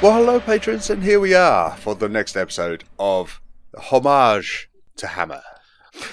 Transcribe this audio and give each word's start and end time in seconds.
Well, 0.00 0.12
hello, 0.12 0.38
patrons, 0.38 0.90
and 0.90 1.02
here 1.02 1.18
we 1.18 1.34
are 1.34 1.76
for 1.76 1.96
the 1.96 2.08
next 2.08 2.36
episode 2.36 2.84
of 3.00 3.40
Homage 3.76 4.70
to 4.96 5.08
Hammer. 5.08 5.42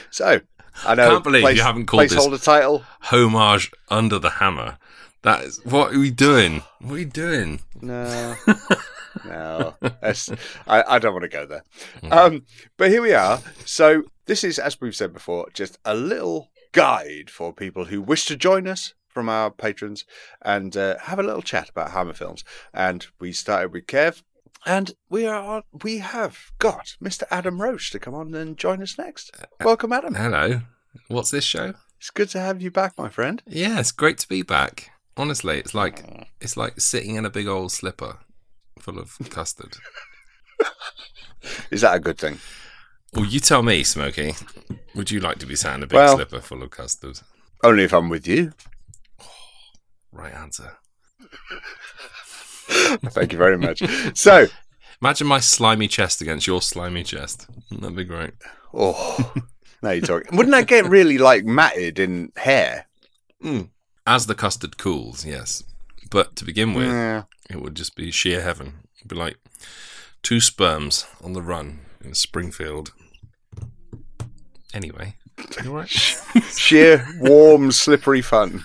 So, 0.10 0.42
I 0.84 0.96
know 0.96 1.12
Can't 1.12 1.24
believe 1.24 1.42
place- 1.44 1.58
you 1.58 1.62
haven't 1.64 1.86
called 1.86 2.04
this- 2.04 2.14
placeholder 2.16 2.44
title. 2.44 2.84
Homage 3.02 3.72
under 3.90 4.18
the 4.18 4.32
hammer. 4.32 4.80
That 5.22 5.44
is 5.44 5.64
what 5.64 5.94
are 5.94 6.00
we 6.00 6.10
doing? 6.10 6.64
What 6.80 6.92
are 6.92 6.96
we 6.96 7.06
doing? 7.06 7.62
No, 7.80 8.36
no, 9.26 9.76
That's- 9.80 10.32
I, 10.68 10.84
I 10.96 11.00
don't 11.00 11.14
want 11.14 11.24
to 11.24 11.30
go 11.30 11.46
there. 11.46 11.64
Um, 12.12 12.44
but 12.78 12.90
here 12.90 13.04
we 13.04 13.14
are. 13.14 13.40
So, 13.66 14.04
this 14.26 14.44
is, 14.44 14.58
as 14.58 14.82
we've 14.82 14.96
said 14.96 15.14
before, 15.14 15.48
just 15.54 15.78
a 15.86 15.94
little 15.94 16.50
guide 16.72 17.30
for 17.30 17.54
people 17.54 17.86
who 17.86 18.02
wish 18.02 18.26
to 18.26 18.36
join 18.36 18.68
us 18.68 18.96
from 19.16 19.30
our 19.30 19.50
patrons 19.50 20.04
and 20.44 20.76
uh, 20.78 21.00
have 21.00 21.18
a 21.18 21.24
little 21.24 21.42
chat 21.42 21.70
about 21.70 21.92
Hammer 21.92 22.14
films. 22.14 22.44
And 22.74 23.08
we 23.20 23.32
started 23.32 23.72
with 23.72 23.88
Kev, 23.88 24.22
and 24.66 24.92
we 25.10 25.26
are 25.26 25.64
we 25.84 26.00
have 26.00 26.52
got 26.60 26.98
Mr. 27.02 27.24
Adam 27.32 27.60
Roche 27.62 27.90
to 27.92 28.00
come 28.00 28.14
on 28.14 28.36
and 28.36 28.58
join 28.58 28.84
us 28.84 28.98
next. 29.00 29.32
Welcome, 29.64 29.94
Adam. 29.94 30.14
Hello. 30.14 30.62
What's 31.08 31.32
this 31.32 31.46
show? 31.46 31.74
It's 31.98 32.12
good 32.12 32.30
to 32.32 32.40
have 32.42 32.62
you 32.62 32.70
back, 32.70 32.98
my 32.98 33.10
friend. 33.10 33.42
Yeah, 33.48 33.80
it's 33.80 33.94
great 33.94 34.18
to 34.20 34.28
be 34.28 34.44
back. 34.44 34.92
Honestly, 35.18 35.58
it's 35.60 35.74
like 35.74 36.28
it's 36.42 36.58
like 36.58 36.80
sitting 36.82 37.16
in 37.16 37.26
a 37.26 37.30
big 37.30 37.48
old 37.48 37.72
slipper 37.72 38.18
full 38.80 39.00
of 39.00 39.18
custard. 39.30 39.78
Is 41.72 41.82
that 41.82 41.96
a 41.96 42.00
good 42.00 42.18
thing? 42.18 42.40
Well, 43.14 43.26
you 43.26 43.40
tell 43.40 43.64
me, 43.64 43.84
Smokey. 43.84 44.34
Would 44.94 45.10
you 45.10 45.22
like 45.22 45.38
to 45.40 45.46
be 45.46 45.56
sat 45.56 45.76
in 45.76 45.84
a 45.84 45.88
big 45.88 45.96
Well- 45.96 46.16
slipper 46.18 46.42
full 46.42 46.62
of 46.64 46.70
custard? 46.72 47.22
Only 47.64 47.84
if 47.86 47.94
I'm 47.94 48.10
with 48.10 48.28
you. 48.28 48.52
Right 50.16 50.34
answer. 50.34 50.78
Thank 53.10 53.32
you 53.34 53.38
very 53.38 53.58
much. 53.58 53.84
So, 54.18 54.48
Imagine 55.02 55.28
my 55.28 55.40
slimy 55.42 55.88
chest 55.90 56.22
against 56.22 56.48
your 56.48 56.62
slimy 56.62 57.04
chest. 57.04 57.48
That'd 57.70 57.96
be 57.98 58.06
great. 58.06 58.32
oh, 58.74 59.34
now 59.84 59.92
you're 59.92 60.02
talking. 60.06 60.36
Wouldn't 60.38 60.56
that 60.56 60.68
get 60.68 60.86
really 60.86 61.18
like 61.18 61.44
matted 61.46 62.00
in 62.00 62.32
hair? 62.38 62.88
Hmm. 63.42 63.64
As 64.08 64.26
the 64.26 64.36
custard 64.36 64.78
cools, 64.78 65.26
yes. 65.26 65.64
But 66.10 66.36
to 66.38 66.46
begin 66.46 66.74
with, 66.74 66.88
Yeah. 66.88 67.24
it 67.50 67.62
would 67.62 67.76
just 67.76 67.96
be 67.96 68.10
sheer 68.10 68.42
heaven. 68.42 68.88
It'd 68.98 69.10
be 69.10 69.16
like 69.18 69.38
two 70.24 70.40
sperms 70.40 71.06
on 71.22 71.34
the 71.34 71.42
run 71.42 71.82
in 72.04 72.14
Springfield. 72.16 72.94
Anyway, 74.74 75.18
right? 75.66 75.88
Sheer, 76.58 77.06
warm, 77.20 77.72
slippery 77.72 78.22
fun. 78.22 78.64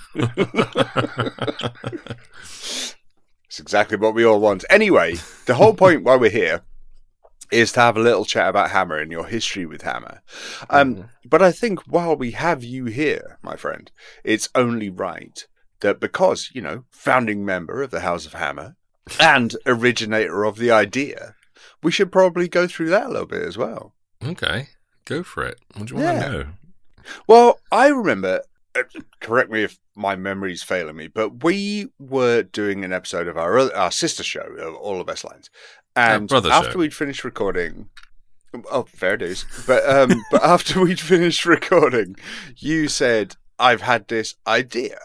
It's 3.47 3.59
exactly 3.59 3.97
what 3.97 4.15
we 4.15 4.25
all 4.25 4.41
want. 4.41 4.65
Anyway, 4.71 5.17
the 5.47 5.55
whole 5.55 5.75
point 5.75 6.05
why 6.05 6.17
we're 6.17 6.31
here 6.31 6.63
is 7.51 7.73
to 7.73 7.81
have 7.81 7.97
a 7.97 8.01
little 8.01 8.25
chat 8.25 8.49
about 8.49 8.71
Hammer 8.71 8.97
and 8.99 9.11
your 9.11 9.27
history 9.27 9.67
with 9.67 9.83
Hammer. 9.83 10.23
Um, 10.69 11.09
But 11.25 11.43
I 11.43 11.51
think 11.51 11.81
while 11.81 12.15
we 12.17 12.31
have 12.33 12.63
you 12.63 12.85
here, 12.85 13.39
my 13.43 13.57
friend, 13.57 13.91
it's 14.23 14.49
only 14.55 14.89
right 14.89 15.45
that 15.81 15.99
because, 15.99 16.51
you 16.55 16.61
know, 16.63 16.85
founding 16.93 17.45
member 17.45 17.83
of 17.83 17.91
the 17.91 18.01
House 18.01 18.25
of 18.25 18.35
Hammer 18.35 18.77
and 19.19 19.57
originator 19.67 20.45
of 20.45 20.59
the 20.59 20.71
idea, 20.71 21.35
we 21.83 21.91
should 21.91 22.13
probably 22.13 22.47
go 22.47 22.69
through 22.69 22.91
that 22.91 23.07
a 23.07 23.11
little 23.11 23.27
bit 23.27 23.43
as 23.43 23.59
well. 23.59 23.95
Okay, 24.25 24.69
go 25.07 25.25
for 25.25 25.43
it. 25.45 25.59
What 25.75 25.89
do 25.89 25.97
you 25.97 26.01
want 26.05 26.19
Yeah. 26.19 26.23
to 26.27 26.31
know? 26.33 26.45
Well, 27.27 27.61
I 27.73 27.89
remember, 27.89 28.43
uh, 28.77 28.83
correct 29.21 29.51
me 29.51 29.63
if 29.65 29.79
my 29.97 30.17
memory's 30.17 30.63
failing 30.63 30.97
me, 30.97 31.09
but 31.09 31.43
we 31.45 31.89
were 31.99 32.43
doing 32.43 32.85
an 32.85 32.93
episode 32.93 33.29
of 33.29 33.37
our 33.37 33.59
other- 33.59 33.77
our 33.77 33.91
sister 33.91 34.23
show, 34.23 34.43
of 34.59 34.75
All 34.77 35.01
of 35.01 35.07
Best 35.07 35.25
Lines, 35.25 35.51
and 35.97 36.29
after 36.53 36.73
show. 36.73 36.79
we'd 36.79 36.95
finished 36.95 37.25
recording, 37.25 37.91
oh, 38.71 38.85
fair 38.85 39.17
dues, 39.17 39.45
but 39.67 39.89
um, 39.89 40.23
but 40.31 40.43
after 40.43 40.81
we'd 40.83 41.01
finished 41.01 41.45
recording, 41.45 42.17
you 42.57 42.89
said 42.89 43.37
I've 43.59 43.83
had 43.83 44.09
this 44.09 44.35
idea, 44.47 44.99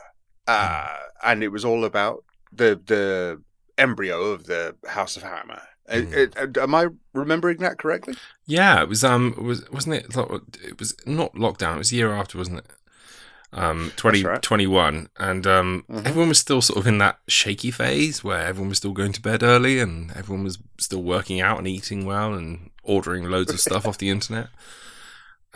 uh, 0.47 0.95
and 1.23 1.43
it 1.43 1.49
was 1.49 1.65
all 1.65 1.83
about 1.85 2.23
the 2.51 2.79
the 2.85 3.41
embryo 3.77 4.21
of 4.31 4.45
the 4.45 4.75
House 4.87 5.17
of 5.17 5.23
Hammer. 5.23 5.61
Mm. 5.89 6.57
am 6.57 6.75
I 6.75 6.87
remembering 7.13 7.57
that 7.59 7.77
correctly? 7.77 8.15
Yeah, 8.45 8.81
it 8.81 8.89
was 8.89 9.03
um, 9.03 9.35
was 9.37 9.69
wasn't 9.71 9.95
it? 9.95 10.05
It 10.63 10.79
was 10.79 10.95
not 11.05 11.33
lockdown. 11.33 11.75
It 11.75 11.79
was 11.79 11.91
a 11.91 11.95
year 11.95 12.13
after, 12.13 12.37
wasn't 12.37 12.59
it? 12.59 12.65
Um, 13.53 13.91
twenty 13.95 14.23
right. 14.23 14.41
twenty 14.41 14.67
one, 14.67 15.07
and 15.17 15.47
um, 15.47 15.85
Mhm. 15.89 16.05
everyone 16.05 16.29
was 16.29 16.39
still 16.39 16.61
sort 16.61 16.77
of 16.79 16.87
in 16.87 16.97
that 16.97 17.19
shaky 17.27 17.71
phase 17.71 18.23
where 18.23 18.39
everyone 18.45 18.69
was 18.69 18.79
still 18.79 18.91
going 18.91 19.13
to 19.13 19.21
bed 19.21 19.43
early 19.43 19.79
and 19.79 20.11
everyone 20.11 20.43
was 20.43 20.57
still 20.79 21.03
working 21.03 21.39
out 21.39 21.57
and 21.59 21.67
eating 21.67 22.05
well 22.05 22.33
and 22.33 22.71
ordering 22.83 23.25
loads 23.29 23.53
of 23.53 23.59
stuff 23.61 23.87
off 23.87 23.97
the 23.97 24.09
internet. 24.09 24.47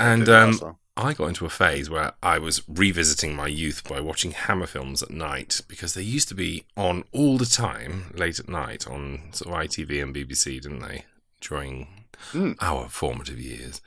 And 0.02 0.30
um. 0.30 0.78
I 1.00 1.14
got 1.14 1.28
into 1.28 1.46
a 1.46 1.50
phase 1.50 1.90
where 1.90 2.12
I 2.22 2.40
was 2.40 2.62
revisiting 2.68 3.36
my 3.36 3.48
youth 3.48 3.88
by 3.88 4.00
watching 4.02 4.32
Hammer 4.32 4.68
films 4.68 5.02
at 5.02 5.12
night 5.12 5.62
because 5.68 5.94
they 5.94 6.02
used 6.02 6.28
to 6.30 6.36
be 6.36 6.66
on 6.76 7.04
all 7.12 7.38
the 7.38 7.46
time 7.46 8.12
late 8.16 8.40
at 8.40 8.50
night 8.50 8.88
on 8.88 9.30
sort 9.32 9.54
of 9.54 9.62
ITV 9.70 10.04
and 10.04 10.14
BBC, 10.14 10.62
didn't 10.62 10.80
they? 10.80 11.06
During 11.42 11.88
Mm. 12.34 12.58
our 12.60 12.90
formative 12.90 13.40
years. 13.40 13.80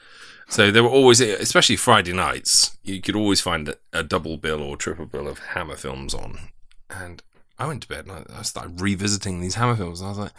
So 0.49 0.71
there 0.71 0.83
were 0.83 0.89
always, 0.89 1.21
especially 1.21 1.77
Friday 1.77 2.15
nights, 2.15 2.79
you 2.83 3.03
could 3.03 3.15
always 3.15 3.43
find 3.43 3.69
a, 3.69 3.77
a 3.93 4.03
double 4.03 4.39
bill 4.39 4.63
or 4.63 4.79
triple 4.79 5.05
bill 5.05 5.29
of 5.29 5.39
Hammer 5.39 5.77
films 5.77 6.15
on. 6.15 6.39
And 6.89 7.23
I 7.59 7.67
went 7.67 7.83
to 7.83 7.89
bed 7.89 8.07
and 8.07 8.25
I, 8.31 8.39
I 8.39 8.43
started 8.43 8.81
revisiting 8.81 9.41
these 9.41 9.57
Hammer 9.57 9.77
films. 9.77 10.01
And 10.01 10.07
I 10.07 10.11
was 10.13 10.19
like, 10.19 10.33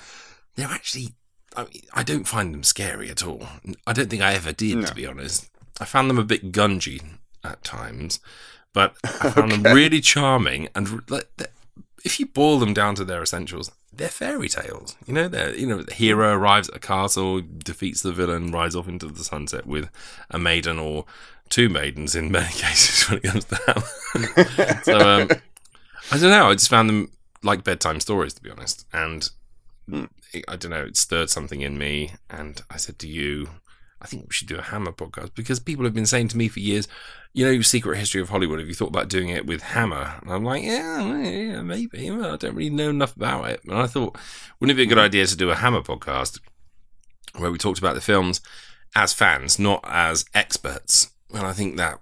they're 0.55 0.67
actually, 0.69 1.13
I, 1.55 1.65
mean, 1.65 1.83
I 1.93 2.01
don't 2.01 2.27
find 2.27 2.51
them 2.51 2.63
scary 2.63 3.11
at 3.11 3.23
all. 3.23 3.45
I 3.85 3.93
don't 3.93 4.09
think 4.09 4.23
I 4.23 4.33
ever 4.33 4.53
did, 4.53 4.77
No. 4.79 4.85
to 4.87 4.95
be 4.95 5.05
honest. 5.05 5.51
I 5.79 5.85
found 5.85 6.09
them 6.09 6.19
a 6.19 6.23
bit 6.23 6.51
gungy 6.51 7.03
at 7.43 7.63
times, 7.63 8.19
but 8.73 8.95
I 9.03 9.29
found 9.29 9.51
them 9.51 9.63
really 9.75 10.01
charming. 10.01 10.69
And 10.75 11.09
like, 11.09 11.29
if 12.03 12.19
you 12.19 12.25
boil 12.25 12.59
them 12.59 12.73
down 12.73 12.95
to 12.95 13.05
their 13.05 13.21
essentials, 13.21 13.71
they're 13.91 14.09
fairy 14.09 14.49
tales. 14.49 14.95
You 15.05 15.13
know, 15.13 15.27
they're 15.27 15.55
you 15.55 15.67
know 15.67 15.81
the 15.81 15.93
hero 15.93 16.35
arrives 16.35 16.69
at 16.69 16.75
a 16.75 16.79
castle, 16.79 17.41
defeats 17.41 18.01
the 18.01 18.11
villain, 18.11 18.51
rides 18.51 18.75
off 18.75 18.87
into 18.87 19.07
the 19.07 19.23
sunset 19.23 19.65
with 19.65 19.89
a 20.29 20.39
maiden 20.39 20.79
or 20.79 21.05
two 21.49 21.69
maidens 21.69 22.15
in 22.15 22.31
many 22.31 22.47
cases 22.53 23.09
when 23.09 23.19
it 23.19 23.23
comes 23.23 23.45
to 23.45 23.59
that. 23.65 24.81
so 24.83 24.97
um, 24.97 25.29
I 26.11 26.17
don't 26.17 26.31
know. 26.31 26.49
I 26.49 26.53
just 26.53 26.69
found 26.69 26.89
them 26.89 27.11
like 27.43 27.63
bedtime 27.63 27.99
stories, 27.99 28.33
to 28.33 28.41
be 28.41 28.49
honest, 28.49 28.85
and 28.93 29.29
Hmm. 29.89 30.05
I 30.47 30.55
don't 30.55 30.71
know. 30.71 30.85
It 30.85 30.97
stirred 30.97 31.29
something 31.29 31.61
in 31.61 31.77
me, 31.77 32.11
and 32.29 32.61
I 32.69 32.77
said 32.77 32.99
to 32.99 33.07
you. 33.07 33.49
I 34.03 34.05
think 34.05 34.23
we 34.23 34.33
should 34.33 34.49
do 34.49 34.57
a 34.57 34.61
Hammer 34.61 34.91
podcast 34.91 35.33
because 35.33 35.59
people 35.61 35.85
have 35.85 35.93
been 35.93 36.05
saying 36.05 36.27
to 36.29 36.37
me 36.37 36.49
for 36.49 36.59
years, 36.59 36.87
you 37.31 37.45
know, 37.45 37.61
Secret 37.61 37.97
History 37.97 38.21
of 38.21 38.29
Hollywood. 38.29 38.59
Have 38.59 38.67
you 38.67 38.73
thought 38.73 38.89
about 38.89 39.07
doing 39.07 39.29
it 39.29 39.45
with 39.45 39.61
Hammer? 39.61 40.15
And 40.21 40.29
I'm 40.31 40.43
like, 40.43 40.61
yeah, 40.61 41.21
yeah 41.21 41.61
maybe. 41.61 42.11
Well, 42.11 42.33
I 42.33 42.35
don't 42.37 42.53
really 42.55 42.69
know 42.69 42.89
enough 42.89 43.15
about 43.15 43.49
it. 43.49 43.61
And 43.63 43.73
I 43.73 43.87
thought, 43.87 44.17
wouldn't 44.59 44.75
it 44.75 44.81
be 44.81 44.83
a 44.83 44.93
good 44.93 44.97
idea 45.03 45.25
to 45.25 45.37
do 45.37 45.49
a 45.49 45.55
Hammer 45.55 45.81
podcast 45.81 46.39
where 47.37 47.49
we 47.49 47.57
talked 47.57 47.79
about 47.79 47.95
the 47.95 48.01
films 48.01 48.41
as 48.93 49.13
fans, 49.13 49.57
not 49.57 49.81
as 49.87 50.25
experts? 50.33 51.11
And 51.33 51.47
I 51.47 51.53
think 51.53 51.77
that 51.77 51.99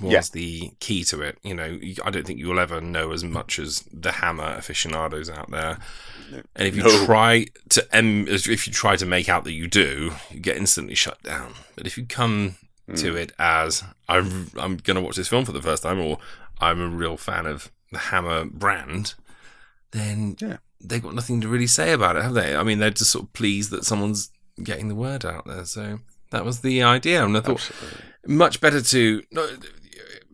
was 0.00 0.12
Yeah. 0.12 0.22
the 0.32 0.72
key 0.80 1.04
to 1.04 1.22
it. 1.22 1.38
You 1.42 1.54
know, 1.54 1.78
I 2.04 2.10
don't 2.10 2.26
think 2.26 2.38
you'll 2.40 2.58
ever 2.60 2.80
know 2.80 3.12
as 3.12 3.22
much 3.24 3.58
as 3.60 3.84
the 3.92 4.12
Hammer 4.12 4.56
aficionados 4.58 5.30
out 5.30 5.50
there. 5.50 5.78
And 6.56 6.66
if 6.68 6.74
you 6.76 6.82
No. 6.82 7.04
try 7.06 7.46
to, 7.70 7.94
em- 7.96 8.26
if 8.28 8.66
you 8.66 8.72
try 8.72 8.96
to 8.96 9.06
make 9.06 9.28
out 9.28 9.44
that 9.44 9.52
you 9.52 9.66
do, 9.68 10.12
you 10.30 10.40
get 10.40 10.56
instantly 10.56 10.94
shut 10.94 11.22
down. 11.22 11.54
But 11.76 11.86
if 11.86 11.96
you 11.96 12.06
come 12.06 12.56
to 12.94 13.12
Mm. 13.14 13.16
it 13.16 13.32
as 13.38 13.82
I'm, 14.08 14.50
I'm 14.56 14.76
going 14.76 14.94
to 14.96 15.00
watch 15.00 15.16
this 15.16 15.28
film 15.28 15.44
for 15.44 15.52
the 15.52 15.62
first 15.62 15.82
time, 15.82 15.98
or 16.00 16.18
I'm 16.60 16.80
a 16.80 16.88
real 16.88 17.16
fan 17.16 17.46
of 17.46 17.70
the 17.92 17.98
Hammer 17.98 18.44
brand, 18.44 19.14
then 19.92 20.36
Yeah. 20.40 20.58
they've 20.80 21.02
got 21.02 21.14
nothing 21.14 21.40
to 21.40 21.48
really 21.48 21.66
say 21.66 21.92
about 21.92 22.16
it, 22.16 22.22
have 22.22 22.34
they? 22.34 22.54
I 22.56 22.62
mean, 22.62 22.78
they're 22.78 22.90
just 22.90 23.10
sort 23.10 23.24
of 23.26 23.32
pleased 23.32 23.70
that 23.70 23.84
someone's 23.84 24.30
getting 24.62 24.88
the 24.88 24.94
word 24.94 25.24
out 25.24 25.46
there. 25.46 25.64
So 25.64 26.00
that 26.30 26.44
was 26.44 26.60
the 26.60 26.82
idea, 26.82 27.24
and 27.24 27.36
I 27.36 27.40
thought 27.40 27.60
Absolutely. 27.70 28.34
much 28.36 28.60
better 28.60 28.80
to 28.80 29.22
no, 29.30 29.48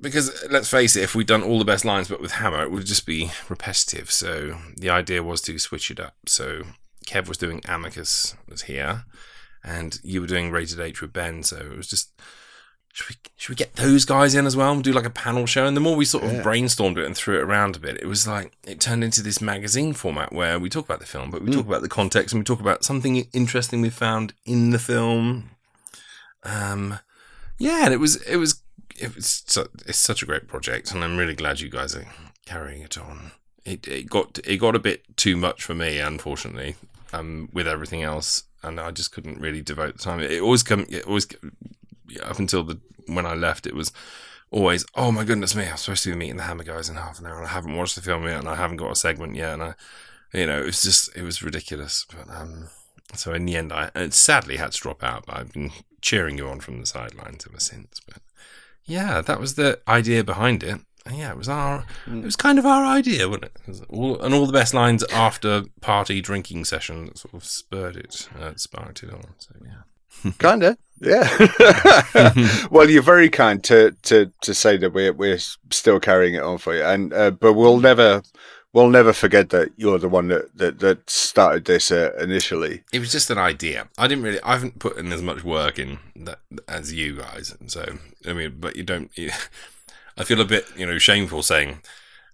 because 0.02 0.30
let's 0.50 0.68
face 0.68 0.96
it, 0.96 1.02
if 1.04 1.14
we'd 1.14 1.26
done 1.26 1.42
all 1.42 1.58
the 1.58 1.64
best 1.64 1.84
lines 1.84 2.08
but 2.08 2.20
with 2.20 2.32
Hammer, 2.32 2.62
it 2.62 2.70
would 2.70 2.84
just 2.86 3.06
be 3.06 3.30
repetitive. 3.48 4.10
So 4.10 4.58
the 4.76 4.90
idea 4.90 5.22
was 5.22 5.40
to 5.42 5.58
switch 5.58 5.90
it 5.90 6.00
up. 6.00 6.16
So 6.26 6.64
Kev 7.06 7.28
was 7.28 7.38
doing 7.38 7.62
Amicus 7.68 8.34
was 8.48 8.62
here, 8.62 9.04
and 9.64 9.98
you 10.02 10.20
were 10.20 10.26
doing 10.26 10.50
Rated 10.50 10.80
H 10.80 11.00
with 11.00 11.12
Ben. 11.12 11.42
So 11.42 11.56
it 11.56 11.76
was 11.76 11.88
just. 11.88 12.10
Should 12.94 13.08
we, 13.08 13.16
should 13.38 13.48
we 13.48 13.54
get 13.56 13.76
those 13.76 14.04
guys 14.04 14.34
in 14.34 14.44
as 14.44 14.54
well 14.54 14.70
and 14.70 14.84
do 14.84 14.92
like 14.92 15.06
a 15.06 15.10
panel 15.10 15.46
show? 15.46 15.64
And 15.64 15.74
the 15.74 15.80
more 15.80 15.96
we 15.96 16.04
sort 16.04 16.24
of 16.24 16.32
Yeah. 16.34 16.42
brainstormed 16.42 16.98
it 16.98 17.06
and 17.06 17.16
threw 17.16 17.38
it 17.38 17.42
around 17.42 17.74
a 17.74 17.78
bit, 17.78 17.96
it 17.96 18.04
was 18.04 18.28
like 18.28 18.52
it 18.66 18.80
turned 18.80 19.02
into 19.02 19.22
this 19.22 19.40
magazine 19.40 19.94
format 19.94 20.30
where 20.30 20.58
we 20.58 20.68
talk 20.68 20.84
about 20.84 21.00
the 21.00 21.06
film, 21.06 21.30
but 21.30 21.40
we 21.40 21.50
talk 21.50 21.64
about 21.66 21.80
the 21.80 21.88
context 21.88 22.34
and 22.34 22.40
we 22.40 22.44
talk 22.44 22.60
about 22.60 22.84
something 22.84 23.16
interesting 23.32 23.80
we 23.80 23.88
found 23.88 24.34
in 24.44 24.72
the 24.72 24.78
film. 24.78 25.48
Um, 26.44 26.98
yeah, 27.56 27.86
and 27.86 27.94
it 27.94 27.96
was 27.96 28.16
it 28.24 28.36
was 28.36 28.60
it's 29.02 29.98
such 29.98 30.22
a 30.22 30.26
great 30.26 30.46
project, 30.48 30.92
and 30.92 31.02
I'm 31.04 31.16
really 31.16 31.34
glad 31.34 31.60
you 31.60 31.68
guys 31.68 31.94
are 31.96 32.06
carrying 32.46 32.82
it 32.82 32.96
on. 32.98 33.32
It 33.64 33.86
it 33.86 34.08
got 34.08 34.38
it 34.44 34.56
got 34.56 34.74
a 34.76 34.80
bit 34.80 35.16
too 35.16 35.36
much 35.36 35.62
for 35.64 35.74
me, 35.74 35.98
unfortunately. 35.98 36.76
um, 37.12 37.48
with 37.52 37.68
everything 37.68 38.02
else, 38.02 38.44
and 38.62 38.80
I 38.80 38.90
just 38.90 39.12
couldn't 39.12 39.40
really 39.40 39.60
devote 39.62 39.96
the 39.96 40.02
time. 40.02 40.20
It 40.20 40.40
always 40.40 40.62
come, 40.62 40.86
it 40.88 41.06
always 41.06 41.26
up 42.22 42.38
until 42.38 42.64
the 42.64 42.80
when 43.06 43.26
I 43.26 43.34
left, 43.34 43.66
it 43.66 43.74
was 43.74 43.92
always, 44.50 44.84
oh 44.94 45.12
my 45.12 45.24
goodness 45.24 45.56
me, 45.56 45.66
I'm 45.66 45.76
supposed 45.76 46.04
to 46.04 46.10
be 46.10 46.16
meeting 46.16 46.36
the 46.36 46.44
Hammer 46.44 46.64
guys 46.64 46.88
in 46.88 46.96
half 46.96 47.18
an 47.18 47.26
hour, 47.26 47.38
and 47.38 47.46
I 47.46 47.50
haven't 47.50 47.76
watched 47.76 47.96
the 47.96 48.02
film 48.02 48.24
yet, 48.24 48.38
and 48.40 48.48
I 48.48 48.56
haven't 48.56 48.76
got 48.76 48.92
a 48.92 48.96
segment 48.96 49.34
yet, 49.34 49.54
and 49.54 49.62
I, 49.62 49.74
you 50.32 50.46
know, 50.46 50.60
it 50.60 50.66
was 50.66 50.82
just 50.82 51.14
it 51.16 51.22
was 51.22 51.42
ridiculous. 51.42 52.06
But 52.08 52.32
um, 52.34 52.68
so 53.14 53.32
in 53.32 53.44
the 53.44 53.56
end, 53.56 53.72
I 53.72 53.90
sadly 54.10 54.56
had 54.56 54.72
to 54.72 54.80
drop 54.80 55.02
out, 55.02 55.26
but 55.26 55.36
I've 55.36 55.52
been 55.52 55.72
cheering 56.00 56.38
you 56.38 56.48
on 56.48 56.60
from 56.60 56.80
the 56.80 56.86
sidelines 56.86 57.46
ever 57.48 57.60
since. 57.60 58.00
But 58.06 58.22
yeah, 58.84 59.20
that 59.20 59.40
was 59.40 59.54
the 59.54 59.80
idea 59.86 60.24
behind 60.24 60.62
it. 60.62 60.80
And 61.04 61.16
yeah, 61.16 61.32
it 61.32 61.36
was 61.36 61.48
our, 61.48 61.84
it 62.06 62.24
was 62.24 62.36
kind 62.36 62.60
of 62.60 62.66
our 62.66 62.84
idea, 62.84 63.28
wasn't 63.28 63.46
it? 63.46 63.52
it 63.66 63.80
all, 63.88 64.20
and 64.20 64.32
all 64.32 64.46
the 64.46 64.52
best 64.52 64.72
lines 64.72 65.02
after 65.12 65.64
party 65.80 66.20
drinking 66.20 66.64
session 66.64 67.06
that 67.06 67.18
sort 67.18 67.34
of 67.34 67.44
spurred 67.44 67.96
it, 67.96 68.28
uh, 68.38 68.52
sparked 68.56 69.02
it 69.02 69.12
on. 69.12 69.34
So 69.38 69.50
yeah, 69.64 70.30
kinda, 70.38 70.78
yeah. 71.00 71.28
well, 72.70 72.88
you're 72.88 73.02
very 73.02 73.28
kind 73.28 73.62
to 73.64 73.96
to 74.02 74.32
to 74.42 74.54
say 74.54 74.76
that 74.76 74.92
we're 74.92 75.12
we're 75.12 75.38
still 75.70 75.98
carrying 75.98 76.34
it 76.34 76.42
on 76.42 76.58
for 76.58 76.74
you, 76.74 76.84
and 76.84 77.12
uh, 77.12 77.32
but 77.32 77.54
we'll 77.54 77.80
never 77.80 78.22
we'll 78.72 78.88
never 78.88 79.12
forget 79.12 79.50
that 79.50 79.70
you're 79.76 79.98
the 79.98 80.08
one 80.08 80.28
that 80.28 80.56
that, 80.56 80.78
that 80.80 81.08
started 81.08 81.64
this 81.64 81.90
uh, 81.90 82.12
initially. 82.18 82.82
It 82.92 82.98
was 82.98 83.12
just 83.12 83.30
an 83.30 83.38
idea. 83.38 83.88
I 83.98 84.06
didn't 84.06 84.24
really. 84.24 84.40
I 84.42 84.54
haven't 84.54 84.78
put 84.78 84.96
in 84.96 85.12
as 85.12 85.22
much 85.22 85.44
work 85.44 85.78
in 85.78 85.98
that 86.16 86.38
as 86.68 86.92
you 86.92 87.16
guys. 87.16 87.54
So 87.66 87.98
I 88.26 88.32
mean, 88.32 88.56
but 88.58 88.76
you 88.76 88.82
don't. 88.82 89.10
You, 89.16 89.30
I 90.18 90.24
feel 90.24 90.42
a 90.42 90.44
bit, 90.44 90.66
you 90.76 90.84
know, 90.84 90.98
shameful 90.98 91.42
saying 91.42 91.80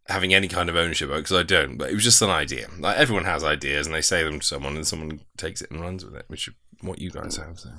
having 0.09 0.35
any 0.35 0.49
kind 0.49 0.69
of 0.69 0.75
ownership 0.77 1.11
because 1.11 1.33
I 1.33 1.43
don't. 1.43 1.77
But 1.77 1.91
it 1.91 1.95
was 1.95 2.05
just 2.05 2.23
an 2.23 2.31
idea. 2.31 2.69
Like 2.79 2.97
everyone 2.97 3.25
has 3.25 3.45
ideas, 3.45 3.87
and 3.87 3.95
they 3.95 4.01
say 4.01 4.23
them 4.23 4.41
to 4.41 4.47
someone, 4.47 4.77
and 4.77 4.87
someone 4.87 5.21
takes 5.37 5.63
it 5.63 5.71
and 5.71 5.81
runs 5.81 6.05
with 6.05 6.17
it, 6.17 6.25
which 6.29 6.49
is 6.49 6.55
what 6.81 7.01
you 7.01 7.11
guys 7.11 7.37
have. 7.37 7.59
So. 7.59 7.71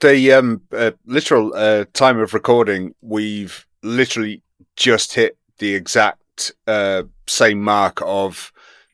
The 0.00 0.32
um, 0.32 0.62
uh, 0.72 0.92
literal 1.06 1.52
uh, 1.54 1.84
time 1.92 2.20
of 2.20 2.32
recording, 2.32 2.94
we've 3.00 3.66
literally 3.82 4.42
just 4.76 5.14
hit 5.14 5.36
the 5.58 5.74
exact 5.74 6.22
uh, 6.66 7.04
same 7.26 7.62
mark 7.62 8.00
of 8.04 8.52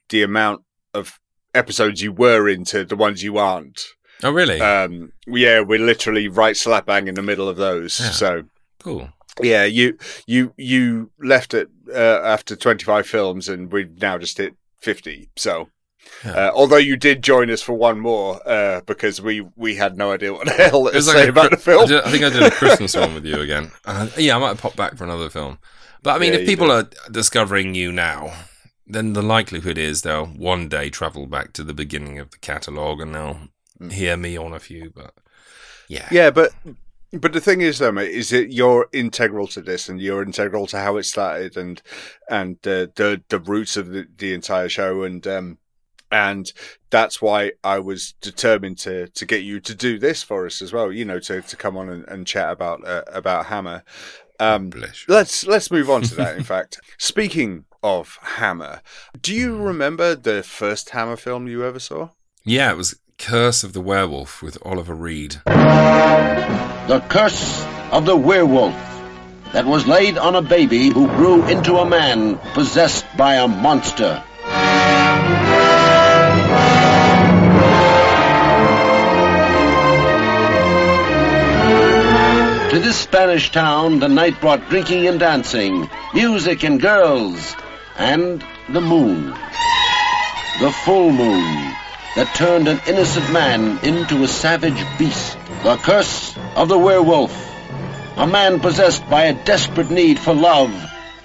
the 0.09 0.23
amount 0.23 0.63
of 0.93 1.19
episodes 1.55 2.03
you 2.03 2.13
were 2.13 2.49
into 2.49 2.85
the 2.85 2.97
ones 2.97 3.23
you 3.23 3.39
aren't. 3.39 3.85
Oh, 4.23 4.31
really? 4.31 4.61
Um, 4.61 5.13
yeah, 5.27 5.61
we're 5.61 5.79
literally 5.79 6.29
right 6.29 6.57
slap 6.57 6.87
bang 6.87 7.09
in 7.09 7.15
the 7.15 7.23
middle 7.23 7.49
of 7.49 7.57
those. 7.57 8.01
Yeah. 8.01 8.11
So 8.11 8.45
cool. 8.83 9.11
Yeah, 9.43 9.65
you 9.65 9.99
you 10.27 10.55
you 10.57 11.11
left 11.19 11.55
it 11.55 11.69
uh, 11.93 12.21
after 12.23 12.55
25 12.55 13.07
films, 13.07 13.49
and 13.49 13.73
we've 13.73 14.01
now 14.01 14.17
just 14.19 14.39
hit 14.39 14.55
50. 14.81 15.31
So, 15.37 15.71
yeah. 16.25 16.33
uh, 16.33 16.53
although 16.55 16.77
you 16.77 16.97
did 16.97 17.23
join 17.23 17.51
us 17.51 17.61
for 17.61 17.73
one 17.73 17.99
more 17.99 18.41
uh, 18.49 18.83
because 18.87 19.21
we 19.21 19.45
we 19.57 19.75
had 19.75 19.97
no 19.97 20.13
idea 20.13 20.33
what 20.33 20.47
the 20.47 20.53
hell 20.71 20.85
to 20.85 21.03
say 21.03 21.21
like 21.21 21.29
about 21.29 21.51
the 21.51 21.57
film. 21.57 21.83
I, 21.83 21.87
did, 21.87 22.05
I, 22.05 22.11
think 22.11 22.25
I 22.25 22.31
did 22.31 22.43
a 22.45 22.51
Christmas 22.51 22.95
one 22.97 23.15
with 23.15 23.27
you 23.27 23.41
again. 23.41 23.73
Uh, 23.85 24.09
yeah, 24.17 24.37
I 24.37 24.39
might 24.39 24.59
pop 24.59 24.77
back 24.77 24.97
for 24.97 25.05
another 25.05 25.29
film. 25.29 25.59
But 26.05 26.17
I 26.17 26.19
mean, 26.19 26.35
yeah, 26.35 26.41
if 26.41 26.47
people 26.47 26.71
are 26.71 26.87
discovering 27.11 27.75
you 27.75 27.91
now, 27.91 28.33
then 28.87 29.15
the 29.15 29.23
likelihood 29.23 29.79
is 29.79 30.03
they'll 30.03 30.27
one 30.27 30.69
day 30.69 30.91
travel 30.91 31.27
back 31.27 31.55
to 31.55 31.65
the 31.65 31.73
beginning 31.73 32.19
of 32.19 32.31
the 32.31 32.39
catalogue 32.39 33.01
and 33.01 33.15
they'll 33.15 33.39
mm. 33.81 33.91
hear 33.91 34.17
me 34.17 34.37
on 34.37 34.53
a 34.53 34.61
few. 34.61 34.93
But 34.95 35.15
yeah, 35.89 36.07
yeah, 36.11 36.31
but 36.31 36.53
but 37.11 37.33
the 37.33 37.41
thing 37.41 37.63
is, 37.63 37.79
though, 37.79 37.91
mate, 37.91 38.11
is 38.11 38.29
that 38.31 38.53
you're 38.53 38.89
integral 38.93 39.47
to 39.49 39.63
this, 39.63 39.89
and 39.89 39.99
you're 40.01 40.23
integral 40.23 40.67
to 40.69 40.79
how 40.79 40.99
it 40.99 41.05
started, 41.05 41.57
and 41.57 41.81
and 42.29 42.57
uh, 42.67 42.93
the 42.95 43.23
the 43.31 43.39
roots 43.39 43.79
of 43.79 43.89
the, 43.89 44.07
the 44.19 44.35
entire 44.35 44.69
show, 44.69 45.05
and 45.05 45.27
um, 45.27 45.59
and 46.11 46.53
that's 46.91 47.23
why 47.23 47.53
I 47.65 47.79
was 47.79 48.13
determined 48.21 48.79
to 48.79 49.09
to 49.09 49.27
get 49.27 49.43
you 49.43 49.59
to 49.61 49.75
do 49.75 49.99
this 49.99 50.23
for 50.23 50.47
us 50.47 50.61
as 50.61 50.73
well. 50.73 50.93
You 50.93 51.05
know, 51.05 51.19
to, 51.21 51.41
to 51.41 51.57
come 51.57 51.77
on 51.77 51.89
and, 51.89 52.05
and 52.09 52.27
chat 52.27 52.51
about 52.51 52.87
uh, 52.87 53.05
about 53.09 53.47
Hammer, 53.47 53.83
um, 54.41 54.71
let's 55.09 55.47
let's 55.47 55.71
move 55.71 55.91
on 55.91 56.03
to 56.03 56.15
that. 56.17 56.37
In 56.37 56.45
fact, 56.55 56.81
speaking 56.99 57.65
of 57.83 58.19
Hammer, 58.23 58.81
do 59.21 59.35
you 59.35 59.57
hmm. 59.57 59.63
remember 59.63 60.15
the 60.15 60.43
first 60.43 60.91
Hammer 60.91 61.17
film 61.17 61.47
you 61.47 61.65
ever 61.65 61.79
saw? 61.79 62.11
Yeah, 62.45 62.71
it 62.71 62.77
was 62.77 62.99
Curse 63.19 63.65
of 63.65 63.73
the 63.73 63.81
Werewolf 63.81 64.43
with 64.43 64.59
Oliver 64.63 64.95
Reed. 64.95 65.37
The 65.47 67.03
Curse 67.09 67.65
of 67.91 68.07
the 68.07 68.17
Werewolf 68.17 68.75
that 69.53 69.65
was 69.65 69.87
laid 69.87 70.19
on 70.19 70.35
a 70.35 70.43
baby 70.43 70.89
who 70.89 71.07
grew 71.09 71.47
into 71.47 71.77
a 71.77 71.87
man 71.87 72.37
possessed 72.55 73.07
by 73.17 73.37
a 73.37 73.47
monster. 73.47 74.23
This 82.85 82.99
Spanish 82.99 83.51
town, 83.51 83.99
the 83.99 84.09
night 84.09 84.39
brought 84.43 84.69
drinking 84.69 85.07
and 85.07 85.19
dancing, 85.19 85.89
music 86.13 86.65
and 86.65 86.79
girls, 86.79 87.57
and 87.97 88.45
the 88.69 88.81
moon. 88.83 89.31
The 90.61 90.71
full 90.85 91.11
moon 91.11 91.75
that 92.15 92.31
turned 92.35 92.69
an 92.69 92.79
innocent 92.87 93.33
man 93.33 93.79
into 93.83 94.23
a 94.23 94.29
savage 94.29 94.85
beast. 94.99 95.39
The 95.63 95.77
curse 95.77 96.37
of 96.57 96.69
the 96.69 96.79
werewolf. 96.79 97.35
A 98.19 98.27
man 98.27 98.61
possessed 98.61 99.09
by 99.09 99.25
a 99.25 99.45
desperate 99.45 99.91
need 99.91 100.19
for 100.19 100.35
love, 100.35 100.71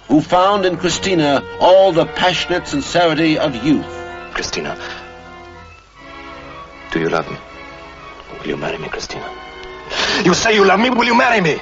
who 0.07 0.21
found 0.21 0.65
in 0.65 0.77
Christina 0.77 1.43
all 1.59 1.91
the 1.91 2.05
passionate 2.05 2.69
sincerity 2.69 3.37
of 3.37 3.65
youth. 3.65 3.85
Christina, 4.33 4.79
do 6.93 7.01
you 7.01 7.09
love 7.09 7.29
me? 7.29 7.37
Will 8.39 8.47
you 8.47 8.55
marry 8.55 8.77
me, 8.77 8.87
Christina? 8.87 9.48
You 10.25 10.33
say 10.33 10.53
you 10.53 10.65
love 10.65 10.79
me, 10.79 10.89
will 10.89 11.05
you 11.05 11.17
marry 11.17 11.41
me? 11.41 11.61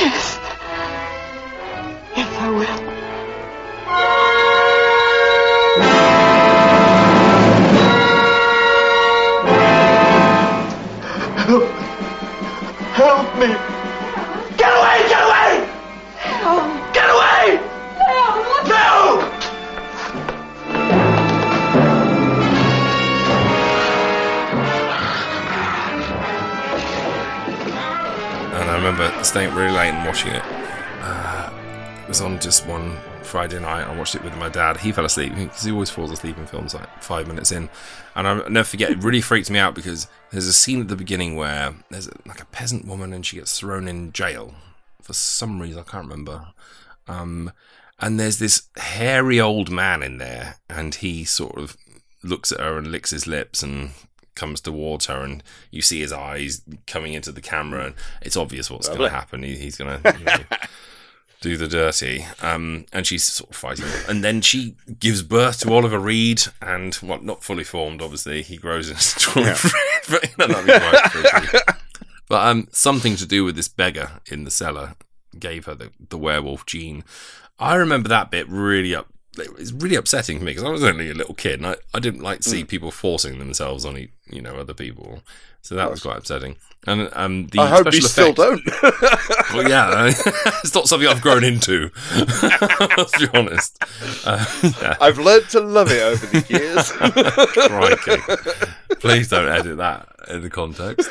Yes. 0.00 0.38
Yes, 2.16 2.28
I 2.40 2.50
will. 2.50 2.83
Staying 29.34 29.52
really 29.52 29.72
late 29.72 29.90
and 29.90 30.06
watching 30.06 30.30
it. 30.30 30.44
Uh, 31.00 31.50
it 32.04 32.06
was 32.06 32.20
on 32.20 32.38
just 32.38 32.68
one 32.68 32.96
Friday 33.24 33.58
night. 33.58 33.82
I 33.82 33.98
watched 33.98 34.14
it 34.14 34.22
with 34.22 34.36
my 34.36 34.48
dad. 34.48 34.76
He 34.76 34.92
fell 34.92 35.04
asleep 35.04 35.34
because 35.34 35.64
he 35.64 35.72
always 35.72 35.90
falls 35.90 36.12
asleep 36.12 36.38
in 36.38 36.46
films 36.46 36.72
like 36.72 37.02
five 37.02 37.26
minutes 37.26 37.50
in. 37.50 37.68
And 38.14 38.28
I'll 38.28 38.48
never 38.48 38.62
forget, 38.62 38.92
it 38.92 39.02
really 39.02 39.20
freaked 39.20 39.50
me 39.50 39.58
out 39.58 39.74
because 39.74 40.06
there's 40.30 40.46
a 40.46 40.52
scene 40.52 40.80
at 40.82 40.86
the 40.86 40.94
beginning 40.94 41.34
where 41.34 41.74
there's 41.90 42.08
like 42.24 42.42
a 42.42 42.46
peasant 42.46 42.86
woman 42.86 43.12
and 43.12 43.26
she 43.26 43.34
gets 43.34 43.58
thrown 43.58 43.88
in 43.88 44.12
jail 44.12 44.54
for 45.02 45.14
some 45.14 45.60
reason. 45.60 45.80
I 45.80 45.90
can't 45.90 46.04
remember. 46.04 46.46
Um, 47.08 47.50
and 47.98 48.20
there's 48.20 48.38
this 48.38 48.68
hairy 48.76 49.40
old 49.40 49.68
man 49.68 50.04
in 50.04 50.18
there, 50.18 50.58
and 50.70 50.94
he 50.94 51.24
sort 51.24 51.58
of 51.58 51.76
looks 52.22 52.52
at 52.52 52.60
her 52.60 52.78
and 52.78 52.92
licks 52.92 53.10
his 53.10 53.26
lips 53.26 53.64
and 53.64 53.90
comes 54.34 54.60
towards 54.60 55.06
her, 55.06 55.22
and 55.22 55.42
you 55.70 55.82
see 55.82 56.00
his 56.00 56.12
eyes 56.12 56.62
coming 56.86 57.14
into 57.14 57.32
the 57.32 57.40
camera, 57.40 57.86
and 57.86 57.94
it's 58.22 58.36
obvious 58.36 58.70
what's 58.70 58.88
going 58.88 59.00
to 59.00 59.08
happen. 59.10 59.42
He, 59.42 59.56
he's 59.56 59.76
going 59.76 60.02
to 60.02 60.18
you 60.18 60.24
know, 60.24 60.36
do 61.40 61.56
the 61.56 61.68
dirty, 61.68 62.26
um, 62.42 62.86
and 62.92 63.06
she's 63.06 63.24
sort 63.24 63.50
of 63.50 63.56
fighting, 63.56 63.86
and 64.08 64.24
then 64.24 64.40
she 64.40 64.76
gives 64.98 65.22
birth 65.22 65.60
to 65.60 65.72
Oliver 65.72 65.98
Reed, 65.98 66.42
and 66.62 66.94
what 66.96 67.20
well, 67.20 67.22
not 67.22 67.44
fully 67.44 67.64
formed, 67.64 68.00
obviously, 68.00 68.42
he 68.42 68.56
grows 68.56 68.88
into 68.90 69.40
yeah. 69.40 69.58
but, 70.08 71.76
but 72.28 72.46
um, 72.46 72.68
something 72.72 73.16
to 73.16 73.26
do 73.26 73.44
with 73.44 73.56
this 73.56 73.68
beggar 73.68 74.20
in 74.30 74.44
the 74.44 74.50
cellar 74.50 74.94
gave 75.38 75.66
her 75.66 75.74
the, 75.74 75.90
the 76.08 76.18
werewolf 76.18 76.64
gene. 76.66 77.04
I 77.58 77.74
remember 77.76 78.08
that 78.08 78.30
bit 78.30 78.48
really 78.48 78.94
up 78.94 79.08
it's 79.38 79.72
really 79.72 79.96
upsetting 79.96 80.38
for 80.38 80.44
me 80.44 80.52
because 80.52 80.64
I 80.64 80.70
was 80.70 80.84
only 80.84 81.10
a 81.10 81.14
little 81.14 81.34
kid 81.34 81.60
and 81.60 81.66
I, 81.66 81.76
I 81.92 82.00
didn't 82.00 82.22
like 82.22 82.40
to 82.40 82.48
see 82.48 82.64
mm. 82.64 82.68
people 82.68 82.90
forcing 82.90 83.38
themselves 83.38 83.84
on 83.84 83.96
you 84.26 84.42
know 84.42 84.56
other 84.56 84.74
people. 84.74 85.22
So 85.62 85.74
that 85.76 85.90
was 85.90 86.02
quite 86.02 86.18
upsetting. 86.18 86.56
And 86.86 87.08
um, 87.14 87.46
the 87.46 87.60
I 87.60 87.68
hope 87.68 87.86
you 87.86 87.98
effect, 87.98 88.04
still 88.12 88.34
don't. 88.34 88.60
well, 89.54 89.66
yeah, 89.66 90.08
it's 90.62 90.74
not 90.74 90.86
something 90.86 91.08
I've 91.08 91.22
grown 91.22 91.42
into. 91.42 91.90
Let's 92.98 93.18
be 93.18 93.28
honest. 93.32 93.82
Uh, 94.26 94.44
yeah. 94.82 94.96
I've 95.00 95.18
learned 95.18 95.48
to 95.50 95.60
love 95.60 95.88
it 95.90 96.02
over 96.02 96.26
the 96.26 96.44
years. 96.50 96.92
Please 99.00 99.28
don't 99.30 99.48
edit 99.48 99.78
that 99.78 100.08
in 100.28 100.42
the 100.42 100.50
context. 100.50 101.10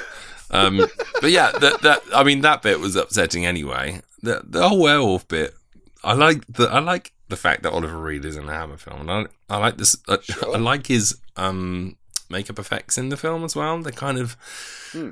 Um, 0.52 0.86
but 1.20 1.32
yeah, 1.32 1.52
that 1.52 1.82
that 1.82 2.04
I 2.14 2.24
mean 2.24 2.42
that 2.42 2.62
bit 2.62 2.80
was 2.80 2.96
upsetting 2.96 3.44
anyway. 3.44 4.02
The 4.22 4.44
the 4.44 4.70
whole 4.70 4.80
werewolf 4.80 5.28
bit, 5.28 5.56
I 6.04 6.14
like 6.14 6.46
the 6.48 6.66
I 6.70 6.80
like 6.80 7.14
the 7.30 7.38
fact 7.38 7.64
that 7.64 7.72
Oliver 7.72 7.98
Reed 7.98 8.26
is 8.26 8.36
in 8.36 8.46
the 8.46 8.54
Hammer 8.54 8.78
film, 8.78 9.02
and 9.08 9.12
I, 9.50 9.56
I 9.56 9.58
like 9.58 9.78
this. 9.78 9.96
I, 10.08 10.18
I 10.44 10.58
like 10.58 10.88
his 10.88 11.18
um, 11.38 11.96
makeup 12.30 12.60
effects 12.60 12.98
in 12.98 13.10
the 13.10 13.18
film 13.18 13.44
as 13.44 13.56
well. 13.56 13.82
They're 13.82 13.92
kind 13.92 14.18
of 14.18 14.36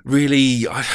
really. 0.04 0.68
I, 0.68 0.86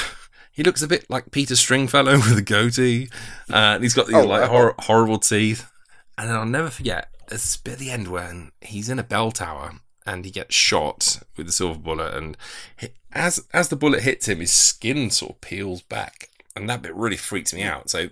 he 0.52 0.62
looks 0.62 0.82
a 0.82 0.88
bit 0.88 1.08
like 1.10 1.30
Peter 1.32 1.54
Stringfellow 1.56 2.12
with 2.16 2.38
a 2.38 2.42
goatee. 2.42 3.08
Uh, 3.50 3.56
and 3.76 3.82
he's 3.82 3.94
got 3.94 4.06
these 4.06 4.16
Oh, 4.16 4.24
like 4.26 4.42
wow. 4.42 4.48
hor- 4.48 4.74
horrible 4.78 5.18
teeth. 5.18 5.70
And 6.16 6.28
then 6.30 6.36
I'll 6.36 6.46
never 6.46 6.70
forget 6.70 7.10
this 7.28 7.56
bit 7.58 7.74
at 7.74 7.78
the 7.78 7.90
end 7.90 8.08
when 8.08 8.52
he's 8.62 8.88
in 8.88 8.98
a 8.98 9.02
bell 9.02 9.30
tower 9.32 9.72
and 10.06 10.24
he 10.24 10.30
gets 10.30 10.54
shot 10.54 11.18
with 11.36 11.46
the 11.46 11.52
silver 11.52 11.78
bullet, 11.78 12.14
and 12.14 12.36
he, 12.78 12.88
as 13.12 13.44
as 13.52 13.68
the 13.68 13.76
bullet 13.76 14.02
hits 14.02 14.28
him, 14.28 14.40
his 14.40 14.52
skin 14.52 15.10
sort 15.10 15.32
of 15.32 15.40
peels 15.40 15.82
back, 15.82 16.28
and 16.54 16.68
that 16.70 16.80
bit 16.82 16.94
really 16.94 17.16
freaks 17.16 17.52
me 17.52 17.62
out. 17.62 17.90
So 17.90 18.08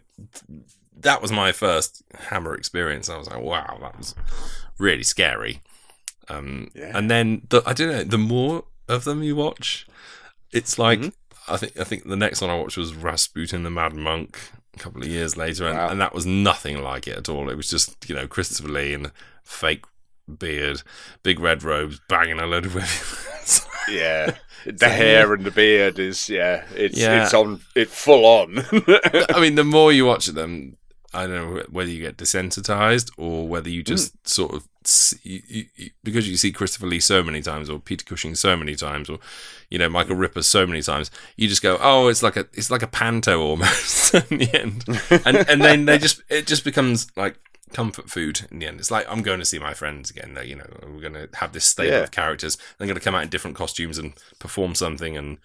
that 1.01 1.21
was 1.23 1.33
my 1.33 1.53
first 1.53 2.03
Hammer 2.29 2.55
experience. 2.55 3.09
I 3.09 3.17
was 3.19 3.29
like, 3.29 3.41
wow, 3.43 3.79
that 3.81 3.97
was 3.99 4.15
really 4.79 5.03
scary. 5.03 5.61
Um, 6.29 6.71
Yeah. 6.75 6.97
And 6.97 7.11
then 7.11 7.43
the, 7.51 7.63
I 7.67 7.73
don't 7.73 7.89
know. 7.91 8.05
The 8.05 8.19
more 8.19 8.65
of 8.89 9.05
them 9.05 9.23
you 9.23 9.37
watch, 9.37 9.87
it's 10.53 10.79
like 10.79 11.01
Mm-hmm. 11.01 11.09
I 11.53 11.57
think 11.59 11.79
I 11.79 11.85
think 11.85 12.09
the 12.09 12.17
next 12.17 12.41
one 12.41 12.49
I 12.49 12.55
watched 12.59 12.79
was 12.79 12.95
Rasputin 12.95 13.65
the 13.65 13.71
Mad 13.71 13.93
Monk 13.95 14.39
a 14.75 14.79
couple 14.79 15.03
of 15.03 15.09
years 15.09 15.37
later, 15.37 15.67
and, 15.69 15.77
Wow. 15.77 15.89
and 15.91 16.01
that 16.01 16.15
was 16.15 16.25
nothing 16.25 16.83
like 16.83 17.07
it 17.07 17.19
at 17.19 17.29
all. 17.29 17.51
It 17.51 17.57
was 17.57 17.69
just 17.69 18.09
you 18.09 18.15
know 18.15 18.27
Christopher 18.27 18.69
Lee 18.71 18.95
and 18.95 19.13
fake 19.43 19.85
beard, 20.39 20.81
big 21.23 21.39
red 21.41 21.63
robes, 21.63 22.01
banging 22.09 22.41
a 22.41 22.47
load 22.47 22.65
of 22.67 22.75
women. 22.75 22.89
Yeah, 23.87 24.31
the 24.65 24.89
hair 24.89 25.35
and 25.35 25.45
the 25.45 25.51
beard 25.51 25.99
is 25.99 26.31
yeah, 26.31 26.65
it's 26.75 26.97
Yeah. 26.97 27.25
it's 27.25 27.35
on 27.35 27.61
it 27.75 27.91
full 27.91 28.25
on. 28.25 28.61
I 29.35 29.39
mean, 29.39 29.57
the 29.57 29.65
more 29.65 29.93
you 29.93 30.07
watch 30.07 30.25
them, 30.29 30.79
I 31.15 31.27
don't 31.27 31.55
know 31.55 31.63
whether 31.71 31.91
you 31.91 32.03
get 32.03 32.17
desensitized 32.17 33.11
or 33.17 33.47
whether 33.49 33.69
you 33.71 33.83
just 33.83 34.15
Mm. 34.15 34.29
sort 34.29 34.55
of 34.55 34.69
see, 34.85 35.43
you, 35.49 35.65
you, 35.77 35.91
because 36.03 36.29
you 36.29 36.37
see 36.37 36.53
Christopher 36.53 36.87
Lee 36.87 37.01
so 37.01 37.23
many 37.23 37.41
times, 37.41 37.71
or 37.71 37.79
Peter 37.79 38.05
Cushing 38.05 38.35
so 38.35 38.57
many 38.57 38.75
times, 38.75 39.09
or 39.09 39.19
you 39.71 39.79
know 39.79 39.89
Michael 39.89 40.17
Ripper 40.17 40.43
so 40.43 40.67
many 40.67 40.83
times, 40.83 41.11
you 41.37 41.49
just 41.49 41.63
go, 41.63 41.79
oh, 41.81 42.09
it's 42.09 42.23
like 42.23 42.37
a 42.37 42.47
it's 42.53 42.71
like 42.71 42.83
a 42.83 42.87
panto 42.89 43.41
almost 43.41 44.15
in 44.31 44.39
the 44.39 44.51
end, 44.61 44.85
and 45.25 45.49
and 45.49 45.63
then 45.63 45.85
they 45.87 45.99
just 45.99 46.23
it 46.29 46.47
just 46.47 46.65
becomes 46.65 47.07
like 47.17 47.37
comfort 47.73 48.09
food 48.09 48.43
in 48.53 48.59
the 48.61 48.67
end. 48.67 48.79
It's 48.79 48.91
like 48.91 49.07
I'm 49.11 49.23
going 49.23 49.41
to 49.41 49.45
see 49.45 49.59
my 49.59 49.75
friends 49.75 50.11
again. 50.11 50.35
They, 50.35 50.47
you 50.47 50.55
know, 50.57 50.67
we're 50.87 51.01
going 51.01 51.15
to 51.15 51.29
have 51.35 51.53
this 51.53 51.65
stable 51.65 51.93
Yeah. 51.97 52.03
of 52.05 52.11
characters. 52.13 52.57
They're 52.79 52.87
going 52.87 52.99
to 52.99 53.03
come 53.05 53.15
out 53.17 53.23
in 53.25 53.29
different 53.31 53.57
costumes 53.57 53.99
and 53.99 54.13
perform 54.39 54.75
something, 54.75 55.17
and 55.17 55.39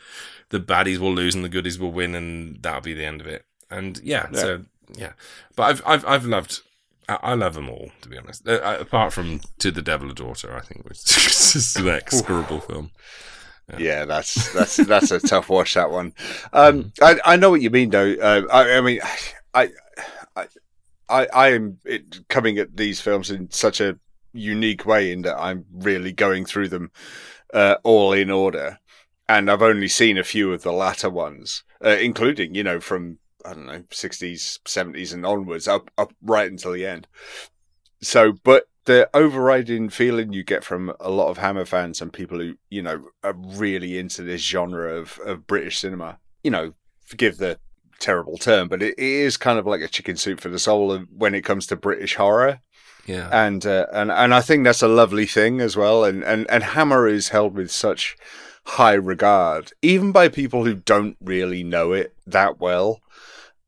the 0.49 0.59
baddies 0.59 0.97
will 0.99 1.13
lose 1.13 1.33
and 1.33 1.43
the 1.45 1.49
goodies 1.49 1.79
will 1.79 1.91
win, 1.91 2.13
and 2.15 2.61
that'll 2.61 2.81
be 2.81 2.93
the 2.93 3.05
end 3.05 3.21
of 3.21 3.27
it. 3.27 3.45
And 3.71 3.99
yeah, 4.03 4.27
Yeah. 4.33 4.39
so 4.39 4.65
yeah, 4.95 5.13
but 5.55 5.63
I've 5.63 5.81
I've 5.85 6.05
I've 6.05 6.25
loved. 6.25 6.61
I 7.07 7.33
love 7.33 7.55
them 7.55 7.69
all, 7.69 7.89
to 8.01 8.09
be 8.09 8.19
honest. 8.19 8.47
Uh, 8.47 8.59
uh, 8.63 8.77
apart 8.79 9.13
from 9.13 9.41
"To 9.59 9.71
the 9.71 9.81
Devil 9.81 10.11
a 10.11 10.13
Daughter," 10.13 10.55
I 10.55 10.61
think 10.61 10.87
just 10.89 11.75
an 11.77 11.87
execrable 11.87 12.59
film. 12.59 12.91
yeah, 13.79 14.05
that's 14.05 14.53
that's 14.53 14.77
that's 14.77 15.11
a 15.11 15.19
tough 15.19 15.49
watch. 15.49 15.73
That 15.73 15.89
one. 15.89 16.13
Um, 16.53 16.91
I 17.01 17.19
I 17.25 17.35
know 17.35 17.49
what 17.49 17.61
you 17.61 17.71
mean 17.71 17.89
though. 17.89 18.13
Uh, 18.13 18.43
I 18.51 18.77
I 18.77 18.81
mean, 18.81 18.99
I 19.55 19.71
I 21.09 21.27
I 21.33 21.49
am 21.49 21.79
coming 22.27 22.59
at 22.59 22.77
these 22.77 23.01
films 23.01 23.31
in 23.31 23.49
such 23.51 23.81
a 23.81 23.97
unique 24.33 24.85
way 24.85 25.11
in 25.11 25.23
that 25.23 25.39
I'm 25.39 25.65
really 25.71 26.11
going 26.11 26.45
through 26.45 26.69
them 26.69 26.91
uh, 27.53 27.75
all 27.83 28.13
in 28.13 28.29
order, 28.29 28.79
and 29.27 29.49
I've 29.49 29.61
only 29.63 29.87
seen 29.87 30.17
a 30.17 30.23
few 30.23 30.53
of 30.53 30.61
the 30.61 30.71
latter 30.71 31.09
ones, 31.09 31.63
uh, 31.83 31.89
including 31.89 32.53
you 32.53 32.63
know 32.63 32.79
from 32.79 33.17
I 33.49 33.53
don't 33.53 33.65
know 33.65 33.83
sixties, 33.91 34.59
seventies, 34.65 35.11
and 35.11 35.25
onwards 35.25 35.67
up 35.67 35.89
up 35.97 36.13
right 36.21 36.49
until 36.49 36.73
the 36.73 36.85
end. 36.85 37.07
So, 38.01 38.33
but 38.43 38.67
the 38.85 39.09
overriding 39.13 39.89
feeling 39.89 40.33
you 40.33 40.43
get 40.43 40.63
from 40.63 40.93
a 40.99 41.09
lot 41.09 41.29
of 41.29 41.37
Hammer 41.39 41.65
fans 41.65 42.01
and 42.01 42.13
people 42.13 42.39
who 42.39 42.55
you 42.69 42.81
know 42.81 43.05
are 43.23 43.33
really 43.33 43.97
into 43.97 44.21
this 44.21 44.41
genre 44.41 44.95
of 44.95 45.19
of 45.25 45.47
British 45.47 45.79
cinema, 45.79 46.19
you 46.43 46.51
know, 46.51 46.73
forgive 47.05 47.37
the 47.37 47.59
terrible 47.99 48.37
term, 48.37 48.67
but 48.67 48.81
it, 48.81 48.97
is 48.97 49.35
kind 49.35 49.59
of 49.59 49.65
like 49.65 49.81
a 49.81 49.87
chicken 49.87 50.15
soup 50.15 50.39
for 50.39 50.49
the 50.49 50.59
soul 50.59 50.91
of- 50.91 51.07
when 51.11 51.35
it 51.35 51.41
comes 51.41 51.67
to 51.67 51.75
British 51.75 52.15
horror 52.15 52.61
Yeah, 53.05 53.29
and 53.31 53.65
uh, 53.65 53.87
and 53.91 54.11
and 54.11 54.33
I 54.33 54.41
think 54.41 54.63
that's 54.63 54.83
a 54.83 54.87
lovely 54.87 55.25
thing 55.25 55.59
as 55.59 55.75
well. 55.75 56.03
And 56.03 56.23
and 56.23 56.49
and 56.49 56.63
Hammer 56.63 57.07
is 57.07 57.29
held 57.29 57.55
with 57.55 57.71
such 57.71 58.15
high 58.65 58.93
regard, 58.93 59.71
even 59.81 60.11
by 60.11 60.29
people 60.29 60.63
who 60.63 60.75
don't 60.75 61.17
really 61.19 61.63
know 61.63 61.91
it 61.91 62.13
that 62.27 62.59
well, 62.59 63.01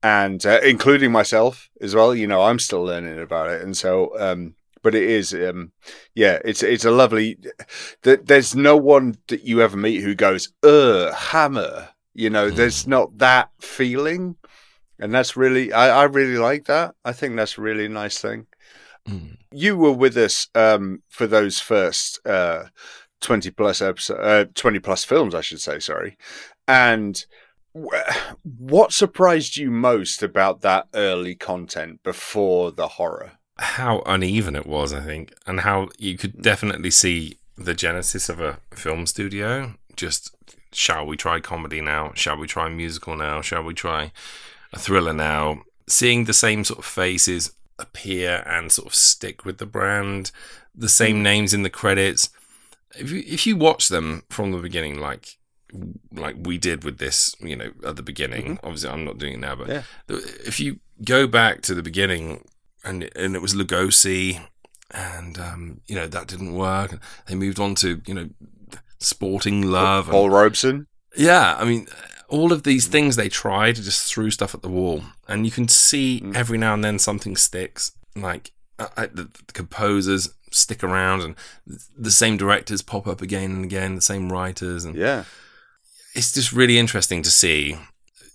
and 0.03 0.45
uh, 0.45 0.59
including 0.63 1.11
myself 1.11 1.69
as 1.81 1.95
well. 1.95 2.13
You 2.15 2.27
know, 2.27 2.41
I'm 2.43 2.59
still 2.59 2.83
learning 2.83 3.19
about 3.19 3.49
it, 3.49 3.61
and 3.61 3.75
so. 3.75 4.17
Um, 4.19 4.55
but 4.83 4.95
it 4.95 5.03
is, 5.03 5.31
um, 5.31 5.71
yeah, 6.15 6.39
it's 6.43 6.63
it's 6.63 6.85
a 6.85 6.89
lovely. 6.91 7.37
Th- 8.01 8.21
there's 8.23 8.55
no 8.55 8.75
one 8.75 9.15
that 9.27 9.43
you 9.43 9.61
ever 9.61 9.77
meet 9.77 10.01
who 10.01 10.15
goes, 10.15 10.51
"Uh, 10.63 11.13
Hammer." 11.13 11.89
You 12.15 12.29
know, 12.31 12.49
there's 12.49 12.87
not 12.87 13.19
that 13.19 13.51
feeling, 13.59 14.37
and 14.99 15.13
that's 15.13 15.37
really, 15.37 15.71
I, 15.71 16.01
I 16.01 16.03
really 16.05 16.37
like 16.37 16.65
that. 16.65 16.95
I 17.05 17.13
think 17.13 17.35
that's 17.35 17.57
a 17.57 17.61
really 17.61 17.87
nice 17.87 18.17
thing 18.19 18.47
Mm. 19.07 19.37
you 19.51 19.75
were 19.77 19.91
with 19.91 20.15
us 20.15 20.47
um, 20.53 21.01
for 21.09 21.25
those 21.25 21.59
first 21.59 22.19
uh, 22.25 22.65
20 23.21 23.49
plus 23.51 23.81
episode, 23.81 24.19
uh, 24.19 24.45
20 24.53 24.79
plus 24.79 25.03
films, 25.03 25.33
I 25.33 25.41
should 25.41 25.59
say, 25.61 25.79
sorry. 25.79 26.17
And 26.67 27.23
what 27.73 28.91
surprised 28.93 29.57
you 29.57 29.71
most 29.71 30.21
about 30.23 30.61
that 30.61 30.87
early 30.93 31.35
content 31.35 32.03
before 32.03 32.71
the 32.71 32.87
horror? 32.89 33.33
how 33.59 34.01
uneven 34.07 34.55
it 34.55 34.65
was, 34.65 34.91
I 34.91 35.01
think, 35.01 35.33
and 35.45 35.59
how 35.59 35.89
you 35.99 36.17
could 36.17 36.33
Hmm. 36.33 36.41
definitely 36.41 36.89
see 36.89 37.37
the 37.55 37.75
genesis 37.75 38.27
of 38.27 38.39
a 38.39 38.57
film 38.73 39.05
studio. 39.05 39.75
Just 39.95 40.33
shall 40.73 41.05
we 41.05 41.15
try 41.15 41.39
comedy 41.39 41.79
now? 41.79 42.11
Shall 42.15 42.37
we 42.37 42.47
try 42.47 42.69
musical 42.69 43.15
now? 43.15 43.41
Shall 43.41 43.61
we 43.63 43.75
try 43.75 44.11
a 44.73 44.79
thriller 44.79 45.13
now? 45.13 45.61
Seeing 45.87 46.25
the 46.25 46.33
same 46.33 46.63
sort 46.63 46.79
of 46.79 46.85
faces 46.85 47.51
appear 47.77 48.41
and 48.47 48.71
sort 48.71 48.87
of 48.87 48.95
stick 48.95 49.45
with 49.45 49.59
the 49.59 49.67
brand, 49.67 50.31
the 50.73 50.89
same 50.89 51.17
Hmm. 51.17 51.23
names 51.23 51.53
in 51.53 51.61
the 51.61 51.69
credits. 51.69 52.29
If 52.97 53.11
you 53.11 53.23
if 53.27 53.45
you 53.45 53.55
watch 53.57 53.89
them 53.89 54.23
from 54.29 54.51
the 54.51 54.57
beginning, 54.57 54.99
like 54.99 55.37
like 56.13 56.35
we 56.39 56.57
did 56.57 56.83
with 56.83 56.97
this, 56.97 57.35
you 57.39 57.55
know, 57.55 57.71
at 57.85 57.95
the 57.95 58.03
beginning. 58.03 58.59
Obviously, 58.63 58.89
I'm 58.89 59.05
not 59.05 59.17
doing 59.17 59.33
it 59.33 59.39
now, 59.39 59.55
but 59.55 59.67
Mm-hmm. 59.67 60.13
Yeah. 60.13 60.19
if 60.45 60.59
you 60.59 60.79
go 61.05 61.27
back 61.27 61.61
to 61.63 61.73
the 61.75 61.83
beginning, 61.83 62.45
and 62.83 63.09
and 63.15 63.35
it 63.35 63.41
was 63.41 63.53
Lugosi, 63.53 64.41
and 64.91 65.37
um, 65.39 65.81
you 65.87 65.95
know 65.95 66.07
that 66.07 66.27
didn't 66.27 66.53
work. 66.53 66.99
They 67.27 67.35
moved 67.35 67.59
on 67.59 67.75
to 67.75 68.01
you 68.05 68.13
know 68.13 68.29
Sporting 68.99 69.63
Love. 69.69 70.05
and- 70.07 70.13
Paul 70.13 70.29
Robeson? 70.29 70.87
yeah, 71.17 71.55
I 71.59 71.65
mean, 71.65 71.87
all 72.29 72.53
of 72.53 72.63
these 72.63 72.87
things 72.87 73.15
they 73.15 73.29
tried 73.29 73.75
just 73.75 74.11
threw 74.11 74.29
stuff 74.31 74.53
at 74.55 74.61
the 74.61 74.69
wall, 74.69 75.03
and 75.27 75.45
you 75.45 75.51
can 75.51 75.67
see 75.67 76.21
Mm. 76.21 76.35
every 76.35 76.57
now 76.57 76.73
and 76.73 76.83
then 76.83 76.99
something 76.99 77.35
sticks. 77.35 77.91
Like 78.15 78.51
uh, 78.79 79.07
the, 79.13 79.23
the 79.25 79.53
composers 79.53 80.29
stick 80.51 80.83
around, 80.83 81.21
and 81.21 81.35
the 81.97 82.11
same 82.11 82.35
directors 82.37 82.81
pop 82.81 83.07
up 83.07 83.21
again 83.21 83.51
and 83.51 83.63
again, 83.63 83.95
the 83.95 84.01
same 84.01 84.31
writers, 84.31 84.83
and 84.85 84.95
Yeah. 84.95 85.23
It's 86.13 86.31
just 86.31 86.51
really 86.51 86.77
interesting 86.77 87.21
to 87.23 87.29
see. 87.29 87.77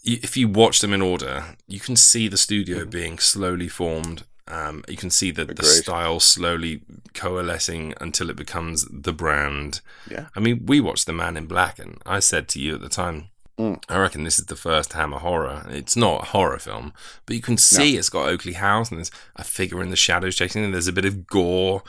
If 0.05 0.37
you 0.37 0.49
watch 0.49 0.81
them 0.81 0.93
in 0.93 1.03
order, 1.03 1.57
you 1.67 1.81
can 1.81 1.97
see 1.97 2.29
the 2.29 2.37
studio 2.37 2.85
being 2.85 3.19
slowly 3.19 3.69
formed. 3.69 4.23
Um, 4.49 4.85
you 4.89 4.97
can 4.97 5.11
see 5.11 5.33
the, 5.33 5.45
the 5.45 5.65
style 5.65 6.21
slowly 6.21 6.83
coalescing 7.15 7.95
until 8.01 8.31
it 8.31 8.37
becomes 8.37 8.87
the 8.89 9.13
brand. 9.13 9.81
Yeah. 10.09 10.27
I 10.37 10.41
mean, 10.41 10.65
we 10.67 10.81
watched 10.81 11.07
The 11.07 11.13
Man 11.13 11.37
in 11.37 11.47
Black, 11.47 11.81
and 11.81 12.01
I 12.07 12.21
said 12.21 12.47
to 12.51 12.61
you 12.61 12.77
at 12.77 12.81
the 12.81 12.89
time, 12.89 13.31
Mm. 13.59 13.83
I 13.89 13.99
reckon 13.99 14.25
this 14.25 14.39
is 14.39 14.47
the 14.47 14.57
first 14.57 14.93
Hammer 14.93 15.19
horror. 15.19 15.65
It's 15.71 15.97
not 15.97 16.23
a 16.23 16.27
horror 16.27 16.59
film, 16.59 16.93
but 17.25 17.37
you 17.37 17.43
can 17.43 17.57
see 17.57 17.97
it's 17.97 18.11
got 18.11 18.29
Oakley 18.29 18.53
House, 18.53 18.91
and 18.91 18.99
there's 18.99 19.11
a 19.35 19.45
figure 19.45 19.83
in 19.83 19.89
the 19.89 19.97
shadows 19.97 20.37
chasing, 20.37 20.63
and 20.63 20.75
there's 20.75 20.89
a 20.89 20.93
bit 20.93 21.07
of 21.07 21.27
gore. 21.27 21.83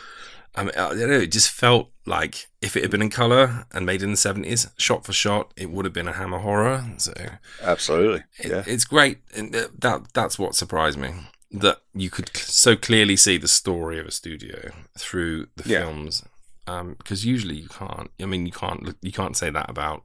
I 0.57 0.63
mean, 0.63 0.71
I 0.75 0.89
don't 0.95 1.09
know, 1.09 1.19
it 1.19 1.31
just 1.31 1.49
felt 1.51 1.89
like 2.05 2.47
if 2.61 2.75
it 2.75 2.81
had 2.81 2.91
been 2.91 3.01
in 3.01 3.09
color 3.09 3.65
and 3.73 3.85
made 3.85 4.01
in 4.01 4.11
the 4.11 4.17
70s, 4.17 4.71
shot 4.77 5.05
for 5.05 5.13
shot, 5.13 5.51
it 5.55 5.69
would 5.69 5.85
have 5.85 5.93
been 5.93 6.07
a 6.07 6.13
Hammer 6.13 6.39
horror. 6.39 6.83
So 6.97 7.13
Absolutely. 7.61 8.23
it, 8.39 8.51
Yeah. 8.51 8.63
it's 8.65 8.85
great. 8.85 9.19
And 9.35 9.53
that, 9.53 9.81
that 9.81 10.13
that's 10.13 10.39
what 10.39 10.55
surprised 10.55 10.97
me 10.97 11.11
that 11.51 11.81
you 11.93 12.09
could 12.09 12.35
so 12.35 12.75
clearly 12.75 13.15
see 13.15 13.37
the 13.37 13.47
story 13.47 13.99
of 13.99 14.05
a 14.05 14.11
studio 14.11 14.71
through 14.97 15.47
the 15.55 15.69
Yeah. 15.69 15.79
films. 15.81 16.23
Um, 16.65 16.95
because 16.97 17.25
usually 17.25 17.55
you 17.55 17.69
can't. 17.69 18.11
I 18.21 18.25
mean, 18.25 18.45
you 18.45 18.51
can't. 18.51 18.93
You 19.01 19.13
can't 19.13 19.37
say 19.37 19.49
that 19.49 19.69
about 19.69 20.03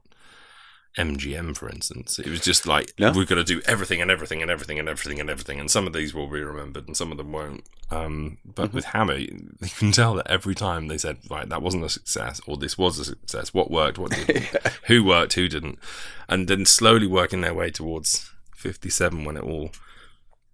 MGM, 0.97 1.55
for 1.57 1.69
instance. 1.69 2.19
It 2.19 2.27
was 2.27 2.41
just 2.41 2.67
like 2.67 2.93
we're 3.15 3.25
going 3.25 3.43
to 3.43 3.43
do 3.43 3.61
everything 3.65 4.01
and 4.01 4.11
everything 4.11 4.41
and 4.41 4.51
everything 4.51 4.77
and 4.79 4.87
everything 4.87 5.19
and 5.19 5.29
everything, 5.29 5.59
and 5.59 5.69
some 5.71 5.87
of 5.87 5.93
these 5.93 6.13
will 6.13 6.27
be 6.27 6.41
remembered 6.41 6.87
and 6.87 6.95
some 6.95 7.11
of 7.11 7.17
them 7.17 7.31
won't. 7.31 7.63
Um, 7.91 8.37
but 8.45 8.67
Mm-hmm. 8.67 8.75
with 8.75 8.85
Hammer, 8.85 9.15
you 9.17 9.49
can 9.77 9.91
tell 9.91 10.15
that 10.15 10.29
every 10.29 10.55
time 10.55 10.87
they 10.87 10.97
said, 10.97 11.17
"Right, 11.29 11.47
that 11.49 11.61
wasn't 11.61 11.83
a 11.85 11.89
success," 11.89 12.39
or 12.47 12.57
"This 12.57 12.77
was 12.77 12.99
a 12.99 13.05
success." 13.05 13.53
What 13.53 13.71
worked? 13.71 13.97
What 13.97 14.11
didn't? 14.11 14.45
Who 14.87 15.03
worked? 15.03 15.33
Who 15.33 15.47
didn't? 15.47 15.79
And 16.29 16.47
then 16.47 16.65
slowly 16.65 17.07
working 17.07 17.41
their 17.41 17.53
way 17.53 17.69
towards 17.71 18.31
fifty-seven 18.55 19.25
when 19.25 19.37
it 19.37 19.43
all 19.43 19.71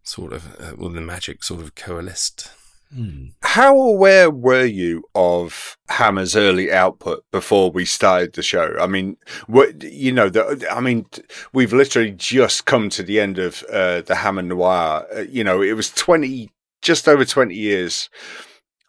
sort 0.03 0.34
of 0.34 0.60
uh, 0.60 0.74
well, 0.77 0.89
the 0.89 1.01
magic 1.01 1.43
sort 1.43 1.62
of 1.62 1.75
coalesced 1.75 2.50
Hmm. 2.93 3.27
How 3.43 3.79
aware 3.79 4.31
were 4.31 4.65
you 4.65 5.03
of 5.13 5.77
Hammer's 5.89 6.36
early 6.36 6.72
output 6.72 7.24
before 7.31 7.69
we 7.69 7.86
started 7.86 8.34
the 8.34 8.41
show? 8.41 8.75
I 8.79 8.88
mean, 8.88 9.17
what 9.46 9.84
you 9.84 10.12
know, 10.12 10.29
the, 10.29 10.67
I 10.72 10.79
mean, 10.79 11.05
we've 11.53 11.74
literally 11.74 12.12
just 12.12 12.65
come 12.65 12.89
to 12.89 13.03
the 13.03 13.19
end 13.19 13.38
of 13.38 13.63
uh, 13.72 14.01
the 14.01 14.15
Hammer 14.15 14.41
Noir. 14.41 15.05
Uh, 15.15 15.19
you 15.29 15.43
know, 15.43 15.62
it 15.62 15.74
was 15.74 15.91
twenty, 15.91 16.50
just 16.81 17.08
over 17.08 17.25
twenty 17.25 17.55
years 17.55 18.10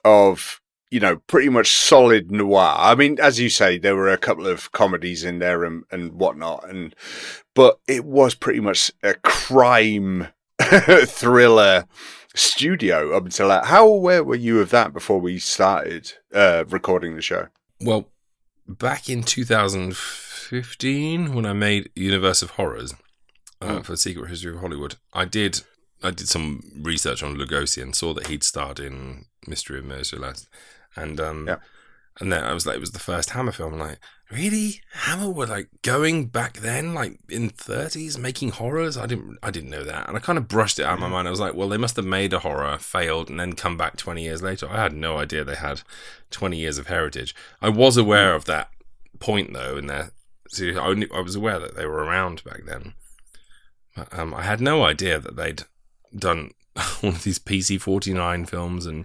of 0.02 0.62
you 0.90 1.00
know 1.00 1.16
pretty 1.26 1.50
much 1.50 1.70
solid 1.70 2.30
noir. 2.30 2.74
I 2.78 2.94
mean, 2.94 3.18
as 3.20 3.38
you 3.38 3.50
say, 3.50 3.76
there 3.76 3.96
were 3.96 4.08
a 4.10 4.16
couple 4.16 4.46
of 4.46 4.72
comedies 4.72 5.24
in 5.24 5.40
there 5.40 5.62
and 5.62 5.84
and 5.90 6.12
whatnot, 6.12 6.66
and 6.66 6.94
but 7.54 7.78
it 7.86 8.06
was 8.06 8.34
pretty 8.34 8.60
much 8.60 8.90
a 9.02 9.12
crime 9.14 10.28
thriller 10.60 11.84
studio 12.34 13.16
up 13.16 13.24
until 13.24 13.48
that. 13.48 13.66
How 13.66 13.86
aware 13.86 14.22
were 14.24 14.34
you 14.36 14.60
of 14.60 14.70
that 14.70 14.92
before 14.92 15.20
we 15.20 15.38
started 15.38 16.12
uh, 16.34 16.64
recording 16.68 17.14
the 17.16 17.22
show? 17.22 17.48
Well, 17.80 18.08
back 18.68 19.08
in 19.08 19.22
2015, 19.22 21.34
when 21.34 21.46
I 21.46 21.52
made 21.52 21.90
Universe 21.94 22.42
of 22.42 22.50
Horrors 22.50 22.94
uh, 23.60 23.78
Mm. 23.78 23.84
for 23.84 23.96
Secret 23.96 24.28
History 24.30 24.54
of 24.54 24.60
Hollywood, 24.60 24.96
I 25.12 25.24
did 25.24 25.62
I 26.02 26.10
did 26.10 26.28
some 26.28 26.62
research 26.80 27.22
on 27.22 27.36
Lugosi 27.36 27.82
and 27.82 27.94
saw 27.94 28.14
that 28.14 28.28
he'd 28.28 28.42
starred 28.42 28.80
in 28.80 29.26
Mystery 29.46 29.78
of 29.80 29.84
Mary 29.84 30.04
Celeste, 30.04 30.48
and 30.96 31.20
um, 31.20 31.46
Yeah. 31.46 31.56
and 32.20 32.32
then 32.32 32.42
I 32.42 32.54
was 32.54 32.66
like, 32.66 32.76
it 32.76 32.80
was 32.80 32.92
the 32.92 32.98
first 32.98 33.30
Hammer 33.30 33.52
film. 33.52 33.78
Like, 33.78 33.98
really? 34.30 34.80
Hammer 34.92 35.30
were 35.30 35.46
like 35.46 35.68
going 35.82 36.26
back 36.26 36.58
then, 36.58 36.94
like 36.94 37.18
in 37.28 37.50
30s, 37.50 38.18
making 38.18 38.50
horrors. 38.50 38.96
I 38.96 39.06
didn't 39.06 39.38
I 39.42 39.50
didn't 39.50 39.70
know 39.70 39.84
that, 39.84 40.08
and 40.08 40.16
I 40.16 40.20
kind 40.20 40.38
of 40.38 40.48
brushed 40.48 40.78
it 40.78 40.84
out 40.84 40.94
of 40.94 41.00
my 41.00 41.08
mind. 41.08 41.28
I 41.28 41.30
was 41.30 41.40
like, 41.40 41.54
well, 41.54 41.68
they 41.68 41.76
must 41.76 41.96
have 41.96 42.04
made 42.04 42.32
a 42.32 42.40
horror, 42.40 42.78
failed, 42.78 43.28
and 43.28 43.38
then 43.38 43.54
come 43.54 43.76
back 43.76 43.96
20 43.96 44.22
years 44.22 44.42
later. 44.42 44.68
I 44.68 44.82
had 44.82 44.92
no 44.92 45.18
idea 45.18 45.44
they 45.44 45.56
had 45.56 45.82
20 46.30 46.56
years 46.56 46.78
of 46.78 46.86
heritage. 46.86 47.34
I 47.60 47.68
was 47.68 47.96
aware 47.96 48.34
of 48.34 48.44
that 48.46 48.70
point 49.20 49.52
though 49.52 49.76
in 49.76 49.86
their 49.86 50.10
so 50.48 50.64
I, 50.80 50.94
knew, 50.94 51.08
I 51.14 51.20
was 51.20 51.36
aware 51.36 51.60
that 51.60 51.76
they 51.76 51.86
were 51.86 52.02
around 52.02 52.42
back 52.42 52.64
then 52.64 52.94
but 53.94 54.18
um, 54.18 54.34
I 54.34 54.42
had 54.42 54.60
no 54.60 54.82
idea 54.82 55.20
that 55.20 55.36
they'd 55.36 55.62
done 56.16 56.50
all 57.02 57.10
of 57.10 57.22
these 57.22 57.38
PC 57.38 57.80
forty 57.80 58.12
nine 58.12 58.46
films 58.46 58.86
and 58.86 59.04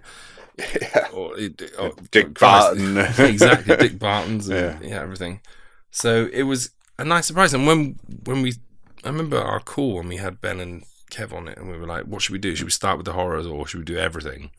or, 1.12 1.34
or, 1.78 1.92
Dick 2.10 2.34
Christ, 2.34 2.38
Barton. 2.38 2.96
exactly 3.26 3.76
Dick 3.76 3.98
Barton's 4.06 4.48
and 4.48 4.82
Yeah. 4.82 4.88
yeah. 4.88 5.02
everything 5.02 5.40
so 5.90 6.28
it 6.32 6.44
was 6.44 6.70
a 6.98 7.04
nice 7.04 7.26
surprise 7.26 7.52
and 7.54 7.66
when 7.66 7.98
when 8.24 8.42
we 8.42 8.54
I 9.04 9.08
remember 9.08 9.38
our 9.38 9.60
call 9.60 9.94
when 9.96 10.08
we 10.08 10.16
had 10.16 10.40
Ben 10.40 10.60
and 10.60 10.84
Kev 11.10 11.32
on 11.32 11.46
it 11.48 11.58
and 11.58 11.70
we 11.70 11.76
were 11.78 11.86
like 11.86 12.04
what 12.04 12.22
should 12.22 12.32
we 12.32 12.38
do 12.38 12.54
should 12.56 12.64
we 12.66 12.70
start 12.70 12.96
with 12.96 13.06
the 13.06 13.12
horrors 13.12 13.46
or 13.46 13.66
should 13.66 13.80
we 13.80 13.84
do 13.84 13.98
everything 13.98 14.50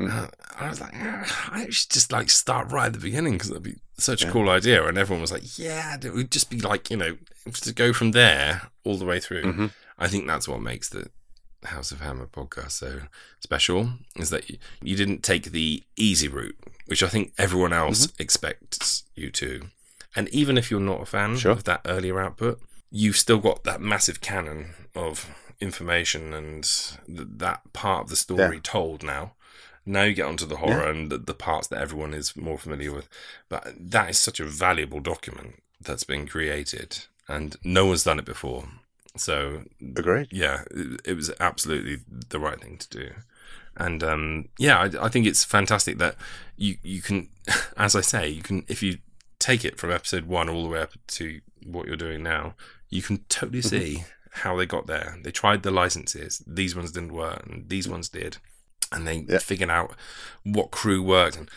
uh, 0.00 0.28
I 0.56 0.68
was 0.68 0.80
like, 0.80 0.92
"Ah, 0.94 1.50
I 1.52 1.64
should 1.70 1.90
just 1.90 2.12
like 2.12 2.30
start 2.30 2.70
right 2.70 2.86
at 2.86 2.92
the 2.92 3.00
beginning 3.00 3.32
because 3.32 3.48
that'd 3.48 3.64
be 3.64 3.74
such 3.96 4.22
a 4.24 4.30
cool 4.30 4.48
idea. 4.48 4.86
And 4.86 4.96
everyone 4.96 5.22
was 5.22 5.32
like, 5.32 5.58
yeah, 5.58 5.96
it 6.00 6.14
would 6.14 6.30
just 6.30 6.50
be 6.50 6.60
like, 6.60 6.88
you 6.88 6.96
know, 6.96 7.16
to 7.52 7.72
go 7.74 7.92
from 7.92 8.12
there 8.12 8.68
all 8.84 8.96
the 8.96 9.04
way 9.04 9.18
through. 9.18 9.42
Mhm. 9.42 9.72
I 9.98 10.06
think 10.06 10.28
that's 10.28 10.46
what 10.46 10.60
makes 10.60 10.88
the 10.88 11.10
House 11.64 11.90
of 11.90 12.00
Hammer 12.00 12.26
podcast 12.26 12.72
so 12.72 13.00
special 13.40 13.90
is 14.16 14.30
that 14.30 14.48
you, 14.48 14.58
you 14.82 14.96
didn't 14.96 15.22
take 15.22 15.44
the 15.50 15.82
easy 15.96 16.28
route, 16.28 16.56
which 16.86 17.02
I 17.02 17.08
think 17.08 17.32
everyone 17.38 17.72
else 17.72 18.06
mm-hmm. 18.06 18.22
expects 18.22 19.04
you 19.14 19.30
to. 19.32 19.66
And 20.14 20.28
even 20.28 20.56
if 20.56 20.70
you're 20.70 20.80
not 20.80 21.02
a 21.02 21.06
fan 21.06 21.36
Sure. 21.36 21.52
of 21.52 21.64
that 21.64 21.82
earlier 21.84 22.20
output, 22.20 22.60
you've 22.90 23.16
still 23.16 23.38
got 23.38 23.64
that 23.64 23.80
massive 23.80 24.20
canon 24.20 24.74
of 24.94 25.28
information 25.60 26.32
and 26.32 26.64
th- 27.06 27.28
that 27.36 27.72
part 27.72 28.04
of 28.04 28.10
the 28.10 28.16
story 28.16 28.56
Yeah. 28.56 28.62
told 28.62 29.02
now. 29.02 29.34
Now 29.84 30.02
you 30.02 30.14
get 30.14 30.26
onto 30.26 30.46
the 30.46 30.58
horror 30.58 30.88
and 30.88 31.10
the, 31.10 31.18
the 31.18 31.34
parts 31.34 31.66
that 31.68 31.80
everyone 31.80 32.14
is 32.14 32.36
more 32.36 32.58
familiar 32.58 32.92
with. 32.92 33.08
But 33.48 33.74
that 33.78 34.10
is 34.10 34.18
such 34.18 34.38
a 34.38 34.44
valuable 34.44 35.00
document 35.00 35.62
that's 35.80 36.04
been 36.04 36.26
created, 36.26 37.06
and 37.26 37.56
no 37.64 37.86
one's 37.86 38.04
done 38.04 38.18
it 38.18 38.24
before. 38.24 38.68
So 39.18 39.64
Agreed. 39.96 40.28
yeah, 40.30 40.62
it, 40.70 41.00
it 41.04 41.14
was 41.14 41.30
absolutely 41.40 41.98
the 42.30 42.38
right 42.38 42.60
thing 42.60 42.78
to 42.78 42.88
do. 42.88 43.10
And 43.76 44.02
um, 44.02 44.48
yeah, 44.58 44.78
I, 44.78 45.06
I 45.06 45.08
think 45.08 45.26
it's 45.26 45.44
fantastic 45.44 45.98
that 45.98 46.16
you 46.56 46.76
you 46.82 47.00
can, 47.02 47.28
as 47.76 47.94
I 47.94 48.00
say, 48.00 48.28
you 48.28 48.42
can 48.42 48.64
if 48.68 48.82
you 48.82 48.98
take 49.38 49.64
it 49.64 49.78
from 49.78 49.92
episode 49.92 50.24
one 50.26 50.48
all 50.48 50.62
the 50.64 50.68
way 50.68 50.80
up 50.80 50.92
to 51.08 51.40
what 51.64 51.86
you're 51.86 51.96
doing 51.96 52.22
now, 52.22 52.54
you 52.90 53.02
can 53.02 53.18
totally 53.28 53.62
see 53.62 54.04
how 54.32 54.56
they 54.56 54.66
got 54.66 54.86
there. 54.86 55.16
They 55.22 55.30
tried 55.30 55.62
the 55.62 55.70
licenses; 55.70 56.42
these 56.46 56.74
ones 56.74 56.92
didn't 56.92 57.12
work, 57.12 57.46
and 57.46 57.68
these 57.68 57.88
ones 57.88 58.08
did, 58.08 58.38
and 58.90 59.06
they 59.06 59.24
Yeah. 59.28 59.38
figured 59.38 59.70
out 59.70 59.94
what 60.42 60.70
crew 60.72 61.02
worked 61.02 61.36
and 61.36 61.48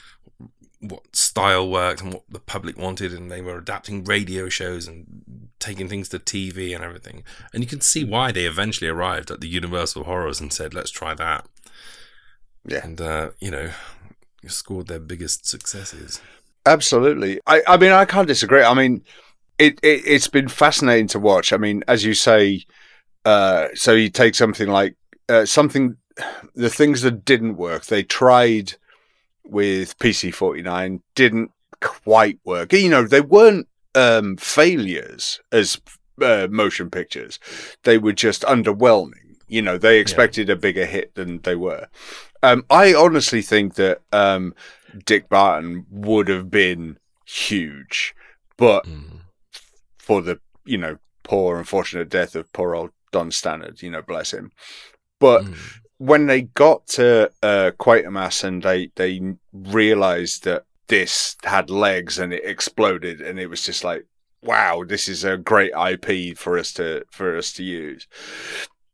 what 0.81 1.15
style 1.15 1.69
worked 1.69 2.01
and 2.01 2.13
what 2.13 2.23
the 2.29 2.39
public 2.39 2.77
wanted, 2.77 3.13
and 3.13 3.31
they 3.31 3.41
were 3.41 3.57
adapting 3.57 4.03
radio 4.03 4.49
shows 4.49 4.87
and 4.87 5.49
taking 5.59 5.87
things 5.87 6.09
to 6.09 6.19
TV 6.19 6.75
and 6.75 6.83
everything. 6.83 7.23
And 7.53 7.63
you 7.63 7.69
can 7.69 7.81
see 7.81 8.03
why 8.03 8.31
they 8.31 8.45
eventually 8.45 8.89
arrived 8.89 9.31
at 9.31 9.39
the 9.41 9.47
Universal 9.47 10.03
Horrors 10.05 10.41
and 10.41 10.51
said, 10.51 10.73
"Let's 10.73 10.91
try 10.91 11.13
that." 11.13 11.47
Yeah. 12.65 12.81
and 12.83 12.99
uh, 12.99 13.29
you 13.39 13.51
know, 13.51 13.71
scored 14.47 14.87
their 14.87 14.99
biggest 14.99 15.47
successes. 15.47 16.21
Absolutely. 16.65 17.39
I, 17.47 17.61
I 17.67 17.77
mean, 17.77 17.91
I 17.91 18.05
can't 18.05 18.27
disagree. 18.27 18.63
I 18.63 18.73
mean, 18.73 19.03
it, 19.57 19.79
it 19.81 20.03
it's 20.05 20.27
been 20.27 20.47
fascinating 20.47 21.07
to 21.07 21.19
watch. 21.19 21.53
I 21.53 21.57
mean, 21.57 21.83
as 21.87 22.03
you 22.03 22.13
say, 22.13 22.65
uh, 23.25 23.67
so 23.73 23.93
you 23.93 24.09
take 24.09 24.35
something 24.35 24.67
like 24.67 24.95
uh, 25.29 25.45
something, 25.45 25.97
the 26.55 26.69
things 26.69 27.01
that 27.01 27.25
didn't 27.25 27.57
work. 27.57 27.85
They 27.85 28.03
tried 28.03 28.73
with 29.51 29.97
PC 29.99 30.33
forty 30.33 30.61
nine, 30.63 31.01
didn't 31.15 31.51
quite 31.81 32.39
work. 32.45 32.73
You 32.73 32.89
know, 32.89 33.03
they 33.05 33.21
weren't 33.21 33.67
um, 33.93 34.37
failures 34.37 35.39
as 35.51 35.79
uh, 36.21 36.47
motion 36.49 36.89
pictures. 36.89 37.39
They 37.83 37.97
were 37.97 38.13
just 38.13 38.41
underwhelming. 38.43 39.37
You 39.47 39.61
know, 39.61 39.77
they 39.77 39.99
expected 39.99 40.49
a 40.49 40.55
bigger 40.55 40.85
hit 40.85 41.13
than 41.15 41.39
they 41.41 41.55
were. 41.55 41.87
Um, 42.41 42.65
I 42.69 42.93
honestly 42.93 43.41
think 43.41 43.75
that 43.75 43.99
um, 44.13 44.55
Dick 45.05 45.27
Barton 45.29 45.85
would 45.91 46.27
have 46.29 46.49
been 46.49 46.97
huge, 47.25 48.15
but 48.57 48.85
Mm. 48.85 49.21
for 49.97 50.21
the 50.21 50.39
you 50.65 50.77
know 50.77 50.97
poor 51.23 51.57
unfortunate 51.59 52.09
death 52.09 52.35
of 52.35 52.51
poor 52.53 52.75
old 52.75 52.91
Don 53.11 53.29
Stannard, 53.29 53.81
you 53.81 53.89
know, 53.91 54.01
bless 54.01 54.31
him. 54.33 54.51
But 55.19 55.43
Mm. 55.43 55.55
When 56.01 56.25
they 56.25 56.41
got 56.41 56.87
to 56.87 57.31
uh, 57.43 57.69
Quatermass 57.79 58.43
and 58.43 58.63
they 58.63 58.89
they 58.95 59.21
realized 59.53 60.45
that 60.45 60.65
this 60.87 61.37
had 61.43 61.69
legs 61.69 62.17
and 62.17 62.33
it 62.33 62.43
exploded, 62.43 63.21
and 63.21 63.39
it 63.39 63.47
was 63.47 63.63
just 63.63 63.83
like, 63.83 64.07
wow, 64.41 64.83
this 64.83 65.07
is 65.07 65.23
a 65.23 65.37
great 65.37 65.71
IP 65.73 66.35
for 66.35 66.57
us 66.57 66.73
to 66.73 67.05
for 67.11 67.37
us 67.37 67.53
to 67.53 67.63
use. 67.63 68.07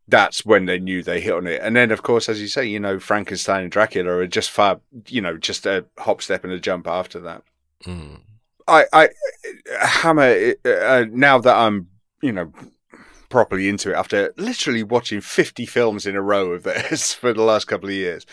That's 0.10 0.46
when 0.46 0.65
they 0.65 0.80
knew 0.80 1.02
they 1.02 1.22
hit 1.22 1.34
on 1.34 1.48
it, 1.48 1.62
and 1.63 1.78
then 1.78 1.91
of 1.91 2.04
course, 2.04 2.28
as 2.28 2.41
you 2.41 2.50
say, 2.50 2.65
you 2.65 2.80
know, 2.80 3.00
Frankenstein 3.00 3.63
and 3.63 3.72
Dracula 3.72 4.12
are 4.12 4.28
just 4.28 4.52
far, 4.52 4.82
you 5.08 5.22
know, 5.22 5.38
just 5.38 5.65
a 5.65 5.86
hop, 5.98 6.22
step, 6.22 6.43
and 6.43 6.52
a 6.52 6.60
jump 6.60 6.88
after 6.88 7.22
that. 7.22 7.43
Mm. 7.86 8.20
I, 8.67 8.84
I 8.91 9.10
Hammer. 9.80 10.56
Uh, 10.65 11.06
now 11.10 11.39
that 11.39 11.56
I'm, 11.56 11.88
you 12.22 12.34
know, 12.34 12.52
properly 13.30 13.68
into 13.68 13.92
it 13.92 13.96
after 13.96 14.34
literally 14.38 14.84
watching 14.84 15.22
50 15.22 15.66
films 15.66 16.06
in 16.06 16.16
a 16.16 16.22
row 16.22 16.52
of 16.52 16.63
this 16.63 17.13
for 17.13 17.34
the 17.34 17.44
last 17.44 17.66
couple 17.66 17.90
of 17.90 17.96
years, 17.96 18.26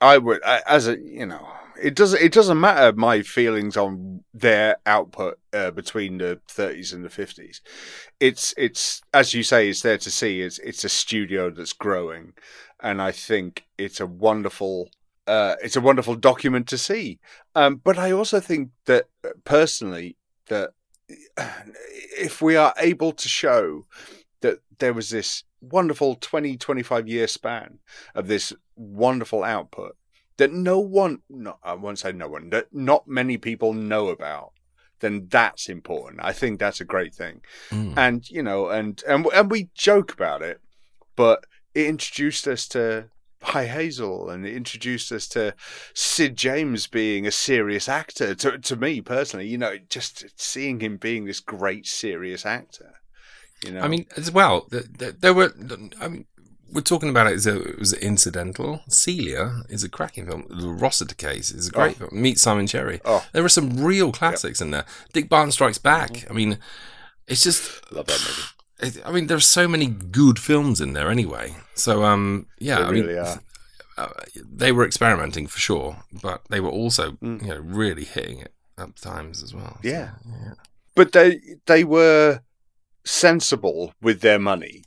I 0.00 0.18
would, 0.18 0.42
as 0.44 0.88
a, 0.88 0.98
you 0.98 1.26
know, 1.26 1.48
it 1.80 1.94
doesn't, 1.94 2.22
it 2.22 2.32
doesn't 2.32 2.58
matter 2.58 2.92
my 2.96 3.22
feelings 3.22 3.76
on 3.76 4.24
their 4.32 4.76
output 4.86 5.38
uh, 5.52 5.70
between 5.70 6.18
the 6.18 6.40
30s 6.48 6.92
and 6.92 7.04
the 7.04 7.08
50s. 7.08 7.60
It's, 8.20 8.54
it's 8.56 9.02
as 9.12 9.34
you 9.34 9.42
say, 9.42 9.68
it's 9.68 9.82
there 9.82 9.98
to 9.98 10.10
see. 10.10 10.40
It's, 10.40 10.58
it's 10.60 10.84
a 10.84 10.88
studio 10.88 11.50
that's 11.50 11.72
growing, 11.72 12.32
and 12.80 13.00
I 13.02 13.12
think 13.12 13.64
it's 13.78 14.00
a 14.00 14.06
wonderful. 14.06 14.88
Uh, 15.26 15.56
it's 15.60 15.74
a 15.74 15.80
wonderful 15.80 16.14
document 16.14 16.68
to 16.68 16.78
see. 16.78 17.18
Um, 17.56 17.80
but 17.82 17.98
I 17.98 18.12
also 18.12 18.38
think 18.38 18.70
that 18.84 19.06
uh, 19.24 19.30
personally, 19.44 20.16
that 20.46 20.70
if 22.18 22.40
we 22.40 22.56
are 22.56 22.74
able 22.78 23.12
to 23.12 23.28
show 23.28 23.86
that 24.40 24.60
there 24.78 24.92
was 24.92 25.10
this 25.10 25.44
wonderful 25.60 26.16
20, 26.16 26.56
25 26.56 27.08
year 27.08 27.26
span 27.26 27.78
of 28.14 28.28
this 28.28 28.52
wonderful 28.76 29.42
output 29.42 29.96
that 30.36 30.52
no 30.52 30.78
one, 30.78 31.20
no, 31.30 31.56
I 31.62 31.74
won't 31.74 31.98
say 31.98 32.12
no 32.12 32.28
one, 32.28 32.50
that 32.50 32.72
not 32.72 33.08
many 33.08 33.38
people 33.38 33.72
know 33.72 34.08
about, 34.08 34.52
then 35.00 35.26
that's 35.30 35.68
important. 35.68 36.20
I 36.22 36.32
think 36.32 36.58
that's 36.58 36.80
a 36.80 36.84
great 36.84 37.14
thing. 37.14 37.40
Mm. 37.70 37.94
And, 37.96 38.30
you 38.30 38.42
know, 38.42 38.68
and, 38.68 39.02
and, 39.08 39.26
and 39.26 39.50
we 39.50 39.70
joke 39.74 40.12
about 40.12 40.42
it, 40.42 40.60
but 41.16 41.44
it 41.74 41.86
introduced 41.86 42.46
us 42.46 42.68
to 42.68 43.08
Hy 43.42 43.66
Hazell 43.66 44.32
and 44.32 44.46
it 44.46 44.54
introduced 44.54 45.12
us 45.12 45.28
to 45.28 45.54
Sid 45.94 46.36
James 46.36 46.86
being 46.86 47.26
a 47.26 47.30
serious 47.30 47.88
actor. 47.88 48.34
To 48.34 48.58
to 48.58 48.76
me 48.76 49.00
personally, 49.00 49.46
you 49.46 49.58
know, 49.58 49.76
just 49.88 50.24
seeing 50.40 50.80
him 50.80 50.96
being 50.96 51.26
this 51.26 51.40
great 51.40 51.86
serious 51.86 52.44
actor. 52.44 52.94
You 53.64 53.72
know, 53.72 53.80
I 53.80 53.88
mean, 53.88 54.06
as 54.16 54.30
well, 54.30 54.62
th- 54.70 54.84
th- 54.98 55.14
there 55.20 55.32
were. 55.34 55.52
I 56.00 56.08
mean, 56.08 56.26
we're 56.72 56.80
talking 56.82 57.08
about 57.08 57.26
it 57.28 57.34
as 57.34 57.46
a, 57.46 57.60
it 57.62 57.78
was 57.78 57.92
incidental. 57.94 58.82
Celia 58.88 59.62
is 59.68 59.82
a 59.84 59.88
cracking 59.88 60.26
film. 60.26 60.44
The 60.50 60.68
Rossiter 60.68 61.14
Case 61.14 61.50
is 61.50 61.68
a 61.68 61.70
great 61.70 61.96
film. 61.96 62.10
Meet 62.12 62.38
Simon 62.38 62.66
Cherry. 62.66 63.00
Oh. 63.04 63.24
There 63.32 63.44
are 63.44 63.48
some 63.48 63.82
real 63.82 64.12
classics 64.12 64.60
in 64.60 64.72
there. 64.72 64.84
Dick 65.12 65.28
Barton 65.28 65.52
Strikes 65.52 65.78
Back. 65.78 66.28
I 66.28 66.32
mean, 66.34 66.58
it's 67.26 67.42
just. 67.42 67.90
Love 67.92 68.06
that 68.06 68.20
movie. 68.20 68.42
It, 68.78 69.00
I 69.06 69.10
mean, 69.10 69.26
there's 69.26 69.46
so 69.46 69.66
many 69.66 69.86
good 69.86 70.38
films 70.38 70.82
in 70.82 70.92
there 70.92 71.10
anyway. 71.10 71.56
So, 71.74 72.04
um, 72.04 72.44
yeah, 72.58 72.76
They 72.80 72.84
I 72.84 72.90
mean, 72.90 73.18
are. 73.18 73.40
uh, 73.96 74.08
they 74.36 74.70
were 74.70 74.84
experimenting 74.84 75.46
for 75.46 75.58
sure, 75.58 76.02
but 76.12 76.42
they 76.50 76.60
were 76.60 76.68
also, 76.68 77.12
Mm. 77.12 77.40
you 77.40 77.48
know, 77.48 77.60
really 77.60 78.04
hitting 78.04 78.40
it 78.40 78.52
at 78.76 78.94
times 78.96 79.42
as 79.42 79.54
well. 79.54 79.78
So, 79.82 79.88
Yeah. 79.88 80.10
But 80.94 81.12
they 81.12 81.40
they 81.64 81.84
were 81.84 82.40
sensible 83.06 83.94
with 84.02 84.20
their 84.20 84.38
money. 84.38 84.82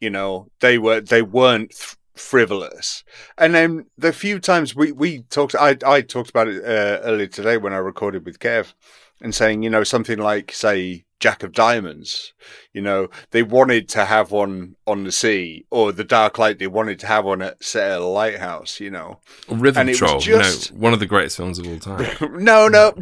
You 0.00 0.10
know, 0.10 0.48
they 0.60 0.78
were 0.78 1.00
they 1.00 1.22
weren't 1.22 1.70
th- 1.70 1.96
frivolous. 2.14 3.02
And 3.38 3.54
then 3.54 3.86
the 3.96 4.12
few 4.12 4.38
times 4.38 4.76
we 4.76 4.92
we 4.92 5.22
talked, 5.22 5.54
I 5.54 5.76
I 5.84 6.02
talked 6.02 6.30
about 6.30 6.48
it 6.48 6.62
uh, 6.62 7.00
earlier 7.02 7.26
today 7.26 7.56
when 7.56 7.72
I 7.72 7.78
recorded 7.78 8.24
with 8.26 8.38
Kev, 8.38 8.74
and 9.20 9.34
saying 9.34 9.62
you 9.62 9.70
know 9.70 9.84
something 9.84 10.18
like 10.18 10.52
say 10.52 11.04
Jack 11.18 11.42
of 11.42 11.52
Diamonds. 11.52 12.34
You 12.74 12.82
know, 12.82 13.08
they 13.30 13.42
wanted 13.42 13.88
to 13.90 14.04
have 14.04 14.30
one 14.32 14.76
on 14.86 15.04
the 15.04 15.12
sea, 15.12 15.64
or 15.70 15.92
the 15.92 16.04
Dark 16.04 16.38
Light. 16.38 16.58
They 16.58 16.66
wanted 16.66 16.98
to 17.00 17.06
have 17.06 17.24
one 17.24 17.40
at 17.40 17.74
a 17.74 17.98
lighthouse. 18.00 18.78
You 18.80 18.90
know, 18.90 19.20
Rhythm 19.48 19.80
And 19.80 19.88
it 19.88 19.92
was 19.92 19.98
Troll, 19.98 20.20
just- 20.20 20.70
you 20.70 20.76
know, 20.76 20.82
one 20.82 20.92
of 20.92 21.00
the 21.00 21.06
greatest 21.06 21.38
films 21.38 21.58
of 21.58 21.66
all 21.66 21.78
time. 21.78 22.06
no, 22.44 22.68
no. 22.68 22.92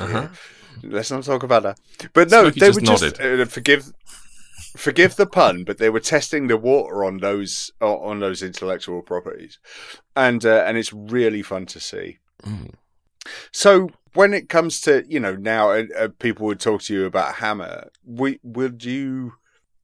Uh-huh. 0.00 0.28
Let's 0.82 1.10
not 1.10 1.24
talk 1.24 1.42
about 1.42 1.62
that. 1.62 1.80
But 2.12 2.30
no, 2.30 2.42
Smokey 2.42 2.60
they 2.60 2.66
just 2.66 2.80
were 2.80 2.86
just 2.86 3.20
uh, 3.20 3.44
forgive, 3.46 3.92
forgive 4.76 5.16
the 5.16 5.26
pun, 5.26 5.64
but 5.64 5.78
they 5.78 5.90
were 5.90 6.00
testing 6.00 6.46
the 6.46 6.56
water 6.56 7.04
on 7.04 7.18
those 7.18 7.70
uh, 7.80 7.96
on 7.96 8.20
those 8.20 8.42
intellectual 8.42 9.02
properties, 9.02 9.58
and 10.16 10.44
uh, 10.44 10.64
and 10.66 10.76
it's 10.76 10.92
really 10.92 11.42
fun 11.42 11.66
to 11.66 11.80
see. 11.80 12.18
Mm. 12.42 12.74
So 13.52 13.90
when 14.14 14.34
it 14.34 14.48
comes 14.48 14.80
to 14.82 15.04
you 15.08 15.20
know 15.20 15.36
now, 15.36 15.70
uh, 15.70 15.84
uh, 15.98 16.08
people 16.18 16.46
would 16.46 16.60
talk 16.60 16.82
to 16.82 16.94
you 16.94 17.04
about 17.04 17.36
Hammer. 17.36 17.90
We, 18.04 18.38
would 18.42 18.84
you? 18.84 19.34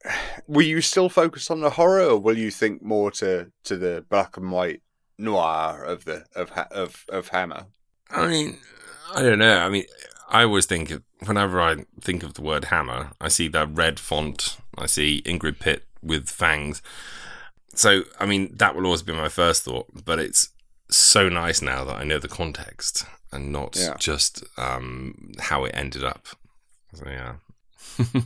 Will 0.47 0.65
you 0.65 0.81
still 0.81 1.09
focus 1.09 1.51
on 1.51 1.61
the 1.61 1.71
horror, 1.71 2.05
or 2.05 2.17
will 2.17 2.37
you 2.37 2.51
think 2.51 2.81
more 2.81 3.11
to 3.11 3.51
to 3.65 3.77
the 3.77 4.05
black 4.09 4.37
and 4.37 4.51
white 4.51 4.81
noir 5.17 5.83
of 5.83 6.05
the 6.05 6.25
of 6.35 6.51
of 6.71 7.05
of 7.09 7.29
Hammer? 7.29 7.65
I 8.09 8.27
mean, 8.27 8.57
I 9.13 9.21
don't 9.21 9.39
know. 9.39 9.59
I 9.59 9.69
mean, 9.69 9.85
I 10.29 10.43
always 10.43 10.65
think 10.65 10.91
of, 10.91 11.03
whenever 11.25 11.59
I 11.61 11.85
think 12.01 12.23
of 12.23 12.33
the 12.33 12.41
word 12.41 12.65
hammer, 12.65 13.11
I 13.21 13.27
see 13.29 13.47
that 13.49 13.69
red 13.71 13.99
font. 13.99 14.57
I 14.77 14.85
see 14.85 15.21
Ingrid 15.25 15.59
Pitt 15.59 15.83
with 16.01 16.29
fangs. 16.29 16.81
So, 17.75 18.03
I 18.19 18.25
mean, 18.25 18.55
that 18.57 18.75
will 18.75 18.85
always 18.85 19.03
be 19.03 19.13
my 19.13 19.29
first 19.29 19.63
thought. 19.63 19.87
But 20.05 20.19
it's 20.19 20.49
so 20.89 21.29
nice 21.29 21.61
now 21.61 21.83
that 21.85 21.95
I 21.95 22.03
know 22.03 22.19
the 22.19 22.27
context 22.27 23.05
and 23.31 23.51
not 23.51 23.75
Yeah. 23.77 23.95
just 23.97 24.43
um, 24.57 25.31
how 25.39 25.65
it 25.65 25.71
ended 25.75 26.03
up. 26.03 26.27
So, 26.93 27.05
yeah. 27.07 27.35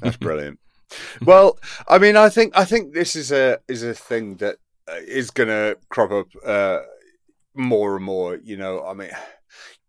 That's 0.02 0.18
brilliant. 0.28 0.60
well, 1.26 1.58
I 1.88 1.98
mean, 1.98 2.16
I 2.18 2.30
think 2.30 2.58
I 2.58 2.66
think 2.66 2.94
this 2.94 3.16
is 3.16 3.32
a 3.32 3.60
is 3.68 3.84
a 3.84 3.94
thing 3.94 4.36
that 4.38 4.58
uh, 4.88 5.00
going 5.34 5.50
to 5.50 5.78
crop 5.90 6.12
up 6.12 6.28
uh, 6.46 6.80
more 7.56 7.96
and 7.96 8.04
more. 8.06 8.36
You 8.44 8.58
know, 8.58 8.86
I 8.86 8.94
mean, 8.94 9.10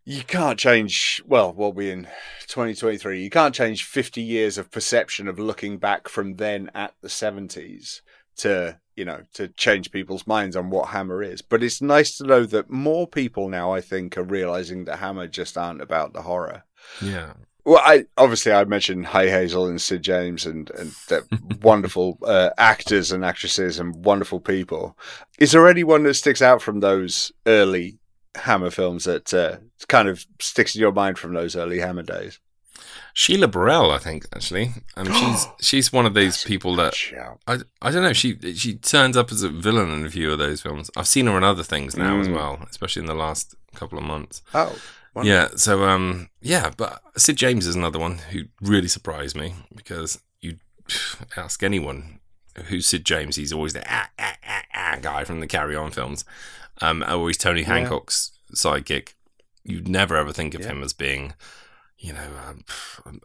you 0.04 0.24
can't 0.24 0.58
change. 0.58 1.22
Well, 1.26 1.52
what 1.52 1.74
we 1.74 1.90
in 1.90 2.08
twenty 2.48 2.74
twenty 2.74 2.98
three? 2.98 3.22
You 3.22 3.30
can't 3.30 3.54
change 3.54 3.84
fifty 3.84 4.22
years 4.22 4.58
of 4.58 4.70
perception 4.70 5.28
of 5.28 5.38
looking 5.38 5.78
back 5.78 6.08
from 6.08 6.36
then 6.36 6.70
at 6.74 6.94
the 7.02 7.08
seventies 7.08 8.02
to 8.36 8.78
you 8.96 9.04
know 9.04 9.22
to 9.34 9.48
change 9.48 9.92
people's 9.92 10.26
minds 10.26 10.56
on 10.56 10.70
what 10.70 10.88
Hammer 10.88 11.22
is. 11.22 11.42
But 11.42 11.62
it's 11.62 11.80
nice 11.80 12.16
to 12.18 12.24
know 12.24 12.44
that 12.46 12.70
more 12.70 13.06
people 13.06 13.48
now, 13.48 13.72
I 13.72 13.80
think, 13.80 14.16
are 14.16 14.24
realizing 14.24 14.84
that 14.84 14.98
Hammer 14.98 15.26
just 15.26 15.56
aren't 15.56 15.82
about 15.82 16.12
the 16.12 16.22
horror. 16.22 16.64
Yeah. 17.00 17.34
Well, 17.64 17.80
I 17.84 18.06
obviously 18.18 18.52
I 18.52 18.64
mentioned 18.64 19.06
Hy 19.06 19.26
Hazell 19.26 19.68
and 19.68 19.80
Sid 19.80 20.02
James 20.02 20.46
and 20.46 20.68
and 20.70 20.92
they're 21.08 21.24
wonderful 21.62 22.18
uh, 22.26 22.50
actors 22.58 23.12
and 23.12 23.24
actresses 23.24 23.78
and 23.78 24.04
wonderful 24.04 24.40
people. 24.40 24.98
Is 25.38 25.52
there 25.52 25.68
anyone 25.68 26.02
that 26.02 26.14
sticks 26.14 26.42
out 26.42 26.60
from 26.60 26.80
those 26.80 27.30
early 27.46 27.98
Hammer 28.36 28.70
films 28.70 29.04
that 29.04 29.32
uh, 29.34 29.56
kind 29.88 30.08
of 30.08 30.24
sticks 30.40 30.74
in 30.74 30.80
your 30.80 30.92
mind 30.92 31.18
from 31.18 31.34
those 31.34 31.54
early 31.56 31.78
Hammer 31.80 32.02
days? 32.02 32.38
Sheila 33.14 33.46
Burrell, 33.46 33.90
I 33.90 33.98
think, 33.98 34.26
actually. 34.34 34.70
Um, 34.96 35.12
she's 35.12 35.46
she's 35.60 35.92
one 35.92 36.06
of 36.06 36.14
these 36.14 36.42
people 36.44 36.74
that 36.76 36.94
I, 37.46 37.58
I 37.82 37.90
don't 37.90 38.02
know. 38.02 38.12
She 38.14 38.36
she 38.54 38.74
turns 38.76 39.16
up 39.16 39.30
as 39.30 39.42
a 39.42 39.48
villain 39.50 39.90
in 39.90 40.06
a 40.06 40.10
few 40.10 40.32
of 40.32 40.38
those 40.38 40.62
films. 40.62 40.90
I've 40.96 41.06
seen 41.06 41.26
her 41.26 41.36
in 41.36 41.44
other 41.44 41.62
things 41.62 41.96
now 41.96 42.18
as 42.20 42.28
Mm. 42.28 42.34
well, 42.34 42.66
especially 42.70 43.00
in 43.00 43.06
the 43.06 43.14
last 43.14 43.54
couple 43.74 43.98
of 43.98 44.04
months. 44.04 44.42
Oh, 44.54 44.74
wonderful. 45.14 45.24
Yeah. 45.24 45.48
So 45.56 45.84
um 45.84 46.30
yeah, 46.40 46.70
but 46.76 47.02
Sid 47.16 47.36
James 47.36 47.66
is 47.66 47.76
another 47.76 47.98
one 47.98 48.18
who 48.30 48.44
really 48.62 48.88
surprised 48.88 49.36
me 49.36 49.54
because 49.74 50.18
you 50.40 50.56
ask 51.36 51.62
anyone 51.62 52.20
who's 52.66 52.86
Sid 52.86 53.04
James, 53.04 53.36
he's 53.36 53.52
always 53.52 53.74
the 53.74 53.84
ah, 53.86 54.08
ah, 54.18 54.36
ah, 54.46 54.62
ah 54.74 54.98
guy 55.02 55.24
from 55.24 55.40
the 55.40 55.46
Carry 55.46 55.76
On 55.76 55.90
films, 55.90 56.24
um, 56.80 57.04
or 57.08 57.28
he's 57.28 57.38
Tony 57.38 57.62
Hancock's 57.62 58.32
sidekick. 58.54 59.14
You'd 59.64 59.88
never 59.88 60.16
ever 60.16 60.32
think 60.32 60.54
of 60.54 60.62
Yeah. 60.62 60.68
him 60.72 60.82
as 60.82 60.92
being. 60.92 61.34
You 61.98 62.14
know, 62.14 62.30
um, 62.48 62.64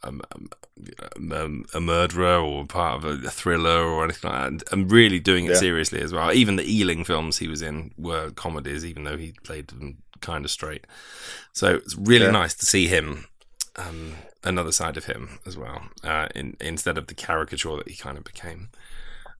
um, 0.03 0.21
um, 0.29 1.31
um, 1.31 1.65
a 1.73 1.79
murderer 1.79 2.37
or 2.37 2.63
part 2.67 3.03
of 3.03 3.25
a, 3.25 3.29
thriller 3.31 3.81
or 3.83 4.03
anything 4.03 4.29
like 4.29 4.39
that, 4.39 4.47
and, 4.47 4.63
and 4.71 4.91
really 4.91 5.19
doing 5.19 5.45
it 5.45 5.53
Yeah. 5.53 5.57
seriously 5.57 5.99
as 5.99 6.13
well. 6.13 6.31
Even 6.31 6.57
the 6.57 6.71
Ealing 6.71 7.03
films 7.03 7.39
he 7.39 7.47
was 7.47 7.63
in 7.63 7.91
were 7.97 8.29
comedies, 8.29 8.85
even 8.85 9.03
though 9.03 9.17
he 9.17 9.33
played 9.43 9.69
them 9.69 10.03
kind 10.21 10.45
of 10.45 10.51
straight. 10.51 10.85
So 11.53 11.73
it's 11.75 11.95
really 11.95 12.25
Yeah. 12.25 12.31
nice 12.31 12.53
to 12.53 12.67
see 12.67 12.85
him, 12.87 13.25
um, 13.77 14.17
another 14.43 14.71
side 14.71 14.95
of 14.95 15.05
him 15.05 15.39
as 15.47 15.57
well, 15.57 15.89
uh, 16.03 16.27
in, 16.35 16.55
instead 16.61 16.99
of 16.99 17.07
the 17.07 17.15
caricature 17.15 17.77
that 17.77 17.89
he 17.89 17.95
kind 17.95 18.15
of 18.19 18.23
became. 18.25 18.69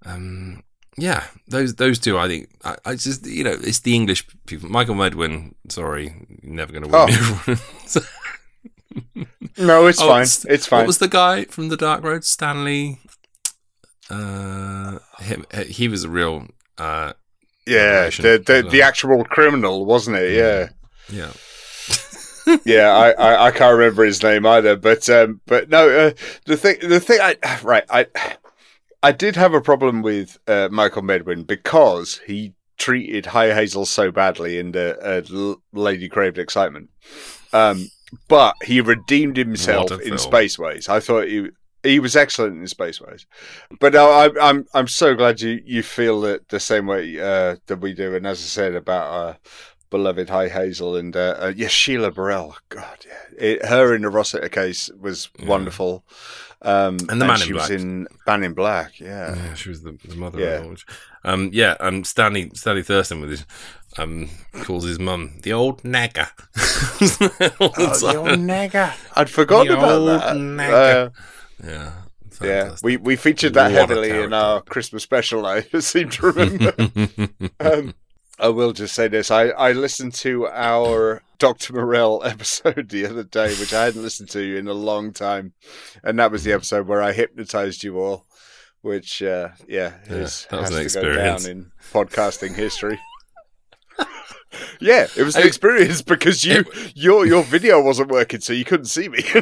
Um, 0.04 0.64
yeah, 0.98 1.24
those 1.48 1.76
those 1.76 2.00
two, 2.00 2.18
I 2.18 2.28
think, 2.28 2.50
I, 2.64 2.76
I 2.86 2.96
just 2.96 3.26
you 3.26 3.44
know, 3.44 3.56
it's 3.62 3.80
the 3.80 3.94
English 3.96 4.28
people. 4.46 4.70
Michael 4.70 4.96
Medwin, 4.96 5.54
sorry, 5.70 6.14
never 6.42 6.72
going 6.72 6.84
to 6.84 6.90
win 6.90 7.58
Oh. 7.58 8.08
No, 9.58 9.88
it's 9.88 10.02
Oh, 10.02 10.08
fine. 10.08 10.26
St- 10.26 10.54
It's 10.54 10.68
fine. 10.68 10.80
What 10.80 10.88
was 10.88 10.98
the 10.98 11.08
guy 11.08 11.46
from 11.46 11.70
the 11.70 11.78
Dark 11.78 12.04
Road? 12.04 12.24
Stanley. 12.24 13.00
Uh, 14.10 15.00
him, 15.20 15.46
he 15.68 15.88
was 15.88 16.04
a 16.04 16.10
real. 16.10 16.48
Uh, 16.78 17.14
yeah, 17.66 18.10
the 18.10 18.42
the, 18.46 18.68
the 18.70 18.82
actual 18.82 19.24
criminal, 19.26 19.86
wasn't 19.86 20.18
it? 20.18 20.32
Yeah. 20.34 20.70
yeah. 21.12 21.32
yeah, 22.66 22.90
I, 22.90 23.12
I, 23.12 23.46
I 23.48 23.52
can't 23.52 23.78
remember 23.78 24.06
his 24.06 24.24
name 24.24 24.46
either, 24.46 24.78
but 24.78 25.10
um, 25.10 25.42
but 25.46 25.70
no, 25.70 25.90
uh, 25.90 26.12
the 26.46 26.56
thing 26.56 26.78
the 26.82 27.00
thing 27.02 27.20
I 27.22 27.36
right 27.62 27.84
I 27.90 28.06
I 29.04 29.12
did 29.12 29.36
have 29.36 29.54
a 29.54 29.62
problem 29.62 30.02
with 30.02 30.38
uh, 30.48 30.70
Michael 30.72 31.04
Medwin 31.04 31.44
because 31.44 32.20
he 32.26 32.54
treated 32.78 33.28
Hy 33.28 33.48
Hazell 33.48 33.88
so 33.88 34.12
badly 34.12 34.58
in 34.58 34.72
the 34.72 34.98
uh, 35.00 35.56
Lady 35.74 36.10
Craved 36.10 36.38
Excitement, 36.38 36.90
um, 37.54 37.90
but 38.28 38.56
he 38.64 38.82
redeemed 38.82 39.38
himself 39.38 39.92
in 39.92 40.00
film. 40.00 40.18
Spaceways. 40.18 40.90
I 40.90 41.00
thought 41.00 41.28
he. 41.28 41.50
He 41.84 42.00
was 42.00 42.18
excellent 42.18 42.58
in 42.58 42.66
Spaceways, 42.66 43.26
but 43.80 43.94
no, 43.94 44.10
I, 44.10 44.30
I'm 44.42 44.66
I'm 44.74 44.88
so 44.88 45.16
glad 45.16 45.40
you, 45.40 45.62
you 45.64 45.84
feel 45.84 46.20
that 46.22 46.50
the 46.50 46.60
same 46.60 46.88
way 46.88 47.18
uh, 47.18 47.58
that 47.68 47.78
we 47.80 47.94
do. 47.94 48.14
And 48.16 48.26
as 48.28 48.40
I 48.40 48.48
said 48.48 48.76
about 48.76 49.14
our 49.14 49.38
beloved 49.90 50.30
High 50.30 50.50
Hazel 50.50 50.96
and 50.96 51.16
uh, 51.16 51.36
uh, 51.40 51.54
yeah, 51.56 51.68
Sheila 51.68 52.12
Burrell. 52.12 52.58
God, 52.70 53.06
yeah, 53.08 53.38
it, 53.38 53.66
her 53.66 53.96
in 53.96 54.02
the 54.02 54.10
Rossiter 54.10 54.50
case 54.50 54.90
was 55.00 55.30
Yeah. 55.40 55.48
wonderful. 55.48 56.04
Um, 56.62 56.98
And 57.10 57.22
the 57.22 57.26
Man 57.26 57.36
in 57.42 57.48
she 57.48 57.54
was 57.54 57.70
in 57.70 58.08
Man 58.26 58.44
in 58.44 58.54
Black. 58.54 59.00
Yeah, 59.00 59.36
Yeah, 59.36 59.54
she 59.54 59.70
was 59.70 59.84
the, 59.84 59.98
the 60.04 60.16
mother 60.16 60.40
Yeah. 60.40 60.46
of 60.58 60.64
George. 60.66 60.86
Um, 61.24 61.50
yeah, 61.54 61.76
and 61.80 62.06
Stanley 62.08 62.52
Stanley 62.56 62.84
Thurston 62.84 63.22
with 63.22 63.30
his 63.30 63.46
um 63.98 64.30
calls 64.64 64.84
his 64.86 65.00
mum 65.00 65.40
the 65.44 65.54
old 65.54 65.84
nagger. 65.84 66.28
The 67.00 67.56
Oh, 67.60 67.68
the 68.00 68.16
old 68.18 68.40
nagger. 68.40 68.94
I'd 69.16 69.30
forgotten 69.30 69.68
The 69.68 69.78
about 69.78 69.92
old 69.92 70.08
that. 70.22 70.36
nagger. 70.36 71.12
Uh, 71.64 71.68
yeah, 71.68 71.92
yeah, 72.42 72.76
we 72.84 72.98
we 72.98 73.16
featured 73.16 73.54
that 73.56 73.72
What 73.72 73.90
heavily 73.90 74.10
in 74.24 74.34
our 74.34 74.62
Christmas 74.62 75.04
special. 75.04 75.46
I 75.46 75.62
seem 75.80 76.10
to 76.10 76.32
remember. 76.32 76.74
um, 77.60 77.94
I 78.40 78.50
will 78.50 78.74
just 78.74 78.94
say 78.96 79.08
this: 79.08 79.32
I 79.32 79.50
I 79.50 79.72
listened 79.74 80.14
to 80.16 80.48
our 80.48 81.22
Doctor 81.40 81.74
Morelle 81.74 82.24
episode 82.26 82.90
the 82.90 83.06
other 83.06 83.24
day, 83.24 83.54
which 83.56 83.74
I 83.74 83.86
hadn't 83.86 84.02
listened 84.04 84.30
to 84.32 84.58
in 84.58 84.68
a 84.68 84.74
long 84.74 85.14
time, 85.14 85.54
and 86.04 86.18
that 86.20 86.32
was 86.32 86.44
the 86.44 86.54
episode 86.54 86.88
where 86.88 87.02
I 87.02 87.12
hypnotized 87.14 87.84
you 87.84 87.98
all. 88.00 88.26
Which, 88.82 89.22
uh, 89.24 89.50
yeah, 89.68 89.94
Yeah, 90.04 90.10
that 90.10 90.20
was 90.22 90.46
has 90.50 90.52
an 90.52 90.66
to 90.70 90.72
go 90.72 90.78
experience. 90.82 91.44
down 91.46 91.52
in 91.52 91.72
podcasting 91.92 92.56
history. 92.56 93.00
yeah, 94.80 95.08
it 95.18 95.24
was 95.24 95.36
an 95.36 95.44
I- 95.44 95.46
experience 95.48 96.02
because 96.02 96.44
you 96.46 96.64
your 96.96 97.26
your 97.26 97.44
video 97.44 97.82
wasn't 97.82 98.10
working, 98.12 98.40
so 98.40 98.54
you 98.54 98.64
couldn't 98.66 98.86
see 98.86 99.10
me. 99.10 99.24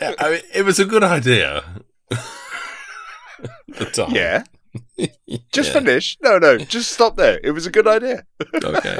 Yeah, 0.00 0.14
I 0.20 0.30
mean, 0.30 0.40
it 0.54 0.64
was 0.64 0.78
a 0.78 0.84
good 0.84 1.02
idea. 1.02 1.64
The 3.68 3.84
time. 3.86 4.10
yeah, 4.14 4.44
Just 5.52 5.68
Yeah. 5.68 5.72
finish. 5.80 6.16
No, 6.22 6.38
no, 6.38 6.58
just 6.58 6.92
stop 6.92 7.16
there. 7.16 7.38
It 7.44 7.50
was 7.52 7.66
a 7.66 7.70
good 7.70 7.86
idea. 7.86 8.24
Okay, 8.64 8.98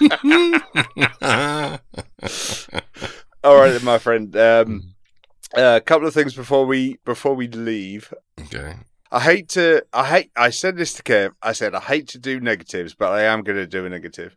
yeah. 0.00 0.09
All 3.42 3.56
right, 3.56 3.70
then, 3.70 3.84
my 3.84 3.98
friend. 3.98 4.36
Um, 4.36 4.94
a 5.54 5.80
couple 5.80 6.06
of 6.06 6.14
things 6.14 6.34
before 6.34 6.66
we 6.66 6.98
before 7.04 7.34
we 7.34 7.48
leave. 7.48 8.12
okay. 8.40 8.74
I 9.12 9.20
hate 9.20 9.48
to. 9.50 9.84
I 9.92 10.04
hate. 10.06 10.30
I 10.36 10.50
said 10.50 10.76
this 10.76 10.94
to 10.94 11.02
Kev. 11.02 11.32
I 11.42 11.52
said 11.52 11.74
I 11.74 11.80
hate 11.80 12.06
to 12.08 12.18
do 12.18 12.38
negatives, 12.38 12.94
but 12.94 13.10
I 13.12 13.22
am 13.24 13.42
going 13.42 13.56
to 13.58 13.66
do 13.66 13.84
a 13.84 13.88
negative. 13.88 14.36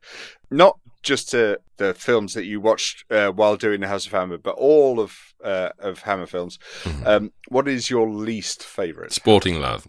Not 0.49 0.79
just 1.03 1.29
to 1.31 1.59
the 1.77 1.93
films 1.93 2.33
that 2.33 2.45
you 2.45 2.59
watched 2.59 3.05
uh, 3.11 3.29
while 3.29 3.55
doing 3.55 3.81
the 3.81 3.87
House 3.87 4.05
of 4.07 4.13
Hammer, 4.13 4.37
but 4.39 4.55
all 4.55 4.99
of 4.99 5.15
uh, 5.43 5.69
of 5.77 5.99
Hammer 5.99 6.25
films. 6.25 6.57
Mhm. 6.83 7.05
Um, 7.05 7.31
what 7.49 7.67
is 7.67 7.89
your 7.91 8.09
least 8.09 8.63
favorite? 8.63 9.11
Sporting 9.11 9.59
Love. 9.59 9.87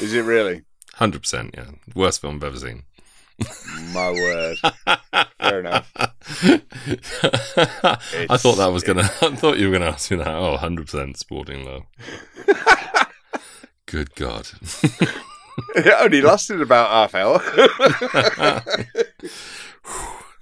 Is 0.00 0.14
it 0.14 0.22
really? 0.22 0.62
100%, 0.96 1.54
yeah. 1.54 1.70
Worst 1.94 2.20
film 2.20 2.36
I've 2.36 2.44
ever 2.44 2.58
seen. 2.58 2.82
My 3.92 4.10
word. 4.12 4.56
Fair 5.40 5.60
enough. 5.60 5.90
I 5.96 6.10
thought 8.36 8.56
that 8.56 8.70
was 8.72 8.82
gonna. 8.84 9.02
I 9.22 9.34
thought 9.34 9.58
you 9.58 9.66
were 9.68 9.72
gonna 9.78 9.90
ask 9.90 10.10
me 10.10 10.16
that. 10.18 10.28
Oh, 10.28 10.52
100 10.52 10.86
percent 10.86 11.16
sporting 11.18 11.64
love. 11.64 11.82
Good 13.86 14.14
God. 14.14 14.48
it 15.74 15.94
only 16.00 16.20
lasted 16.20 16.60
about 16.60 16.90
half 16.90 17.14
hour. 17.14 17.42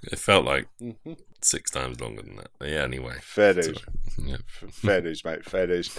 it 0.03 0.19
felt 0.19 0.45
like 0.45 0.67
six 1.41 1.71
times 1.71 1.99
longer 1.99 2.21
than 2.21 2.35
that. 2.35 2.51
But 2.59 2.69
yeah. 2.69 2.83
Anyway. 2.83 3.15
Fair 3.21 3.55
dues. 3.55 3.79
yeah. 4.23 4.37
Fair 4.71 5.01
dues, 5.01 5.25
mate. 5.25 5.43
Fair 5.45 5.65
dues. 5.65 5.97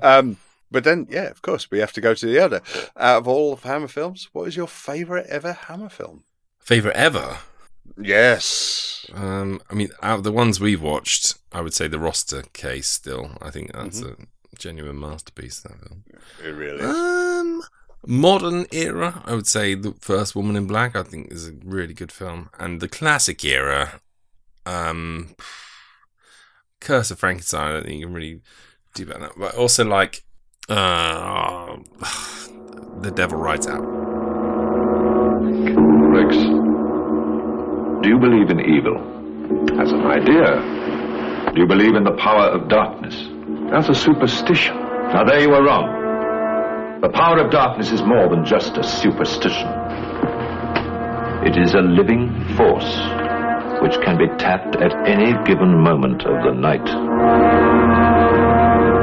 Um, 0.00 0.36
but 0.70 0.84
then, 0.84 1.06
yeah, 1.10 1.28
of 1.28 1.42
course, 1.42 1.70
we 1.70 1.80
have 1.80 1.92
to 1.92 2.00
go 2.00 2.14
to 2.14 2.26
the 2.26 2.38
other. 2.38 2.62
Out 2.96 3.18
of 3.18 3.28
all 3.28 3.52
of 3.52 3.62
Hammer 3.64 3.88
films, 3.88 4.28
what 4.32 4.46
is 4.48 4.56
your 4.56 4.68
favourite 4.68 5.26
ever 5.26 5.52
Hammer 5.52 5.90
film? 5.90 6.24
Favorite 6.64 6.96
ever. 6.96 7.38
Yes. 8.00 9.04
Um, 9.12 9.60
I 9.70 9.74
mean, 9.74 9.88
out 10.02 10.18
of 10.18 10.24
the 10.24 10.32
ones 10.32 10.60
we've 10.60 10.80
watched, 10.82 11.34
I 11.52 11.60
would 11.60 11.74
say 11.74 11.88
the 11.88 11.98
Rossiter 11.98 12.42
case. 12.52 12.88
Still, 12.88 13.36
I 13.42 13.50
think 13.50 13.72
that's 13.72 14.00
Mm-hmm. 14.00 14.22
a 14.22 14.56
genuine 14.58 14.98
masterpiece. 15.00 15.60
That 15.60 15.78
film. 15.80 16.04
It 16.42 16.48
really 16.48 16.78
is. 16.78 16.84
Um, 16.84 17.62
modern 18.06 18.66
era, 18.72 19.22
I 19.26 19.34
would 19.34 19.46
say 19.46 19.74
the 19.74 19.92
first 20.00 20.34
Woman 20.36 20.56
in 20.56 20.66
Black. 20.66 20.94
I 20.96 21.02
think 21.02 21.32
is 21.32 21.48
a 21.48 21.52
really 21.64 21.94
good 21.94 22.12
film, 22.12 22.48
and 22.58 22.80
the 22.80 22.88
classic 22.88 23.44
era, 23.44 24.00
um, 24.64 25.34
Curse 26.80 27.10
of 27.10 27.18
Frankenstein. 27.18 27.68
I 27.68 27.72
don't 27.72 27.84
think 27.84 28.00
you 28.00 28.06
can 28.06 28.14
really 28.14 28.40
do 28.94 29.02
about 29.04 29.20
that. 29.20 29.32
But 29.36 29.54
also 29.56 29.84
like, 29.84 30.22
uh, 30.68 31.76
The 33.00 33.10
Devil 33.14 33.38
Rides 33.38 33.66
Out. 33.66 34.01
Do 38.02 38.08
you 38.08 38.18
believe 38.18 38.50
in 38.50 38.58
evil? 38.60 38.98
As 39.80 39.92
an 39.92 40.04
idea. 40.06 41.52
Do 41.54 41.60
you 41.60 41.66
believe 41.66 41.94
in 41.94 42.02
the 42.02 42.16
power 42.18 42.48
of 42.48 42.68
darkness? 42.68 43.14
As 43.72 43.88
a 43.88 43.94
superstition. 43.94 44.74
Now 44.76 45.24
there 45.24 45.40
you 45.40 45.52
are 45.54 45.62
wrong. 45.64 47.00
The 47.00 47.10
power 47.10 47.38
of 47.38 47.52
darkness 47.52 47.92
is 47.92 48.02
more 48.02 48.28
than 48.28 48.44
just 48.44 48.76
a 48.76 48.82
superstition. 48.82 49.68
It 51.46 51.56
is 51.56 51.74
a 51.74 51.80
living 51.80 52.30
force 52.56 52.90
which 53.82 53.94
can 54.04 54.18
be 54.18 54.28
tapped 54.38 54.76
at 54.76 54.92
any 55.08 55.32
given 55.44 55.78
moment 55.82 56.24
of 56.24 56.42
the 56.44 56.52
night. 56.52 56.86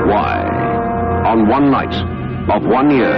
Why, 0.08 0.44
on 1.26 1.48
one 1.48 1.72
night 1.72 1.94
of 2.50 2.64
one 2.66 2.90
year, 2.92 3.16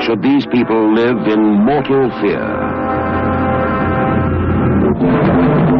should 0.00 0.22
these 0.22 0.46
people 0.46 0.94
live 0.94 1.26
in 1.26 1.64
mortal 1.64 2.10
fear? 2.20 2.65
Thank 4.98 5.24
you. 5.34 5.75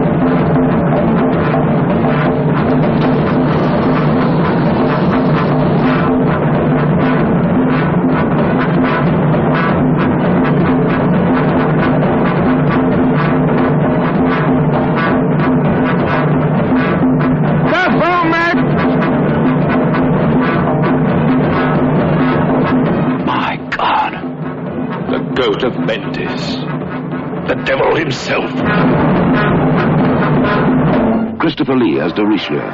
De 32.17 32.25
Richelieu, 32.25 32.71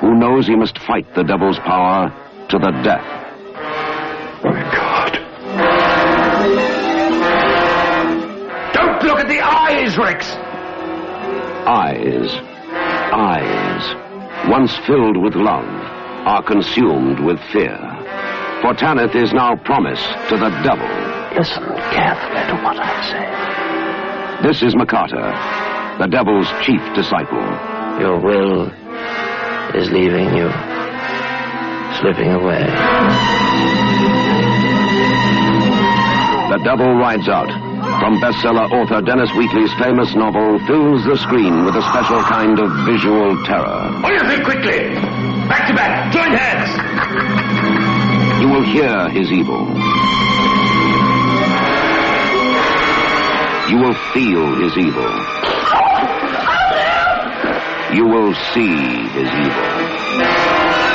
who 0.00 0.14
knows 0.14 0.46
he 0.46 0.54
must 0.54 0.78
fight 0.78 1.12
the 1.16 1.24
devil's 1.24 1.58
power 1.58 2.08
to 2.50 2.56
the 2.56 2.70
death. 2.84 3.04
My 4.44 4.62
God. 4.70 5.12
Don't 8.72 9.02
look 9.02 9.18
at 9.18 9.26
the 9.26 9.40
eyes, 9.40 9.98
Rex! 9.98 10.24
Eyes, 11.66 12.30
eyes, 13.12 14.48
once 14.48 14.76
filled 14.86 15.16
with 15.16 15.34
love, 15.34 15.66
are 16.28 16.44
consumed 16.44 17.18
with 17.18 17.40
fear. 17.52 17.76
For 18.62 18.72
Tanith 18.74 19.16
is 19.16 19.32
now 19.32 19.56
promised 19.56 20.06
to 20.28 20.36
the 20.36 20.50
devil. 20.62 20.86
Listen 21.36 21.64
carefully 21.90 22.46
to 22.46 22.62
what 22.62 22.76
I 22.78 23.02
say. 23.10 24.46
This 24.46 24.62
is 24.62 24.76
Mocata, 24.76 25.98
the 25.98 26.06
devil's 26.06 26.48
chief 26.62 26.80
disciple. 26.94 27.79
Your 28.00 28.18
will 28.18 28.62
is 29.76 29.90
leaving 29.90 30.32
you, 30.34 30.48
slipping 32.00 32.32
away. 32.32 32.64
The 36.48 36.60
Devil 36.64 36.96
Rides 36.96 37.28
Out, 37.28 37.50
from 38.00 38.18
bestseller 38.22 38.72
author 38.72 39.02
Dennis 39.02 39.30
Wheatley's 39.34 39.74
famous 39.74 40.14
novel, 40.14 40.58
fills 40.66 41.04
the 41.04 41.18
screen 41.18 41.66
with 41.66 41.76
a 41.76 41.82
special 41.92 42.22
kind 42.22 42.58
of 42.58 42.72
visual 42.86 43.36
terror. 43.44 43.92
What 44.00 44.08
do 44.08 44.14
you 44.14 44.26
think 44.32 44.44
quickly? 44.44 44.94
Back 45.46 45.68
to 45.68 45.74
back, 45.74 46.10
join 46.10 46.32
hands! 46.32 46.70
You 48.40 48.48
will 48.48 48.64
hear 48.64 49.10
his 49.10 49.30
evil. 49.30 49.68
You 53.68 53.76
will 53.76 53.94
feel 54.14 54.56
his 54.56 54.72
evil. 54.78 55.49
You 57.92 58.06
will 58.06 58.34
see 58.54 59.08
his 59.08 59.28
evil. 59.28 60.90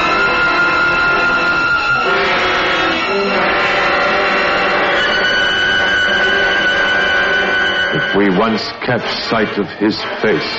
If 7.98 8.16
we 8.16 8.30
once 8.38 8.62
catch 8.86 9.08
sight 9.30 9.58
of 9.58 9.68
his 9.80 9.96
face, 10.22 10.56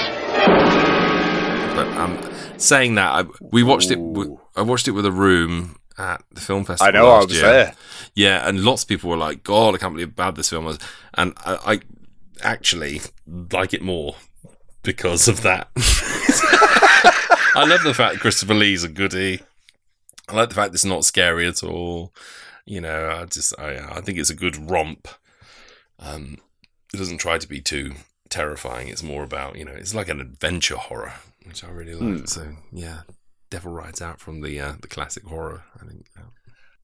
But 1.77 1.87
um, 1.99 2.19
saying 2.57 2.95
that, 2.95 3.11
I, 3.13 3.25
we 3.53 3.63
watched 3.63 3.91
it. 3.91 3.97
w- 3.97 4.39
I 4.57 4.63
watched 4.63 4.89
it 4.89 4.93
with 4.93 5.05
a 5.05 5.13
room 5.13 5.77
at 5.99 6.23
the 6.33 6.41
film 6.41 6.65
festival. 6.65 6.89
I 6.89 6.99
know, 6.99 7.09
I 7.09 7.15
last 7.17 7.29
was 7.29 7.37
year. 7.37 7.43
there. 7.51 7.75
Yeah, 8.15 8.49
and 8.49 8.65
lots 8.65 8.83
of 8.85 8.89
people 8.89 9.11
were 9.11 9.19
like, 9.19 9.43
"God, 9.45 9.75
I 9.75 9.79
can't 9.79 9.93
believe 9.93 10.09
how 10.17 10.29
bad 10.29 10.37
this 10.37 10.49
film 10.49 10.65
was," 10.65 10.79
and 11.15 11.35
I, 11.45 11.75
I 11.75 11.81
actually 12.43 13.03
like 13.27 13.75
it 13.75 13.83
more 13.83 14.17
because 14.87 15.29
of 15.29 15.43
that. 15.43 15.69
I 17.55 17.65
love 17.69 17.83
the 17.83 17.93
fact 17.95 18.21
Christopher 18.21 18.55
Lee's 18.55 18.85
a 18.85 18.89
goodie. 18.89 19.41
I 20.29 20.35
like 20.35 20.49
the 20.49 20.55
fact 20.55 20.75
it's 20.75 20.85
not 20.85 21.05
scary 21.05 21.47
at 21.47 21.63
all. 21.63 22.13
You 22.65 22.81
know, 22.81 23.11
I 23.11 23.25
just, 23.27 23.53
I, 23.59 23.77
I 23.79 24.01
think 24.01 24.19
it's 24.19 24.31
a 24.31 24.35
good 24.35 24.71
romp. 24.71 25.09
Um, 25.99 26.39
it 26.93 26.97
doesn't 26.97 27.19
try 27.19 27.39
to 27.39 27.49
be 27.49 27.61
too 27.61 27.93
terrifying. 28.29 28.89
It's 28.89 29.03
more 29.03 29.23
about, 29.23 29.57
you 29.57 29.65
know, 29.65 29.73
it's 29.73 29.95
like 29.95 30.09
an 30.09 30.21
adventure 30.21 30.77
horror, 30.77 31.15
which 31.45 31.63
I 31.65 31.69
really 31.69 31.95
like. 31.95 32.29
So 32.29 32.57
yeah, 32.73 33.01
Devil 33.51 33.73
Rides 33.73 34.03
Out 34.03 34.21
from 34.21 34.41
the 34.41 34.61
uh, 34.61 34.73
the 34.81 34.89
classic 34.89 35.25
horror. 35.25 35.63
I 35.81 35.87
think. 35.87 36.07
Yeah. 36.17 36.23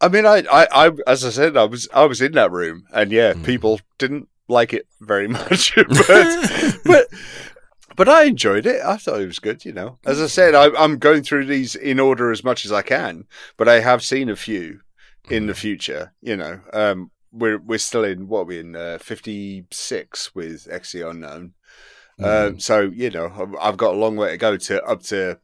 I 0.00 0.08
mean, 0.08 0.26
I, 0.26 0.42
I, 0.50 0.66
I, 0.88 0.90
as 1.06 1.24
I 1.24 1.30
said, 1.30 1.56
I 1.56 1.62
was, 1.64 1.88
I 1.94 2.04
was 2.06 2.20
in 2.20 2.32
that 2.32 2.50
room, 2.50 2.84
and 2.92 3.12
yeah, 3.12 3.34
Mm. 3.34 3.44
people 3.44 3.80
didn't 3.98 4.28
like 4.48 4.72
it 4.72 4.86
very 5.00 5.28
much, 5.38 5.74
but, 5.88 6.76
but, 6.84 7.06
but 7.96 8.08
I 8.08 8.24
enjoyed 8.24 8.66
it. 8.66 8.80
I 8.84 8.96
thought 8.96 9.20
it 9.20 9.26
was 9.26 9.38
good. 9.38 9.64
You 9.64 9.72
know, 9.72 9.98
as 10.04 10.20
I 10.20 10.26
said, 10.26 10.54
I, 10.54 10.70
I'm 10.76 10.98
going 10.98 11.22
through 11.22 11.46
these 11.46 11.74
in 11.74 11.98
order 12.00 12.30
as 12.30 12.42
much 12.44 12.64
as 12.64 12.72
I 12.72 12.82
can, 12.82 13.24
but 13.56 13.68
I 13.68 13.80
have 13.80 14.02
seen 14.02 14.28
a 14.28 14.36
few 14.36 14.80
in 15.30 15.46
the 15.46 15.54
future. 15.54 16.12
You 16.20 16.36
know, 16.36 16.60
um, 16.72 17.10
we're 17.32 17.58
we're 17.58 17.78
still 17.78 18.04
in 18.04 18.28
what 18.28 18.40
are 18.40 18.44
we 18.44 18.58
in 18.60 18.76
uh, 18.76 18.98
56 19.00 20.34
with 20.34 20.68
X 20.70 20.92
the 20.92 21.08
Unknown. 21.08 21.54
Um, 22.22 22.60
so 22.60 22.80
you 22.82 23.10
know, 23.10 23.32
I've- 23.36 23.56
I've 23.60 23.76
got 23.76 23.94
a 23.94 23.98
long 23.98 24.16
way 24.16 24.30
to 24.32 24.36
go 24.36 24.56
to 24.56 24.82
up 24.84 25.02
to 25.04 25.38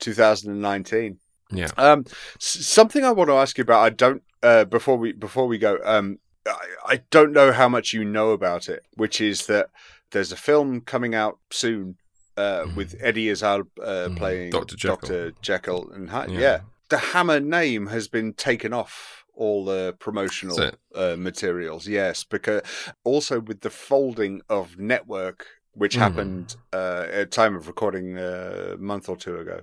2019. 0.00 1.18
Yeah. 1.50 1.68
Um, 1.76 2.04
something 2.38 3.04
I 3.04 3.10
want 3.12 3.28
to 3.28 3.34
ask 3.34 3.58
you 3.58 3.62
about. 3.62 3.80
I 3.82 3.90
don't 3.90 4.22
uh, 4.42 4.64
before 4.64 4.96
we 4.96 5.12
before 5.12 5.46
we 5.46 5.58
go, 5.58 5.78
um, 5.84 6.18
I, 6.46 6.66
I 6.86 7.00
don't 7.10 7.32
know 7.32 7.52
how 7.52 7.68
much 7.68 7.92
you 7.92 8.04
know 8.04 8.30
about 8.30 8.68
it, 8.68 8.84
which 8.94 9.20
is 9.20 9.46
that 9.46 9.68
there's 10.12 10.32
a 10.32 10.36
film 10.36 10.80
coming 10.80 11.14
out 11.14 11.38
soon 11.50 11.96
uh, 12.36 12.66
with 12.76 12.94
Eddie 13.00 13.28
Izzard 13.28 13.66
uh, 13.82 14.08
Mm, 14.08 14.16
playing 14.16 14.50
Dr. 14.50 14.76
Jekyll. 14.76 14.96
Dr. 14.96 15.32
Jekyll 15.42 15.90
and 15.92 16.10
Hyde. 16.10 16.30
Yeah. 16.30 16.40
Yeah. 16.40 16.60
the 16.88 16.98
Hammer 16.98 17.40
name 17.40 17.86
has 17.88 18.08
been 18.08 18.32
taken 18.34 18.72
off 18.72 19.24
all 19.34 19.64
the 19.64 19.94
promotional 19.98 20.70
uh, 20.94 21.16
materials. 21.18 21.88
Yes, 21.88 22.22
because 22.24 22.62
also 23.04 23.40
with 23.40 23.60
the 23.62 23.70
folding 23.70 24.42
of 24.48 24.78
Network, 24.78 25.46
which 25.74 25.96
Mm. 25.96 25.98
happened 26.00 26.56
uh, 26.72 27.06
at 27.10 27.30
time 27.30 27.56
of 27.56 27.66
recording 27.66 28.18
uh, 28.18 28.72
a 28.74 28.76
month 28.76 29.08
or 29.08 29.16
two 29.16 29.38
ago. 29.38 29.62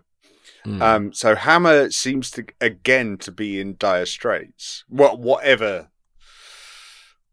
Mm. 0.66 0.82
Um, 0.82 1.14
so 1.14 1.36
Hammer 1.36 1.92
seems 1.92 2.32
to 2.32 2.46
again 2.60 3.18
to 3.20 3.32
be 3.32 3.60
in 3.62 3.76
dire 3.78 4.06
straits. 4.08 4.84
What 4.90 5.20
whatever 5.20 5.90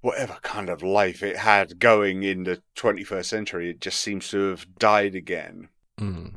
whatever 0.01 0.37
kind 0.43 0.69
of 0.69 0.83
life 0.83 1.23
it 1.23 1.37
had 1.37 1.79
going 1.79 2.23
in 2.23 2.45
the 2.45 2.63
21st 2.77 3.25
century, 3.25 3.71
it 3.71 3.81
just 3.81 4.01
seems 4.01 4.29
to 4.31 4.51
have 4.51 4.67
died 4.79 5.15
again. 5.15 5.69
Mm. 6.01 6.35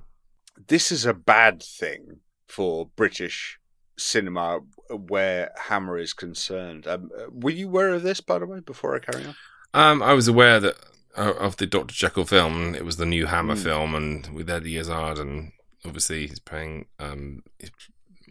This 0.68 0.92
is 0.92 1.06
a 1.06 1.14
bad 1.14 1.62
thing 1.62 2.20
for 2.48 2.90
British 2.96 3.60
cinema 3.98 4.60
where 4.90 5.52
Hammer 5.58 5.98
is 5.98 6.14
concerned. 6.14 6.88
Um, 6.88 7.10
uh, 7.18 7.26
were 7.32 7.52
you 7.52 7.68
aware 7.68 7.90
of 7.94 8.04
this, 8.04 8.22
by 8.22 8.40
the 8.40 8.46
way, 8.46 8.60
before 8.60 8.96
I 8.96 9.00
carry 9.00 9.26
on? 9.26 9.36
Um, 9.74 10.02
I 10.02 10.14
was 10.14 10.28
aware 10.28 10.60
that 10.60 10.76
uh, 11.18 11.34
of 11.40 11.58
the 11.58 11.66
Doctor 11.68 11.94
Jekyll 11.94 12.26
film. 12.26 12.74
It 12.76 12.86
was 12.86 12.98
the 12.98 13.06
new 13.06 13.26
Hammer 13.28 13.56
Mm. 13.56 13.64
film, 13.64 13.96
and 13.96 14.28
with 14.34 14.50
Eddie 14.50 14.78
Izzard, 14.78 15.18
and 15.20 15.52
obviously 15.86 16.28
he's 16.28 16.40
playing. 16.40 16.86
Um, 17.00 17.44
he's- 17.60 17.72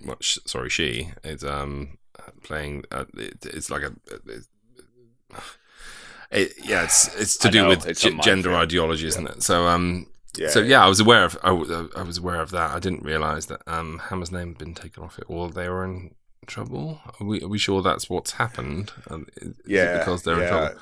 what? 0.04 0.22
sh- 0.24 0.38
Sorry, 0.46 0.70
she 0.70 1.10
is 1.24 1.42
um 1.44 1.98
playing. 2.42 2.84
Uh, 2.90 3.04
it, 3.16 3.44
it's 3.44 3.70
like 3.70 3.82
a. 3.82 3.92
it, 6.30 6.52
yeah, 6.64 6.84
it's 6.84 7.14
it's 7.16 7.36
to 7.38 7.48
I 7.48 7.50
do 7.50 7.62
know, 7.62 7.68
with 7.70 7.98
g- 7.98 8.18
gender 8.22 8.54
ideology, 8.54 9.06
isn't 9.06 9.26
it? 9.28 9.42
So 9.42 9.66
um, 9.66 10.06
Yeah. 10.36 10.48
so 10.50 10.60
yeah, 10.60 10.84
I 10.84 10.88
was 10.88 11.00
aware 11.00 11.24
of 11.24 11.38
I, 11.42 11.48
w- 11.48 11.90
I 11.96 12.02
was 12.02 12.18
aware 12.18 12.40
of 12.40 12.50
that. 12.50 12.70
I 12.72 12.78
didn't 12.78 13.02
realize 13.02 13.46
that 13.46 13.62
um 13.66 14.00
Hammer's 14.08 14.30
name 14.32 14.48
had 14.48 14.58
been 14.58 14.74
taken 14.74 15.02
off 15.02 15.18
it, 15.18 15.24
or 15.28 15.50
they 15.50 15.68
were 15.68 15.84
in 15.84 16.14
trouble. 16.46 17.00
Are 17.20 17.26
we, 17.26 17.42
are 17.42 17.48
we 17.48 17.58
sure 17.58 17.82
that's 17.82 18.08
what's 18.10 18.32
happened? 18.32 18.92
Um, 19.10 19.26
is- 19.36 19.48
is 19.48 19.54
it 19.58 19.64
Yeah, 19.66 19.98
because 19.98 20.22
they're 20.22 20.42
in 20.42 20.48
trouble. 20.48 20.78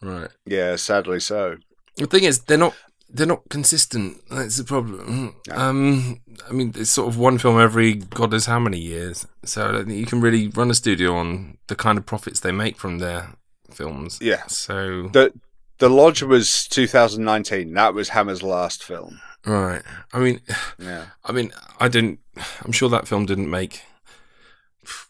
Right. 0.00 0.30
Yeah, 0.46 0.76
sadly 0.76 1.18
so. 1.20 1.56
The 1.96 2.06
thing 2.06 2.22
is, 2.24 2.40
they're 2.40 2.58
not 2.58 2.74
they're 3.10 3.26
not 3.26 3.48
consistent. 3.48 4.20
That's 4.30 4.58
the 4.58 4.64
problem. 4.64 5.34
Um, 5.50 6.20
I 6.48 6.52
mean, 6.52 6.72
it's 6.76 6.90
sort 6.90 7.08
of 7.08 7.16
one 7.18 7.38
film 7.38 7.58
every 7.58 7.94
God 7.94 8.30
knows 8.32 8.46
how 8.46 8.58
many 8.60 8.78
years. 8.78 9.26
So 9.44 9.66
I 9.68 9.72
don't 9.72 9.86
think 9.86 9.98
you 9.98 10.06
can 10.06 10.20
really 10.20 10.48
run 10.48 10.70
a 10.70 10.74
studio 10.74 11.16
on 11.16 11.56
the 11.68 11.74
kind 11.74 11.96
of 11.98 12.04
profits 12.06 12.40
they 12.40 12.52
make 12.52 12.76
from 12.76 12.98
their 12.98 13.34
films. 13.70 14.18
Yeah. 14.20 14.46
So 14.46 15.08
The 15.08 15.32
The 15.78 15.88
Lodge 15.88 16.22
was 16.22 16.66
2019. 16.68 17.72
That 17.74 17.94
was 17.94 18.10
Hammer's 18.10 18.42
last 18.42 18.82
film. 18.84 19.20
right. 19.46 19.82
I 20.12 20.18
mean, 20.18 20.40
Yeah. 20.78 21.06
I 21.24 21.32
mean, 21.32 21.52
I 21.80 21.88
didn't. 21.88 22.20
I'm 22.64 22.72
sure 22.72 22.88
that 22.90 23.08
film 23.08 23.26
didn't 23.26 23.50
make 23.50 23.82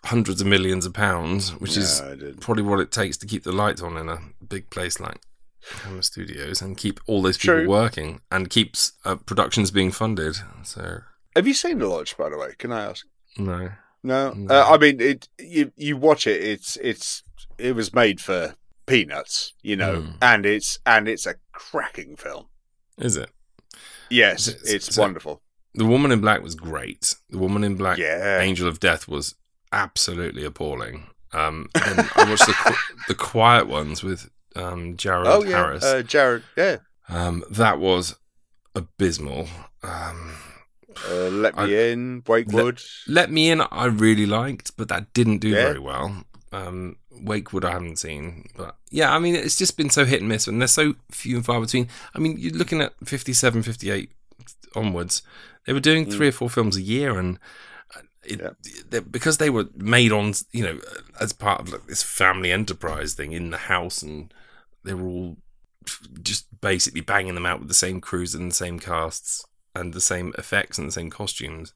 hundreds 0.05 0.41
of 0.41 0.47
millions 0.47 0.87
of 0.87 0.93
pounds, 0.93 1.51
which 1.61 1.77
is 1.77 2.01
No, 2.01 2.33
probably 2.41 2.63
what 2.65 2.81
it 2.81 2.91
takes 2.91 3.17
to 3.19 3.27
keep 3.27 3.45
the 3.45 3.53
lights 3.53 3.83
on 3.83 3.97
in 3.97 4.09
a 4.09 4.19
big 4.49 4.71
place 4.71 4.99
like 4.99 5.21
Hammer 5.83 6.03
Studios 6.03 6.61
and 6.63 6.77
keep 6.77 6.99
all 7.07 7.23
those 7.23 7.37
people 7.39 7.57
True. 7.59 7.69
working 7.69 8.21
and 8.31 8.51
keeps 8.51 8.93
uh, 9.05 9.17
productions 9.17 9.71
being 9.71 9.93
funded. 9.93 10.37
So 10.65 11.01
Have 11.37 11.47
you 11.47 11.55
seen 11.55 11.79
The 11.79 11.87
Lodge, 11.87 12.17
by 12.17 12.29
the 12.31 12.39
way? 12.39 12.55
Can 12.59 12.73
I 12.73 12.85
ask? 12.87 13.07
no, 13.39 13.71
No. 14.03 14.33
No. 14.33 14.55
Uh, 14.55 14.67
I 14.71 14.79
mean, 14.79 15.01
it. 15.01 15.29
You 15.39 15.73
you 15.77 15.97
watch 15.97 16.27
it. 16.27 16.43
It's 16.43 16.77
it's 16.77 17.23
it 17.59 17.75
was 17.75 17.93
made 17.95 18.21
for 18.21 18.55
peanuts, 18.87 19.53
you 19.63 19.77
know, 19.77 20.03
Mm. 20.03 20.15
and 20.23 20.47
it's 20.47 20.79
and 20.87 21.09
it's 21.09 21.27
a 21.27 21.35
cracking 21.53 22.17
film. 22.17 22.47
is 22.99 23.17
it? 23.17 23.31
Yes, 24.11 24.49
It's- 24.49 24.73
it's 24.73 24.95
so- 24.95 25.03
wonderful. 25.03 25.43
The 25.75 25.85
Woman 25.85 26.11
in 26.11 26.21
Black 26.21 26.43
was 26.43 26.55
great. 26.57 27.15
The 27.31 27.39
Woman 27.39 27.63
in 27.63 27.77
Black, 27.77 27.99
Yeah. 27.99 28.41
Angel 28.41 28.67
of 28.67 28.81
Death, 28.81 29.07
was 29.07 29.35
absolutely 29.71 30.45
appalling. 30.45 31.07
Um, 31.33 31.69
and 31.75 32.01
I 32.17 32.25
watched 32.29 32.47
the 32.47 32.77
the 33.09 33.15
quiet 33.15 33.67
ones 33.69 34.03
with 34.03 34.31
um, 34.57 34.97
Jared 34.97 35.27
Oh 35.29 35.45
yeah, 35.45 35.57
Harris. 35.59 35.85
uh, 35.85 36.03
Jared. 36.03 36.43
Yeah. 36.57 36.79
Um, 37.09 37.45
that 37.51 37.79
was 37.79 38.17
abysmal. 38.75 39.49
Um, 39.83 40.35
Uh, 41.09 41.29
Let 41.31 41.55
me 41.57 41.63
I- 41.63 41.91
in, 41.93 42.25
Wake 42.27 42.49
Wood. 42.51 42.83
Let 43.07 43.31
Me 43.31 43.51
In, 43.51 43.61
I 43.71 43.85
really 43.85 44.27
liked, 44.27 44.77
but 44.77 44.89
that 44.89 45.13
didn't 45.15 45.39
do 45.39 45.51
Yeah. 45.51 45.67
very 45.69 45.79
well. 45.79 46.25
Um, 46.53 46.97
Wake 47.11 47.53
Wood, 47.53 47.65
I 47.65 47.73
haven't 47.73 47.99
seen, 47.99 48.49
but 48.57 48.77
yeah, 48.91 49.15
I 49.15 49.19
mean, 49.19 49.35
it's 49.35 49.57
just 49.59 49.77
been 49.77 49.91
so 49.91 50.05
hit 50.05 50.21
and 50.21 50.29
miss, 50.29 50.47
and 50.47 50.61
they're 50.61 50.69
so 50.69 50.95
few 51.11 51.37
and 51.37 51.45
far 51.45 51.61
between. 51.61 51.89
I 52.15 52.19
mean, 52.19 52.37
you're 52.39 52.55
looking 52.55 52.81
at 52.81 52.95
57, 53.05 53.63
58 53.63 54.11
onwards. 54.75 55.23
They 55.67 55.73
were 55.75 55.81
doing 55.81 56.11
three 56.11 56.29
or 56.29 56.33
four 56.33 56.49
films 56.49 56.77
a 56.77 56.81
year, 56.83 57.19
and 57.19 57.39
uh, 57.95 58.01
it, 58.25 58.41
Yeah. 58.91 59.01
because 59.01 59.37
they 59.37 59.51
were 59.51 59.67
made 59.77 60.13
on, 60.13 60.33
you 60.53 60.63
know, 60.65 60.81
as 61.21 61.33
part 61.35 61.61
of 61.61 61.71
like 61.71 61.87
this 61.87 62.03
family 62.03 62.51
enterprise 62.51 63.13
thing 63.15 63.33
in 63.33 63.51
the 63.51 63.59
house, 63.59 64.03
and 64.03 64.33
they 64.85 64.95
were 64.95 65.07
all 65.09 65.37
just 66.23 66.47
basically 66.61 67.01
banging 67.03 67.35
them 67.35 67.47
out 67.47 67.59
with 67.61 67.69
the 67.69 67.75
same 67.75 68.01
crews 68.01 68.35
and 68.35 68.51
the 68.51 68.55
same 68.55 68.79
casts 68.79 69.45
and 69.75 69.93
the 69.93 70.01
same 70.01 70.33
effects 70.39 70.79
and 70.79 70.89
the 70.89 70.93
same 70.93 71.11
costumes. 71.11 71.73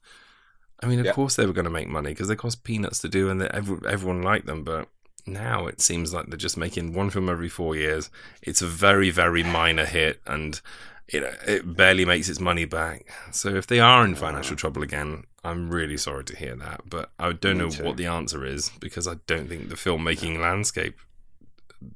I 0.82 0.86
mean, 0.86 0.98
of 1.00 1.06
Yeah. 1.06 1.12
course 1.12 1.36
they 1.36 1.46
were 1.46 1.52
going 1.52 1.64
to 1.66 1.70
make 1.70 1.88
money 1.88 2.10
because 2.10 2.28
they 2.28 2.36
cost 2.36 2.64
peanuts 2.64 2.98
to 3.00 3.08
do, 3.08 3.30
and 3.30 3.42
every, 3.42 3.78
everyone 3.88 4.22
liked 4.22 4.46
them. 4.46 4.64
But 4.64 4.88
now 5.26 5.66
it 5.66 5.80
seems 5.80 6.12
like 6.12 6.26
they're 6.26 6.36
just 6.36 6.56
making 6.56 6.92
one 6.94 7.10
film 7.10 7.28
every 7.28 7.48
four 7.48 7.76
years. 7.76 8.10
It's 8.42 8.62
a 8.62 8.66
very, 8.66 9.10
very 9.10 9.42
minor 9.42 9.84
hit, 9.84 10.20
and 10.26 10.60
it 11.08 11.22
it 11.46 11.76
barely 11.76 12.04
makes 12.04 12.28
its 12.28 12.40
money 12.40 12.64
back. 12.64 13.06
So 13.30 13.50
if 13.54 13.66
they 13.66 13.80
are 13.80 14.04
in 14.04 14.14
financial 14.14 14.54
ah. 14.54 14.58
trouble 14.58 14.82
again, 14.82 15.24
I'm 15.44 15.70
really 15.70 15.96
sorry 15.96 16.24
to 16.24 16.36
hear 16.36 16.56
that. 16.56 16.82
But 16.88 17.10
I 17.18 17.32
don't 17.32 17.58
Me 17.58 17.64
know 17.64 17.70
too. 17.70 17.84
what 17.84 17.96
the 17.96 18.06
answer 18.06 18.44
is 18.44 18.70
because 18.80 19.06
I 19.06 19.14
don't 19.26 19.48
think 19.48 19.68
the 19.68 19.74
filmmaking 19.76 20.38
landscape 20.40 20.96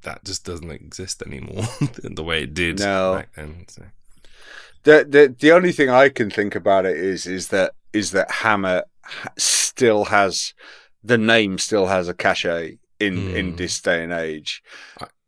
that 0.02 0.24
just 0.24 0.44
doesn't 0.44 0.70
exist 0.70 1.22
anymore 1.22 1.62
the 2.02 2.22
way 2.22 2.42
it 2.42 2.54
did 2.54 2.80
No. 2.80 3.14
back 3.16 3.34
then. 3.36 3.64
So. 3.68 3.84
The, 4.82 5.04
the 5.08 5.34
the 5.38 5.52
only 5.52 5.72
thing 5.72 5.90
I 5.90 6.08
can 6.08 6.30
think 6.30 6.54
about 6.54 6.86
it 6.86 6.96
is 6.96 7.26
is 7.26 7.48
that 7.48 7.72
is 7.96 8.10
that 8.12 8.30
Hammer 8.42 8.84
still 9.38 10.04
has 10.06 10.54
the 11.02 11.18
name 11.18 11.58
still 11.58 11.86
has 11.86 12.08
a 12.08 12.14
cachet 12.14 12.78
in 12.98 13.14
in 13.36 13.52
Mm. 13.52 13.56
this 13.56 13.80
day 13.80 14.02
and 14.04 14.12
age, 14.12 14.62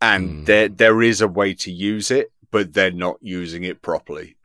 and 0.00 0.24
Mm. 0.28 0.46
there 0.46 0.68
there 0.68 1.02
is 1.02 1.20
a 1.20 1.28
way 1.28 1.54
to 1.54 1.70
use 1.70 2.10
it, 2.10 2.32
but 2.50 2.72
they're 2.74 2.90
not 3.06 3.16
using 3.20 3.62
it 3.64 3.82
properly. 3.82 4.36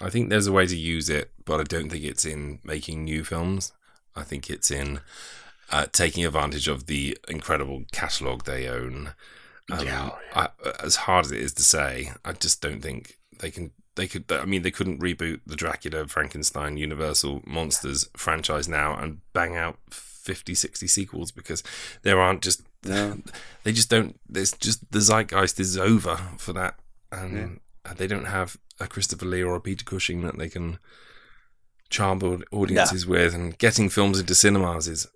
I 0.00 0.10
think 0.10 0.28
there's 0.30 0.46
a 0.46 0.52
way 0.52 0.66
to 0.66 0.76
use 0.76 1.08
it, 1.10 1.30
but 1.44 1.60
I 1.60 1.64
don't 1.64 1.90
think 1.90 2.04
it's 2.04 2.24
in 2.24 2.60
making 2.62 3.04
new 3.04 3.24
films. 3.24 3.72
I 4.14 4.22
think 4.22 4.48
it's 4.48 4.70
in 4.70 5.00
uh, 5.70 5.86
taking 5.92 6.24
advantage 6.24 6.66
of 6.68 6.86
the 6.86 7.18
incredible 7.28 7.84
catalogue 7.92 8.44
they 8.44 8.66
own. 8.68 9.12
Um, 9.70 9.84
Yeah. 9.86 10.10
I, 10.34 10.48
as 10.82 10.96
hard 11.04 11.26
as 11.26 11.32
it 11.32 11.40
is 11.40 11.52
to 11.54 11.62
say, 11.62 12.12
I 12.24 12.32
just 12.32 12.62
don't 12.62 12.80
think 12.80 13.18
they 13.40 13.50
can. 13.50 13.72
They 13.98 14.06
could. 14.06 14.30
I 14.30 14.44
mean, 14.44 14.62
they 14.62 14.70
couldn't 14.70 15.00
reboot 15.00 15.40
the 15.44 15.56
Dracula, 15.56 16.06
Frankenstein, 16.06 16.76
Universal 16.76 17.42
Monsters 17.44 18.08
franchise 18.16 18.68
now 18.68 18.94
and 18.96 19.20
bang 19.32 19.56
out 19.56 19.76
50, 19.90 20.54
60 20.54 20.86
sequels 20.86 21.32
because 21.32 21.62
there 22.02 22.20
aren't 22.20 22.42
just. 22.42 22.62
No. 22.84 23.18
They 23.64 23.72
just 23.72 23.90
don't. 23.90 24.18
There's 24.28 24.52
just 24.52 24.90
the 24.92 25.00
zeitgeist 25.00 25.58
is 25.60 25.76
over 25.76 26.16
for 26.38 26.52
that, 26.54 26.78
and 27.10 27.60
uh, 27.84 27.92
they 27.94 28.06
don't 28.06 28.26
have 28.26 28.56
a 28.80 28.86
Christopher 28.86 29.26
Lee 29.26 29.42
or 29.42 29.56
a 29.56 29.60
Peter 29.60 29.84
Cushing 29.84 30.22
that 30.22 30.38
they 30.38 30.48
can 30.48 30.78
charm 31.90 32.22
au- 32.22 32.42
audiences 32.52 33.04
with. 33.04 33.34
And 33.34 33.58
getting 33.58 33.88
films 33.90 34.20
into 34.20 34.34
cinemas 34.36 34.86
is 34.86 35.08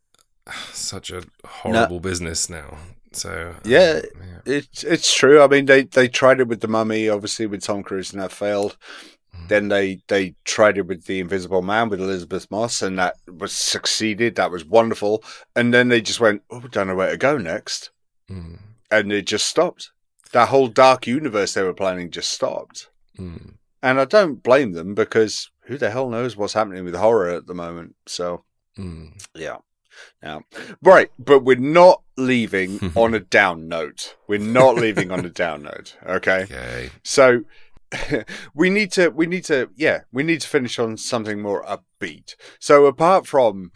such 0.73 1.11
a 1.11 1.23
horrible 1.47 2.01
business 2.01 2.51
now. 2.51 2.79
So 3.17 3.55
Yeah, 3.65 4.01
yeah. 4.19 4.41
It's 4.45 4.85
it's 4.85 5.15
true. 5.15 5.41
I 5.43 5.47
mean, 5.49 5.67
they 5.67 5.85
they 5.85 6.09
tried 6.09 6.41
it 6.41 6.49
with 6.49 6.61
the 6.61 6.69
Mummy, 6.69 7.09
obviously 7.09 7.47
with 7.47 7.63
Tom 7.63 7.83
Cruise, 7.83 8.13
and 8.13 8.21
that 8.23 8.33
failed. 8.33 8.77
Mm. 9.37 9.49
Then 9.49 9.69
they 9.69 10.01
they 10.09 10.35
tried 10.45 10.79
it 10.79 10.87
with 10.87 11.05
the 11.07 11.21
Invisible 11.21 11.63
Man 11.63 11.89
with 11.89 12.01
Elisabeth 12.01 12.51
Moss, 12.51 12.83
and 12.83 12.99
that 12.99 13.17
was 13.29 13.53
succeeded. 13.53 14.35
That 14.37 14.51
was 14.51 14.65
wonderful. 14.65 15.23
And 15.57 15.73
then 15.73 15.89
they 15.89 16.01
just 16.01 16.21
went, 16.21 16.43
"Oh, 16.51 16.59
we 16.59 16.69
don't 16.69 16.87
know 16.89 16.95
where 16.95 17.11
to 17.11 17.17
go 17.17 17.39
next," 17.39 17.91
Mm, 18.31 18.59
and 18.91 19.13
it 19.13 19.27
just 19.27 19.47
stopped. 19.47 19.91
That 20.33 20.49
whole 20.49 20.69
dark 20.69 21.07
universe 21.07 21.55
they 21.55 21.63
were 21.63 21.75
planning 21.75 22.11
just 22.11 22.31
stopped. 22.31 22.89
mm. 23.19 23.55
And 23.85 23.99
I 24.01 24.05
don't 24.05 24.43
blame 24.43 24.73
them 24.73 24.95
because 24.95 25.51
who 25.67 25.77
the 25.77 25.91
hell 25.91 26.09
knows 26.09 26.37
what's 26.37 26.53
happening 26.55 26.85
with 26.85 26.95
horror 26.95 27.31
at 27.31 27.47
the 27.47 27.55
moment. 27.55 27.97
So 28.07 28.45
Mm. 28.79 29.23
yeah. 29.35 29.59
Now, 30.23 30.43
right, 30.83 31.11
but 31.19 31.41
we're 31.41 31.57
not 31.57 32.03
leaving 32.17 32.93
on 32.97 33.15
a 33.15 33.21
down 33.21 33.69
note. 33.69 34.17
We're 34.29 34.39
not 34.39 34.77
leaving 34.77 35.11
on 35.11 35.25
a 35.25 35.31
down 35.31 35.63
note. 35.63 35.97
Okay. 36.07 36.43
Okay. 36.43 36.91
So 37.03 37.45
we 38.55 38.71
need 38.71 38.93
to 38.93 39.09
we 39.11 39.27
need 39.27 39.45
to 39.45 39.71
yeah, 39.77 40.01
we 40.13 40.23
need 40.23 40.41
to 40.41 40.49
finish 40.49 40.79
on 40.79 40.97
something 40.97 41.41
more 41.41 41.65
upbeat. 41.65 42.37
So 42.59 42.87
apart 42.87 43.27
from 43.27 43.73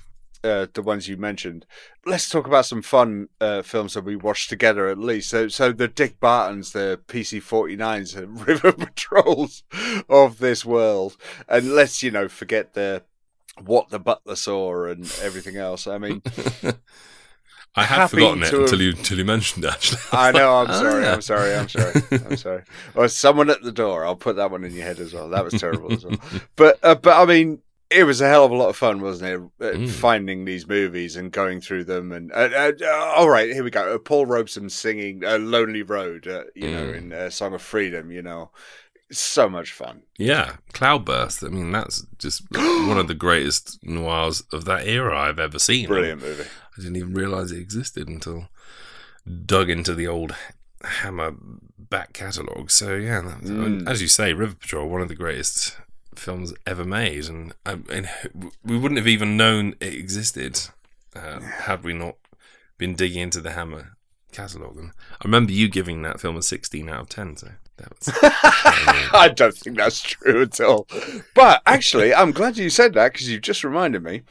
uh, 0.47 0.67
the 0.75 0.83
ones 0.83 1.09
you 1.09 1.17
mentioned, 1.17 1.67
let's 2.05 2.29
talk 2.29 2.47
about 2.47 2.67
some 2.67 2.83
fun 2.83 3.29
uh, 3.41 3.63
films 3.63 3.95
that 3.95 4.05
we 4.05 4.15
watched 4.15 4.49
together 4.49 4.89
at 4.89 4.99
least. 4.99 5.31
So, 5.31 5.49
so 5.49 5.73
the 5.73 5.89
Dick 5.89 6.21
Bartons, 6.21 6.73
the 6.73 7.01
PC 7.09 7.43
49s, 7.43 8.15
the 8.15 8.29
River 8.29 8.73
Patrols 8.73 9.65
of 10.09 10.39
this 10.39 10.65
world. 10.65 11.17
And 11.49 11.75
let's, 11.75 12.03
you 12.03 12.11
know, 12.11 12.29
forget 12.29 12.75
the 12.75 13.03
what 13.65 13.89
the 13.91 13.99
butler 13.99 14.37
saw 14.37 14.85
and 14.85 15.03
everything 15.23 15.57
else. 15.57 15.87
I 15.87 15.99
mean, 15.99 16.23
I 17.79 17.85
had 17.85 18.07
forgotten 18.09 18.43
it 18.43 18.53
until 18.53 18.69
have- 18.71 18.81
you 18.81 18.91
until 18.91 19.19
you 19.19 19.25
mentioned 19.25 19.65
it. 19.65 19.73
Actually, 19.73 20.01
I 20.13 20.33
know. 20.33 20.55
I'm 20.57 20.67
Ah, 20.71 20.73
sorry. 20.81 21.03
yeah. 21.03 21.13
I'm 21.13 21.21
sorry. 21.23 21.55
I'm 21.55 21.69
sorry. 21.69 22.03
I'm 22.11 22.37
sorry. 22.37 22.63
Or 22.95 23.09
someone 23.09 23.51
at 23.51 23.63
the 23.63 23.73
door. 23.73 24.05
I'll 24.07 24.17
put 24.17 24.37
that 24.37 24.51
one 24.51 24.65
in 24.65 24.73
your 24.73 24.85
head 24.85 24.99
as 24.99 25.13
well. 25.13 25.29
That 25.29 25.45
was 25.45 25.55
terrible 25.61 25.93
as 25.93 26.05
well. 26.05 26.17
But 26.57 26.79
uh, 26.83 26.95
but 26.95 27.21
I 27.21 27.27
mean, 27.27 27.61
it 27.91 28.05
was 28.05 28.21
a 28.23 28.29
hell 28.29 28.45
of 28.47 28.51
a 28.51 28.57
lot 28.57 28.71
of 28.71 28.77
fun, 28.77 29.01
wasn't 29.03 29.31
it? 29.31 29.65
Uh, 29.65 29.77
Mm. 29.77 29.89
Finding 29.91 30.45
these 30.47 30.67
movies 30.67 31.17
and 31.17 31.31
going 31.31 31.61
through 31.61 31.85
them. 31.85 32.13
And 32.13 32.33
uh, 32.33 32.73
uh, 32.83 33.13
all 33.17 33.29
right, 33.29 33.53
here 33.53 33.63
we 33.63 33.71
go. 33.71 33.95
Uh, 33.95 33.99
Paul 33.99 34.25
Robeson 34.27 34.71
singing 34.71 35.23
uh, 35.25 35.37
"Lonely 35.39 35.83
Road," 35.83 36.27
uh, 36.27 36.45
you 36.55 36.71
know, 36.71 36.87
Mm. 36.87 36.97
in 36.97 37.13
uh, 37.13 37.31
"Song 37.31 37.53
of 37.53 37.61
Freedom." 37.63 38.11
You 38.11 38.23
know, 38.23 38.51
so 39.11 39.49
much 39.49 39.73
fun. 39.73 40.03
yeah, 40.19 40.57
Cloudburst. 40.73 41.43
I 41.45 41.49
mean, 41.49 41.71
that's 41.73 42.05
just 42.19 42.43
one 42.51 42.99
of 42.99 43.09
the 43.09 43.15
greatest 43.15 43.79
noirs 43.83 44.43
of 44.53 44.65
that 44.65 44.87
era 44.87 45.19
I've 45.19 45.39
ever 45.39 45.59
seen. 45.59 45.87
Brilliant 45.89 46.23
movie. 46.23 46.43
I 46.45 46.81
didn't 46.83 46.97
even 46.97 47.15
realize 47.15 47.53
it 47.53 47.59
existed 47.61 48.09
until 48.09 48.49
dug 49.47 49.71
into 49.71 49.95
the 49.95 50.07
old 50.07 50.35
Hammer 50.85 51.35
back 51.79 52.13
catalogue. 52.13 52.71
So 52.71 52.95
yeah, 52.95 53.21
that 53.23 53.41
Mm. 53.43 53.89
as 53.89 54.03
you 54.03 54.09
say, 54.09 54.33
River 54.33 54.55
Patrol, 54.55 54.89
one 54.89 55.01
of 55.01 55.09
the 55.09 55.15
greatest 55.15 55.77
films 56.15 56.53
ever 56.67 56.85
made, 56.85 57.27
and, 57.29 57.53
and 57.65 58.09
we 58.65 58.77
wouldn't 58.79 58.99
have 58.99 59.09
even 59.09 59.37
known 59.37 59.75
it 59.81 59.95
existed 59.95 60.61
uh, 61.15 61.41
had 61.41 61.83
we 61.85 61.93
not 61.93 62.17
been 62.79 62.95
digging 62.95 63.23
into 63.23 63.41
the 63.41 63.53
Hammer 63.53 63.97
catalogue. 64.33 64.77
And 64.77 64.91
I 65.13 65.25
remember 65.25 65.53
you 65.53 65.69
giving 65.69 66.03
that 66.03 66.21
film 66.21 66.37
a 66.37 66.43
sixteen 66.43 66.89
out 66.89 67.01
of 67.03 67.09
ten. 67.09 67.37
So 67.37 67.53
that 67.77 67.91
was 67.91 68.11
I 69.13 69.29
don't 69.35 69.57
think 69.57 69.77
that's 69.77 70.01
true 70.01 70.43
at 70.43 70.61
all. 70.61 70.87
But 71.35 71.63
actually, 71.67 72.15
I'm 72.15 72.33
glad 72.33 72.57
you 72.57 72.71
said 72.71 72.95
that 72.95 73.13
because 73.13 73.31
you 73.31 73.39
just 73.41 73.65
reminded 73.65 74.03
me. 74.03 74.23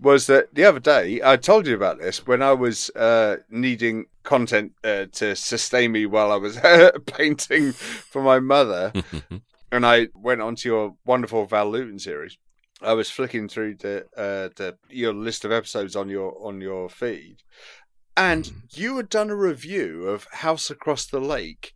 Was 0.00 0.26
that 0.26 0.54
the 0.54 0.64
other 0.64 0.80
day 0.80 1.20
I 1.22 1.36
told 1.36 1.66
you 1.66 1.76
about 1.76 2.00
this 2.00 2.26
when 2.26 2.42
I 2.42 2.52
was 2.52 2.90
uh, 2.90 3.36
needing 3.50 4.06
content 4.24 4.72
uh, 4.82 5.06
to 5.12 5.36
sustain 5.36 5.92
me 5.92 6.06
while 6.06 6.32
I 6.32 6.36
was 6.36 6.58
painting 7.06 7.72
for 7.72 8.20
my 8.22 8.40
mother, 8.40 8.92
and 9.72 9.86
I 9.86 10.08
went 10.14 10.40
onto 10.40 10.68
your 10.68 10.96
wonderful 11.04 11.46
Val 11.46 11.70
Lewton 11.70 12.00
series. 12.00 12.36
I 12.80 12.94
was 12.94 13.10
flicking 13.10 13.48
through 13.48 13.76
the 13.76 14.06
uh, 14.16 14.48
the 14.56 14.76
your 14.88 15.12
list 15.12 15.44
of 15.44 15.52
episodes 15.52 15.94
on 15.94 16.08
your 16.08 16.36
on 16.44 16.60
your 16.60 16.88
feed, 16.88 17.36
and 18.16 18.50
you 18.70 18.96
had 18.96 19.08
done 19.08 19.30
a 19.30 19.36
review 19.36 20.08
of 20.08 20.26
House 20.32 20.68
Across 20.68 21.06
the 21.06 21.20
Lake 21.20 21.74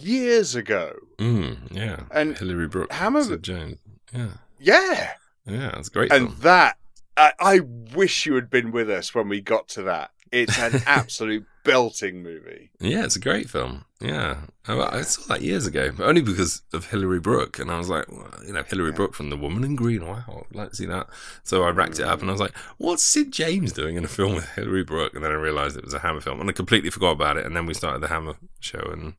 years 0.00 0.54
ago. 0.54 0.94
mm, 1.18 1.56
yeah, 1.70 2.00
And 2.10 2.36
Hilary 2.38 2.68
Brooke, 2.68 2.92
Hammer- 2.92 3.22
Sid 3.24 3.42
Jones. 3.42 3.78
Yeah, 4.12 4.28
Yeah, 4.58 5.12
yeah, 5.46 5.78
it's 5.78 5.88
great. 5.88 6.12
and 6.12 6.28
film. 6.28 6.40
that 6.42 6.76
I, 7.16 7.32
I 7.40 7.60
wish 7.94 8.26
you 8.26 8.34
had 8.34 8.50
been 8.50 8.70
with 8.72 8.90
us 8.90 9.14
when 9.14 9.28
we 9.28 9.40
got 9.40 9.68
to 9.68 9.82
that. 9.84 10.10
It's 10.32 10.58
an 10.58 10.82
absolute 10.86 11.46
belting 11.64 12.22
movie. 12.22 12.70
Yeah, 12.80 13.04
it's 13.04 13.16
a 13.16 13.20
great 13.20 13.48
film. 13.48 13.84
Yeah, 14.00 14.38
I, 14.68 14.78
I 14.98 15.02
saw 15.02 15.22
that 15.32 15.40
years 15.42 15.66
ago, 15.66 15.92
but 15.96 16.06
only 16.06 16.20
because 16.20 16.62
of 16.74 16.90
Hilary 16.90 17.20
Brooke, 17.20 17.58
and 17.58 17.70
I 17.70 17.78
was 17.78 17.88
like, 17.88 18.10
well, 18.10 18.28
you 18.46 18.52
know, 18.52 18.62
Hilary 18.64 18.92
Brooke 18.92 19.14
from 19.14 19.30
The 19.30 19.36
Woman 19.36 19.64
in 19.64 19.76
Green. 19.76 20.04
Wow, 20.06 20.24
I'd 20.50 20.54
like 20.54 20.70
to 20.70 20.76
see 20.76 20.86
that. 20.86 21.06
So 21.44 21.62
I 21.62 21.70
racked 21.70 21.98
it 22.00 22.04
up, 22.06 22.20
and 22.20 22.28
I 22.28 22.32
was 22.32 22.40
like, 22.40 22.54
what's 22.76 23.02
Sid 23.02 23.32
James 23.32 23.72
doing 23.72 23.96
in 23.96 24.04
a 24.04 24.08
film 24.08 24.34
with 24.34 24.48
Hilary 24.50 24.84
Brooke? 24.84 25.14
And 25.14 25.24
then 25.24 25.30
I 25.30 25.36
realised 25.36 25.76
it 25.76 25.84
was 25.84 25.94
a 25.94 26.00
Hammer 26.00 26.20
film, 26.20 26.40
and 26.40 26.50
I 26.50 26.52
completely 26.52 26.90
forgot 26.90 27.12
about 27.12 27.36
it. 27.38 27.46
And 27.46 27.56
then 27.56 27.64
we 27.66 27.72
started 27.74 28.00
the 28.02 28.08
Hammer 28.08 28.34
show, 28.60 28.82
and 28.92 29.14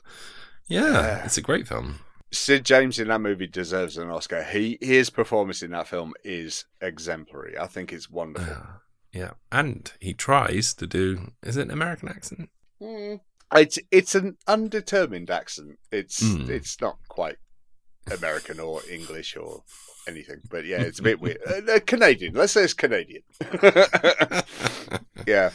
yeah, 0.68 0.91
Yeah. 0.91 1.26
it's 1.26 1.38
a 1.38 1.41
great 1.41 1.68
film. 1.68 1.99
Sid 2.32 2.65
James 2.65 2.99
in 2.99 3.07
that 3.07 3.22
movie 3.22 3.47
deserves 3.47 3.97
an 3.97 4.09
Oscar. 4.09 4.43
He 4.43 4.78
his 4.82 5.09
performance 5.09 5.61
in 5.61 5.72
that 5.72 5.88
film 5.88 6.13
is 6.24 6.65
exemplary. 6.82 7.57
I 7.57 7.68
think 7.68 7.93
it's 7.93 8.09
wonderful. 8.09 8.53
Yeah, 9.13 9.20
yeah, 9.22 9.32
and 9.51 9.91
he 10.01 10.13
tries 10.13 10.74
to 10.76 10.86
do. 10.88 11.32
Is 11.43 11.55
it 11.55 11.61
an 11.68 11.72
American 11.72 12.09
accent? 12.09 12.49
It's 13.53 13.80
it's 13.91 14.13
an 14.13 14.36
undetermined 14.45 15.30
accent. 15.32 15.80
It's 15.91 16.22
Mm. 16.22 16.49
it's 16.49 16.82
not 16.82 16.97
quite 17.07 17.38
American 18.11 18.59
or 18.59 18.82
English 18.91 19.38
or 19.38 19.63
anything, 20.05 20.41
but 20.49 20.65
yeah, 20.65 20.82
it's 20.82 20.99
a 20.99 21.03
bit 21.03 21.22
weird. 21.22 21.38
Uh, 21.47 21.61
uh, 21.76 21.80
Canadian. 21.86 22.34
Let's 22.34 22.51
say 22.51 22.63
it's 22.65 22.74
Canadian. 22.74 23.24
yeah, 25.28 25.51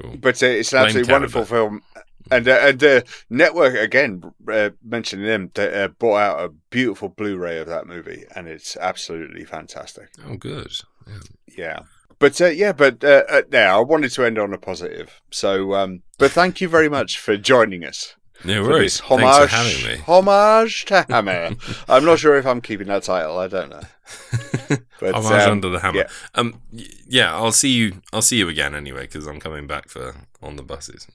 Cool. 0.00 0.16
but 0.18 0.42
uh, 0.42 0.46
it's 0.46 0.72
an 0.72 0.84
absolutely 0.84 1.12
wonderful 1.12 1.44
film. 1.44 1.82
And 2.30 2.48
uh, 2.48 2.58
and 2.62 2.82
uh, 2.82 3.00
network 3.28 3.74
again 3.74 4.22
uh, 4.50 4.70
mentioning 4.82 5.26
them 5.26 5.50
they, 5.54 5.84
uh, 5.84 5.88
brought 5.88 6.18
out 6.18 6.44
a 6.44 6.48
beautiful 6.70 7.08
Blu-ray 7.10 7.58
of 7.58 7.66
that 7.68 7.86
movie, 7.86 8.24
and 8.34 8.48
it's 8.48 8.76
absolutely 8.76 9.44
fantastic. 9.44 10.08
Oh, 10.26 10.36
good. 10.36 10.72
Yeah. 11.06 11.18
Yeah. 11.56 11.78
But 12.18 12.40
uh, 12.40 12.46
yeah, 12.46 12.72
but 12.72 13.04
uh, 13.04 13.24
uh, 13.28 13.42
now 13.50 13.78
I 13.78 13.82
wanted 13.82 14.10
to 14.12 14.24
end 14.24 14.38
on 14.38 14.54
a 14.54 14.58
positive. 14.58 15.20
So, 15.30 15.74
um, 15.74 16.02
but 16.18 16.30
thank 16.30 16.60
you 16.60 16.68
very 16.68 16.88
much 16.88 17.18
for 17.18 17.36
joining 17.36 17.84
us. 17.84 18.14
No 18.44 18.64
for 18.64 18.70
worries. 18.70 18.98
this 18.98 19.00
Thanks 19.00 19.24
homage, 19.24 19.50
for 19.50 19.56
having 19.56 19.86
me. 19.86 20.04
homage 20.06 20.84
to 20.86 21.06
Hammer. 21.08 21.50
I'm 21.88 22.04
not 22.04 22.18
sure 22.18 22.36
if 22.36 22.46
I'm 22.46 22.60
keeping 22.60 22.88
that 22.88 23.02
title. 23.04 23.38
I 23.38 23.48
don't 23.48 23.70
know. 23.70 23.82
But, 25.00 25.16
Homage 25.16 25.42
um, 25.42 25.50
under 25.50 25.68
the 25.68 25.80
hammer. 25.80 25.98
yeah. 25.98 26.08
Um, 26.34 26.60
yeah, 26.72 27.34
I'll 27.34 27.52
see 27.52 27.70
you. 27.70 28.00
I'll 28.12 28.22
see 28.22 28.38
you 28.38 28.48
again 28.48 28.74
anyway 28.74 29.02
because 29.02 29.26
I'm 29.26 29.40
coming 29.40 29.66
back 29.66 29.88
for 29.88 30.14
on 30.40 30.56
the 30.56 30.62
buses. 30.62 31.08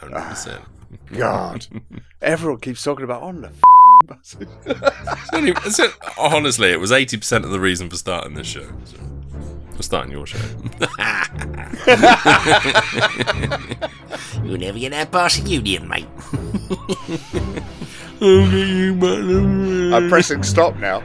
Hundred 0.00 0.22
percent. 0.28 0.62
God, 1.12 1.66
everyone 2.22 2.60
keeps 2.60 2.82
talking 2.82 3.04
about 3.04 3.22
on 3.22 3.42
the 3.42 3.50
buses. 4.06 4.46
Honestly, 6.18 6.70
it 6.70 6.80
was 6.80 6.92
eighty 6.92 7.16
percent 7.16 7.44
of 7.44 7.50
the 7.50 7.60
reason 7.60 7.90
for 7.90 7.96
starting 7.96 8.34
this 8.34 8.46
show. 8.46 8.66
So, 8.84 8.96
for 9.76 9.82
starting 9.82 10.12
your 10.12 10.26
show. 10.26 10.38
You'll 14.44 14.58
never 14.58 14.78
get 14.78 14.90
that 14.90 15.10
boss 15.10 15.38
union, 15.40 15.88
mate. 15.88 16.06
I'm 19.94 20.08
pressing 20.08 20.42
stop 20.42 20.74
now. 20.76 21.02